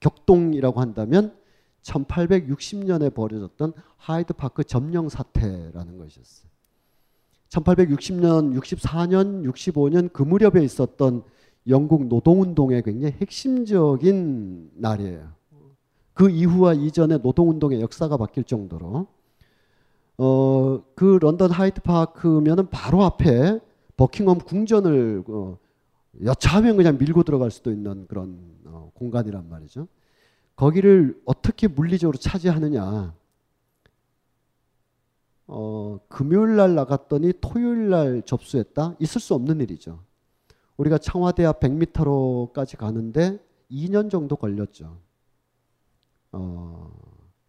격동이라고 0.00 0.80
한다면 0.80 1.36
1860년에 1.82 3.14
벌어졌던 3.14 3.74
하이드 3.98 4.32
파크 4.32 4.64
점령 4.64 5.10
사태라는 5.10 5.98
것이었어요. 5.98 6.53
1860년, 7.54 8.58
64년, 8.60 9.44
65년 9.52 10.12
그 10.12 10.22
무렵에 10.22 10.62
있었던 10.64 11.22
영국 11.68 12.06
노동운동의 12.06 12.82
굉장히 12.82 13.14
핵심적인 13.20 14.70
날이에요. 14.74 15.32
그 16.12 16.30
이후와 16.30 16.74
이전에 16.74 17.18
노동운동의 17.18 17.80
역사가 17.80 18.16
바뀔 18.16 18.44
정도로 18.44 19.06
어, 20.18 20.82
그 20.94 21.18
런던 21.20 21.50
하이드파크면은 21.50 22.70
바로 22.70 23.02
앞에 23.02 23.58
버킹엄 23.96 24.38
궁전을 24.38 25.24
어, 25.26 25.58
여차하면 26.22 26.76
그냥 26.76 26.98
밀고 26.98 27.24
들어갈 27.24 27.50
수도 27.50 27.72
있는 27.72 28.06
그런 28.06 28.38
어, 28.66 28.90
공간이란 28.94 29.48
말이죠. 29.48 29.88
거기를 30.54 31.20
어떻게 31.24 31.66
물리적으로 31.66 32.16
차지하느냐. 32.16 33.12
어, 35.46 35.98
금요일 36.08 36.56
날 36.56 36.74
나갔더니 36.74 37.32
토요일 37.40 37.90
날 37.90 38.22
접수했다? 38.24 38.96
있을 38.98 39.20
수 39.20 39.34
없는 39.34 39.60
일이죠. 39.60 40.00
우리가 40.76 40.98
청와대 40.98 41.44
앞 41.44 41.60
100m로까지 41.60 42.76
가는데 42.76 43.38
2년 43.70 44.10
정도 44.10 44.36
걸렸죠. 44.36 44.96
어, 46.32 46.90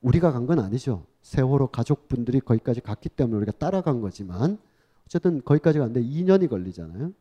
우리가 0.01 0.31
간 0.31 0.45
건 0.45 0.59
아니죠. 0.59 1.05
세월호 1.21 1.67
가족분들이 1.67 2.39
거기까지 2.39 2.81
갔기 2.81 3.09
때문에 3.09 3.37
우리가 3.37 3.53
따라간 3.53 4.01
거지만 4.01 4.59
어쨌든 5.05 5.41
거기까지 5.43 5.79
갔는데 5.79 6.01
2년이 6.07 6.49
걸리잖아요. 6.49 7.11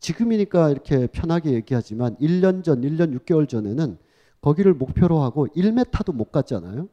지금이니까 0.00 0.70
이렇게 0.70 1.06
편하게 1.06 1.52
얘기하지만 1.52 2.16
1년 2.16 2.62
전, 2.62 2.82
1년 2.82 3.18
6개월 3.18 3.48
전에는 3.48 3.98
거기를 4.42 4.74
목표로 4.74 5.20
하고 5.22 5.46
1m도 5.48 6.14
못 6.14 6.30
갔잖아요. 6.30 6.88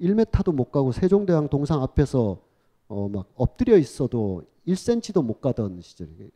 1m도 0.00 0.52
못 0.54 0.70
가고 0.72 0.92
세종대왕 0.92 1.48
동상 1.48 1.82
앞에서 1.82 2.40
어 2.88 3.08
막 3.08 3.28
엎드려 3.34 3.76
있어도 3.78 4.42
1cm도 4.66 5.22
못 5.24 5.40
가던 5.40 5.80
시절이에요. 5.80 6.28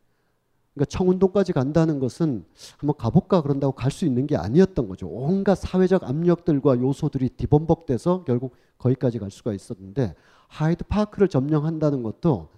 그러니까 0.74 0.84
청운동까지 0.90 1.52
간다는 1.52 1.98
것은 1.98 2.44
한번 2.78 2.96
가볼까 2.96 3.42
그런다고 3.42 3.72
갈 3.72 3.90
수 3.90 4.04
있는 4.06 4.26
게 4.26 4.36
아니었던 4.36 4.88
거죠. 4.88 5.08
온갖 5.08 5.56
사회적 5.56 6.04
압력들과 6.04 6.78
요소들이 6.80 7.30
뒤범벅돼서 7.30 8.24
결국 8.24 8.54
거기까지 8.78 9.18
갈 9.18 9.30
수가 9.30 9.52
있었는데 9.52 10.14
하이드 10.48 10.84
파크를 10.84 11.28
점령한다는 11.28 12.02
것도 12.02 12.48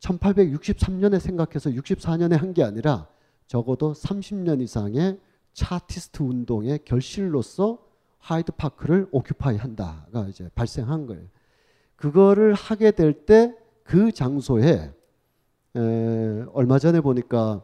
1863년에 0.00 1.18
생각해서 1.20 1.70
64년에 1.70 2.36
한 2.38 2.52
게 2.52 2.62
아니라 2.62 3.08
적어도 3.46 3.92
30년 3.94 4.60
이상의 4.60 5.18
차티스트 5.54 6.22
운동의 6.22 6.80
결실로서 6.84 7.78
하이드 8.24 8.52
파크를 8.52 9.08
occupy 9.12 9.58
한다가 9.58 10.26
이제 10.28 10.48
발생한 10.54 11.06
거예요. 11.06 11.24
그거를 11.96 12.54
하게 12.54 12.90
될 12.90 13.26
때 13.26 13.52
그 13.84 14.12
장소에 14.12 14.92
에, 15.76 16.44
얼마 16.54 16.78
전에 16.78 17.00
보니까 17.02 17.62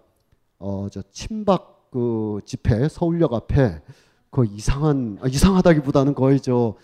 어, 0.59 0.89
저 0.91 1.03
친박 1.11 1.89
그 1.91 2.41
집회 2.45 2.89
서울역 2.89 3.33
앞에 3.33 3.81
그 4.31 4.45
이상한 4.45 5.19
아, 5.23 5.27
이상하다기보다는 5.29 6.15
거의 6.15 6.41
저 6.41 6.75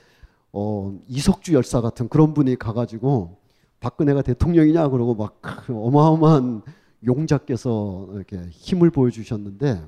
어, 0.53 0.99
이석주 1.07 1.53
열사 1.53 1.83
같은 1.83 2.09
그런 2.09 2.33
분이 2.33 2.57
가가지고 2.57 3.37
박근혜가 3.81 4.23
대통령이냐 4.23 4.89
그러고 4.89 5.15
막 5.15 5.39
어마어마한 5.71 6.63
용자께서 7.07 8.09
이렇게 8.15 8.39
힘을 8.49 8.91
보여주셨는데 8.91 9.85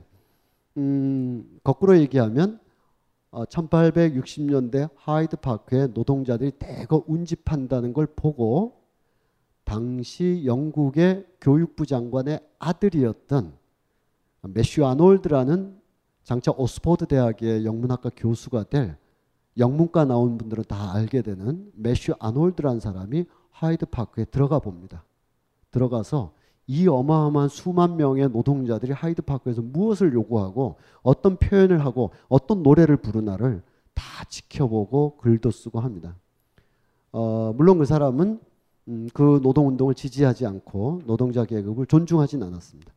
음, 0.76 1.59
거꾸로 1.64 1.99
얘기하면 1.99 2.61
어, 3.31 3.45
1860년대 3.45 4.89
하이드 4.97 5.37
파크에 5.37 5.89
노동자들이 5.89 6.53
대거 6.53 7.05
운집한다는 7.07 7.93
걸 7.93 8.07
보고 8.07 8.81
당시 9.64 10.45
영국의 10.47 11.26
교육부 11.41 11.85
장관의 11.85 12.41
아들이었던 12.59 13.53
매슈 14.43 14.87
아놀드라는 14.87 15.79
장차 16.24 16.53
옥스포드 16.53 17.07
대학의 17.07 17.66
영문학과 17.66 18.11
교수가 18.16 18.64
될 18.64 18.97
영문과 19.59 20.05
나온 20.05 20.39
분들은 20.39 20.64
다 20.68 20.95
알게 20.95 21.22
되는 21.22 21.70
매슈 21.74 22.14
아놀드라는 22.18 22.81
사람이 22.81 23.26
하이드 23.51 23.87
파크에 23.87 24.24
들어가 24.26 24.59
봅니다. 24.59 25.05
들어가서 25.70 26.33
이 26.71 26.87
어마어마한 26.87 27.49
수만 27.49 27.97
명의 27.97 28.29
노동자들이 28.29 28.93
하이드 28.93 29.23
파크에서 29.23 29.62
무엇을 29.62 30.12
요구하고 30.12 30.77
어떤 31.03 31.39
표현을 31.39 31.85
하고 31.85 32.12
어떤 32.29 32.62
노래를 32.62 32.99
부르나를 32.99 33.62
다 33.95 34.25
지켜보고 34.29 35.16
글도 35.16 35.51
쓰고 35.51 35.81
합니다. 35.81 36.14
어, 37.11 37.55
물론 37.57 37.79
그 37.79 37.87
사람은 37.87 38.39
음, 38.89 39.09
그 39.14 39.41
노동 39.43 39.69
운동을 39.69 39.95
지지하지 39.95 40.47
않고 40.47 41.03
노동자 41.07 41.47
계급을 41.47 41.87
존중하진 41.87 42.43
않았습니다. 42.43 42.93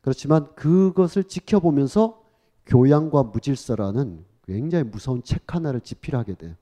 그렇지만 0.00 0.54
그것을 0.54 1.24
지켜보면서 1.24 2.22
교양과 2.64 3.24
무질서라는 3.24 4.24
굉장히 4.46 4.84
무서운 4.84 5.22
책 5.22 5.54
하나를 5.54 5.80
집필하게 5.82 6.34
돼요. 6.34 6.54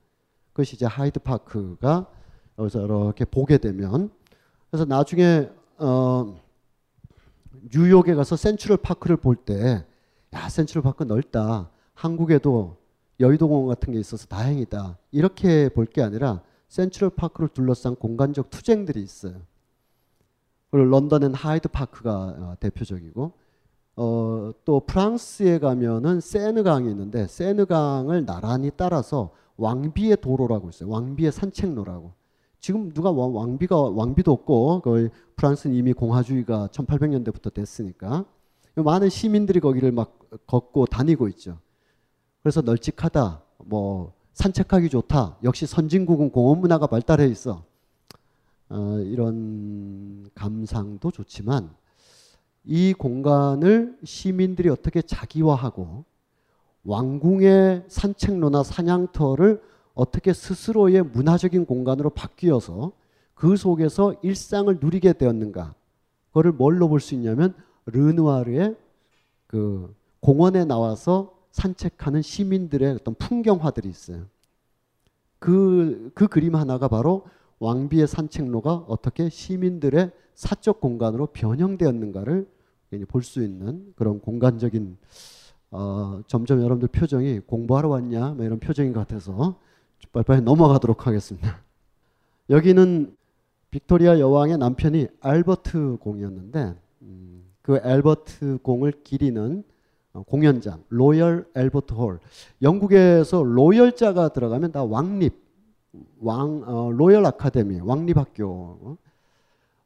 그것이 0.52 0.74
이제 0.74 0.86
하이드 0.86 1.20
파크가 1.20 2.08
여기서 2.58 2.84
이렇게 2.84 3.24
보게 3.24 3.58
되면 3.58 4.10
그래서 4.70 4.84
나중에 4.84 5.48
어, 5.78 6.40
뉴욕에 7.72 8.14
가서 8.14 8.36
센트럴 8.36 8.78
파크를 8.78 9.16
볼 9.16 9.36
때 9.44 9.84
야 10.34 10.48
센트럴 10.48 10.82
파크 10.82 11.04
넓다. 11.04 11.70
한국에도 11.94 12.76
여의도 13.20 13.48
공원 13.48 13.68
같은 13.68 13.92
게 13.92 14.00
있어서 14.00 14.26
다행이다. 14.26 14.98
이렇게 15.12 15.68
볼 15.68 15.86
게 15.86 16.02
아니라 16.02 16.42
센트럴 16.68 17.10
파크를 17.10 17.50
둘러싼 17.50 17.94
공간적 17.94 18.50
투쟁들이 18.50 19.00
있어요. 19.00 19.34
그리고 20.72 20.88
런던엔 20.88 21.34
하이드 21.34 21.68
파크가 21.68 22.12
어, 22.12 22.56
대표적이고 22.58 23.32
어, 23.96 24.50
또 24.64 24.80
프랑스에 24.80 25.60
가면은 25.60 26.20
세느강이 26.20 26.90
있는데 26.90 27.28
세느강을 27.28 28.26
나란히 28.26 28.72
따라서 28.76 29.30
왕비의 29.56 30.16
도로라고 30.20 30.68
있어요. 30.70 30.88
왕비의 30.90 31.30
산책로라고. 31.30 32.12
지금 32.58 32.92
누가 32.92 33.12
왕비가 33.12 33.78
왕비도 33.90 34.32
없고 34.32 34.80
거의 34.80 35.10
프랑스는 35.36 35.76
이미 35.76 35.92
공화주의가 35.92 36.68
1800년대부터 36.68 37.52
됐으니까 37.52 38.24
많은 38.76 39.08
시민들이 39.08 39.60
거기를 39.60 39.92
막 39.92 40.18
걷고 40.46 40.86
다니고 40.86 41.28
있죠. 41.28 41.58
그래서 42.42 42.60
널찍하다, 42.60 43.42
뭐 43.64 44.12
산책하기 44.32 44.90
좋다. 44.90 45.38
역시 45.44 45.66
선진국은 45.66 46.30
공원 46.30 46.60
문화가 46.60 46.86
발달해 46.86 47.26
있어. 47.26 47.64
어, 48.68 48.98
이런 48.98 50.28
감상도 50.34 51.10
좋지만 51.10 51.74
이 52.64 52.92
공간을 52.94 53.98
시민들이 54.04 54.68
어떻게 54.68 55.02
자기화하고 55.02 56.04
왕궁의 56.84 57.84
산책로나 57.88 58.62
사냥터를 58.62 59.62
어떻게 59.94 60.32
스스로의 60.32 61.02
문화적인 61.02 61.66
공간으로 61.66 62.10
바뀌어서 62.10 62.92
그 63.34 63.56
속에서 63.56 64.14
일상을 64.22 64.76
누리게 64.80 65.14
되었는가? 65.14 65.74
그거를 66.28 66.52
뭘로 66.52 66.88
볼 66.88 67.00
수 67.00 67.14
있냐면 67.14 67.54
르누아르의 67.86 68.76
그 69.46 69.94
공원에 70.20 70.64
나와서 70.64 71.34
산책하는 71.52 72.22
시민들의 72.22 72.94
어떤 72.94 73.14
풍경화들이 73.14 73.88
있어요. 73.88 74.24
그, 75.38 76.10
그 76.14 76.26
그림 76.26 76.56
하나가 76.56 76.88
바로 76.88 77.26
왕비의 77.60 78.08
산책로가 78.08 78.86
어떻게 78.88 79.28
시민들의 79.28 80.10
사적 80.34 80.80
공간으로 80.80 81.26
변형되었는가를 81.26 82.48
볼 83.08 83.22
수 83.22 83.42
있는 83.42 83.92
그런 83.96 84.20
공간적인 84.20 84.96
어, 85.70 86.20
점점 86.28 86.60
여러분들 86.60 86.88
표정이 86.88 87.40
공부하러 87.40 87.88
왔냐 87.88 88.30
뭐 88.34 88.44
이런 88.44 88.60
표정인 88.60 88.92
것 88.92 89.00
같아서 89.00 89.58
빨리빨리 90.12 90.42
넘어가도록 90.42 91.06
하겠습니다. 91.06 91.60
여기는 92.50 93.16
빅토리아 93.74 94.20
여왕의 94.20 94.58
남편이 94.58 95.08
알버트 95.20 95.96
공이었는데 96.00 96.76
음, 97.02 97.44
그 97.60 97.80
알버트 97.82 98.58
공을 98.62 98.92
기리는 99.02 99.64
어, 100.12 100.22
공연장 100.22 100.84
로열 100.90 101.44
알버트 101.54 101.92
홀. 101.94 102.20
영국에서 102.62 103.42
로열자가 103.42 104.28
들어가면 104.28 104.70
다 104.70 104.84
왕립 104.84 105.34
왕 106.20 106.62
어, 106.64 106.92
로열 106.92 107.26
아카데미 107.26 107.80
왕립학교 107.80 108.96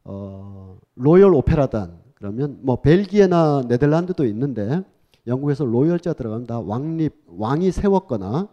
어, 0.04 0.76
로열 0.96 1.32
오페라단. 1.34 1.96
그러면 2.12 2.58
뭐 2.60 2.82
벨기에나 2.82 3.62
네덜란드도 3.68 4.26
있는데 4.26 4.82
영국에서 5.26 5.64
로열자 5.64 6.12
들어가면 6.12 6.46
다 6.46 6.60
왕립 6.60 7.14
왕이 7.26 7.72
세웠거나 7.72 8.48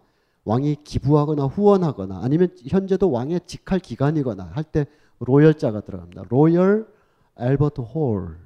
왕이 0.46 0.78
기부하거나 0.86 1.44
후원하거나 1.48 2.22
아니면 2.24 2.56
현재도 2.66 3.12
왕의 3.12 3.42
직할 3.48 3.80
기관이거나 3.80 4.52
할 4.54 4.64
때 4.64 4.86
로열자가 5.20 5.82
들어갑니다. 5.82 6.24
로열 6.30 6.88
알버트 7.36 7.82
홀. 7.82 8.38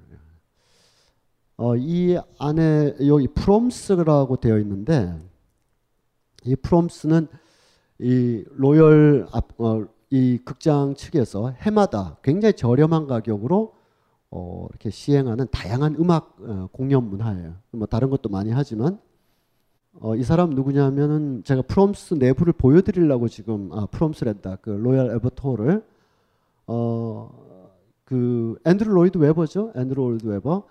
어, 1.58 1.76
이 1.76 2.18
안에 2.38 2.96
여기 3.08 3.28
프롬스라고 3.28 4.38
되어 4.38 4.60
있는데 4.60 5.14
이 6.46 6.56
프롬스는 6.56 7.28
이 8.00 8.46
로열 8.56 9.28
앞, 9.32 9.60
어, 9.60 9.86
이 10.10 10.40
극장 10.44 10.96
측에서 10.96 11.52
해마다 11.52 12.18
굉장히 12.24 12.54
저렴한 12.54 13.08
가격으로 13.08 13.74
어, 14.32 14.68
이렇게 14.70 14.90
시행하는 14.90 15.48
다양한 15.52 15.96
음악 16.00 16.38
어, 16.40 16.70
공연 16.72 17.10
문화예요. 17.10 17.56
뭐 17.72 17.88
다른 17.88 18.10
것도 18.10 18.30
많이 18.30 18.52
하지만 18.52 19.00
어, 20.00 20.16
이 20.16 20.24
사람 20.24 20.52
누구냐면은 20.52 21.44
제가 21.44 21.64
프롬스 21.64 22.16
내부를 22.16 22.54
보여드리려고 22.54 23.28
지금 23.28 23.70
아 23.74 23.86
프롬스랜다 23.88 24.58
그 24.62 24.70
로얄 24.70 25.20
홀을 25.44 25.84
어 26.70 27.30
그 28.06 28.58
앤드루 28.66 28.90
로이드 28.92 29.20
웨버죠? 29.20 29.72
앤드루 29.76 30.02
로이드 30.10 30.26
웨버. 30.26 30.64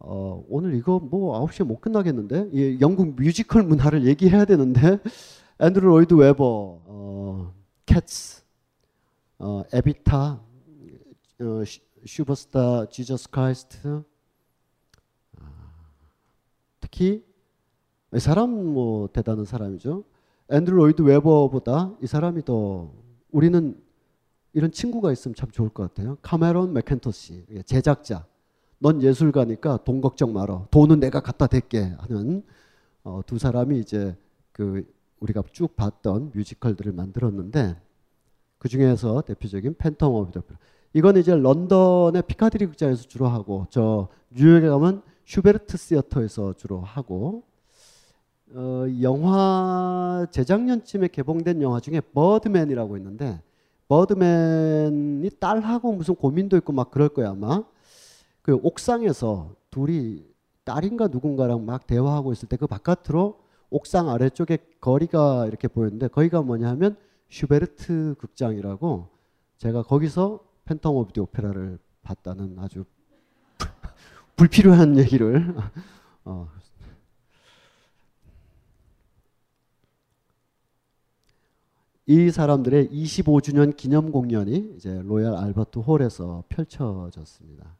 어 0.00 0.44
오늘 0.50 0.74
이거 0.74 0.98
뭐 1.00 1.34
9시에 1.46 1.64
못 1.64 1.80
끝나겠는데? 1.80 2.50
이 2.52 2.78
영국 2.82 3.16
뮤지컬 3.16 3.62
문화를 3.62 4.04
얘기해야 4.06 4.44
되는데? 4.44 4.98
앤드루 5.60 5.86
로이드 5.88 6.12
웨버 6.12 6.44
어 6.86 7.54
캣츠 7.86 8.42
어 9.38 9.62
에비타 9.72 10.40
어 11.40 11.64
슈- 11.64 11.80
슈퍼스타 12.04 12.86
지저스 12.90 13.30
크라이스트. 13.30 14.04
아, 15.40 15.46
특히 16.80 17.24
이 18.14 18.18
사람 18.20 18.50
뭐 18.74 19.08
대단한 19.08 19.46
사람이죠. 19.46 20.04
앤드루 20.50 20.76
로이드 20.76 21.00
웨버보다 21.02 21.94
이 22.02 22.06
사람이 22.06 22.44
더 22.44 22.92
우리는 23.30 23.74
이런 24.58 24.72
친구가 24.72 25.12
있으면 25.12 25.36
참 25.36 25.48
좋을 25.52 25.68
것 25.68 25.84
같아요. 25.84 26.18
카메론 26.20 26.72
매킨토시 26.72 27.44
예, 27.52 27.62
제작자. 27.62 28.26
넌 28.80 29.00
예술가니까 29.00 29.84
돈 29.84 30.00
걱정 30.00 30.32
말어. 30.32 30.66
돈은 30.72 30.98
내가 30.98 31.20
갖다 31.20 31.46
댈게 31.46 31.94
하는 31.96 32.42
어, 33.04 33.20
두 33.24 33.38
사람이 33.38 33.78
이제 33.78 34.16
그 34.50 34.84
우리가 35.20 35.44
쭉 35.52 35.76
봤던 35.76 36.32
뮤지컬들을 36.34 36.90
만들었는데 36.90 37.80
그 38.58 38.68
중에서 38.68 39.22
대표적인 39.22 39.76
Phantom 39.76 40.12
of 40.12 40.32
the. 40.32 40.42
이건 40.92 41.18
이제 41.18 41.36
런던의 41.36 42.22
피카디리 42.26 42.66
극장에서 42.66 43.04
주로 43.04 43.28
하고 43.28 43.68
저 43.70 44.08
뉴욕에 44.30 44.66
가면 44.68 45.02
슈베르트 45.24 45.76
시어터에서 45.76 46.54
주로 46.54 46.80
하고 46.80 47.44
어, 48.54 48.86
영화 49.02 50.26
재작년쯤에 50.32 51.06
개봉된 51.08 51.62
영화 51.62 51.78
중에 51.78 52.00
버드맨이라고 52.00 52.96
있는데 52.96 53.40
버드맨이 53.88 55.30
딸하고 55.40 55.92
무슨 55.92 56.14
고민도 56.14 56.56
있고 56.58 56.72
막 56.72 56.90
그럴 56.90 57.08
거야 57.08 57.30
아마. 57.30 57.64
그 58.42 58.54
옥상에서 58.62 59.54
둘이 59.70 60.24
딸인가 60.64 61.08
누군가랑 61.08 61.64
막 61.64 61.86
대화하고 61.86 62.32
있을 62.32 62.48
때 62.48 62.56
그 62.56 62.66
바깥으로 62.66 63.40
옥상 63.70 64.08
아래쪽에 64.08 64.58
거리가 64.80 65.46
이렇게 65.46 65.68
보였는데 65.68 66.08
거기가 66.08 66.42
뭐냐 66.42 66.68
하면 66.70 66.96
슈베르트 67.28 68.14
극장이라고 68.18 69.08
제가 69.58 69.82
거기서 69.82 70.40
Phantom 70.66 70.94
of 70.94 71.12
the 71.12 71.20
Opera를 71.20 71.78
봤다는 72.02 72.58
아주 72.58 72.84
불필요한 74.36 74.98
얘기를 74.98 75.54
어, 76.24 76.48
이 82.10 82.30
사람들의 82.30 82.88
25주년 82.88 83.76
기념 83.76 84.10
공연이 84.10 84.72
이제 84.74 84.98
로얄 85.04 85.36
알버트 85.36 85.80
홀에서 85.80 86.42
펼쳐졌습니다. 86.48 87.76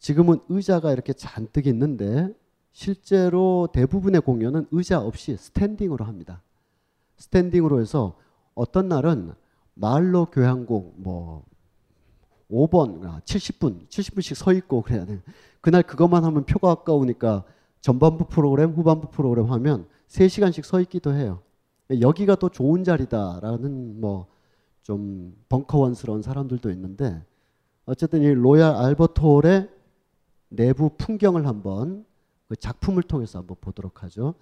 지금은 0.00 0.40
의자가 0.48 0.90
이렇게 0.90 1.12
잔뜩 1.12 1.68
있는데 1.68 2.34
실제로 2.72 3.68
대부분의 3.72 4.22
공연은 4.22 4.66
의자 4.72 5.00
없이 5.00 5.36
스탠딩으로 5.36 6.04
합니다. 6.04 6.42
스탠딩으로 7.18 7.80
해서 7.80 8.16
어떤 8.56 8.88
날은 8.88 9.32
말러 9.74 10.26
교향곡 10.26 10.94
뭐 10.96 11.44
5번, 12.50 13.04
아, 13.04 13.20
70분, 13.24 13.86
70분씩 13.86 14.34
서 14.34 14.52
있고 14.54 14.82
그래야 14.82 15.04
돼. 15.04 15.20
그날 15.60 15.84
그것만 15.84 16.24
하면 16.24 16.46
표가 16.46 16.72
아까우니까 16.72 17.44
전반부 17.80 18.24
프로그램, 18.24 18.72
후반부 18.72 19.10
프로그램 19.12 19.52
하면 19.52 19.86
3시간씩 20.08 20.64
서 20.64 20.80
있기도 20.80 21.14
해요. 21.14 21.42
여기가 21.98 22.36
더 22.36 22.48
좋은 22.48 22.84
자리다라는 22.84 24.00
뭐 24.00 24.40
좀 24.82 25.36
벙커원스러운 25.48 26.22
사람들도 26.22 26.70
있는데 26.70 27.24
어쨌든 27.84 28.22
이 28.22 28.28
로얄 28.32 28.74
알버트 28.74 29.20
홀의 29.20 29.68
내부 30.48 30.90
풍경을 30.96 31.46
한번 31.46 32.04
그 32.48 32.56
작품을 32.56 33.04
통해서 33.04 33.38
한번 33.38 33.56
보도록 33.60 34.02
하죠. 34.02 34.34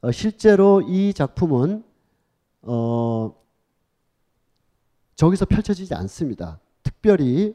어, 0.00 0.10
실제로 0.10 0.80
이 0.80 1.12
작품은 1.12 1.84
어, 2.62 3.34
저기서 5.16 5.44
펼쳐지지 5.44 5.94
않습니다. 5.94 6.60
특별히 6.82 7.54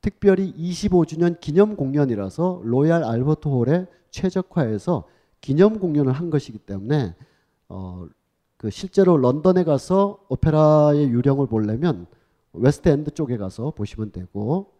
특별히 0.00 0.52
25주년 0.52 1.40
기념 1.40 1.76
공연이라서 1.76 2.62
로얄 2.64 3.04
알버트 3.04 3.48
홀에 3.48 3.86
최적화해서 4.10 5.08
기념 5.40 5.78
공연을 5.78 6.12
한 6.12 6.28
것이기 6.28 6.58
때문에 6.58 7.14
어, 7.68 8.06
그 8.62 8.70
실제로 8.70 9.16
런던에 9.16 9.64
가서 9.64 10.24
오페라의 10.28 11.08
유령을 11.08 11.48
보려면 11.48 12.06
웨스트엔드 12.52 13.10
쪽에 13.10 13.36
가서 13.36 13.72
보시면 13.72 14.12
되고 14.12 14.70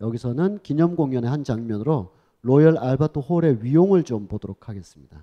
여기서는 0.00 0.58
기념 0.64 0.96
공연의 0.96 1.30
한 1.30 1.44
장면으로 1.44 2.10
로열 2.40 2.78
알버트 2.78 3.20
홀의 3.20 3.62
위용을 3.62 4.02
좀 4.02 4.26
보도록 4.26 4.68
하겠습니다. 4.68 5.22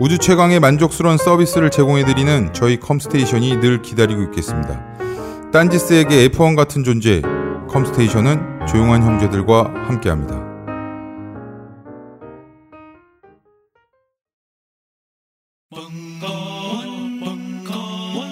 우주 0.00 0.16
최강의 0.16 0.60
만족스러운 0.60 1.16
서비스를 1.16 1.70
제공해드리는 1.70 2.52
저희 2.52 2.78
컴스테이션이 2.78 3.56
늘 3.56 3.82
기다리고 3.82 4.22
있겠습니다. 4.24 4.96
딴지스에게 5.50 6.28
F1 6.28 6.54
같은 6.54 6.84
존재, 6.84 7.20
컴스테이션은 7.68 8.66
조용한 8.68 9.02
형제들과 9.02 9.64
함께합니다. 9.88 10.46
벙커원, 15.70 17.20
벙커원, 17.20 18.26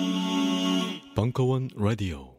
벙커원 1.17 1.69
라디오. 1.77 2.36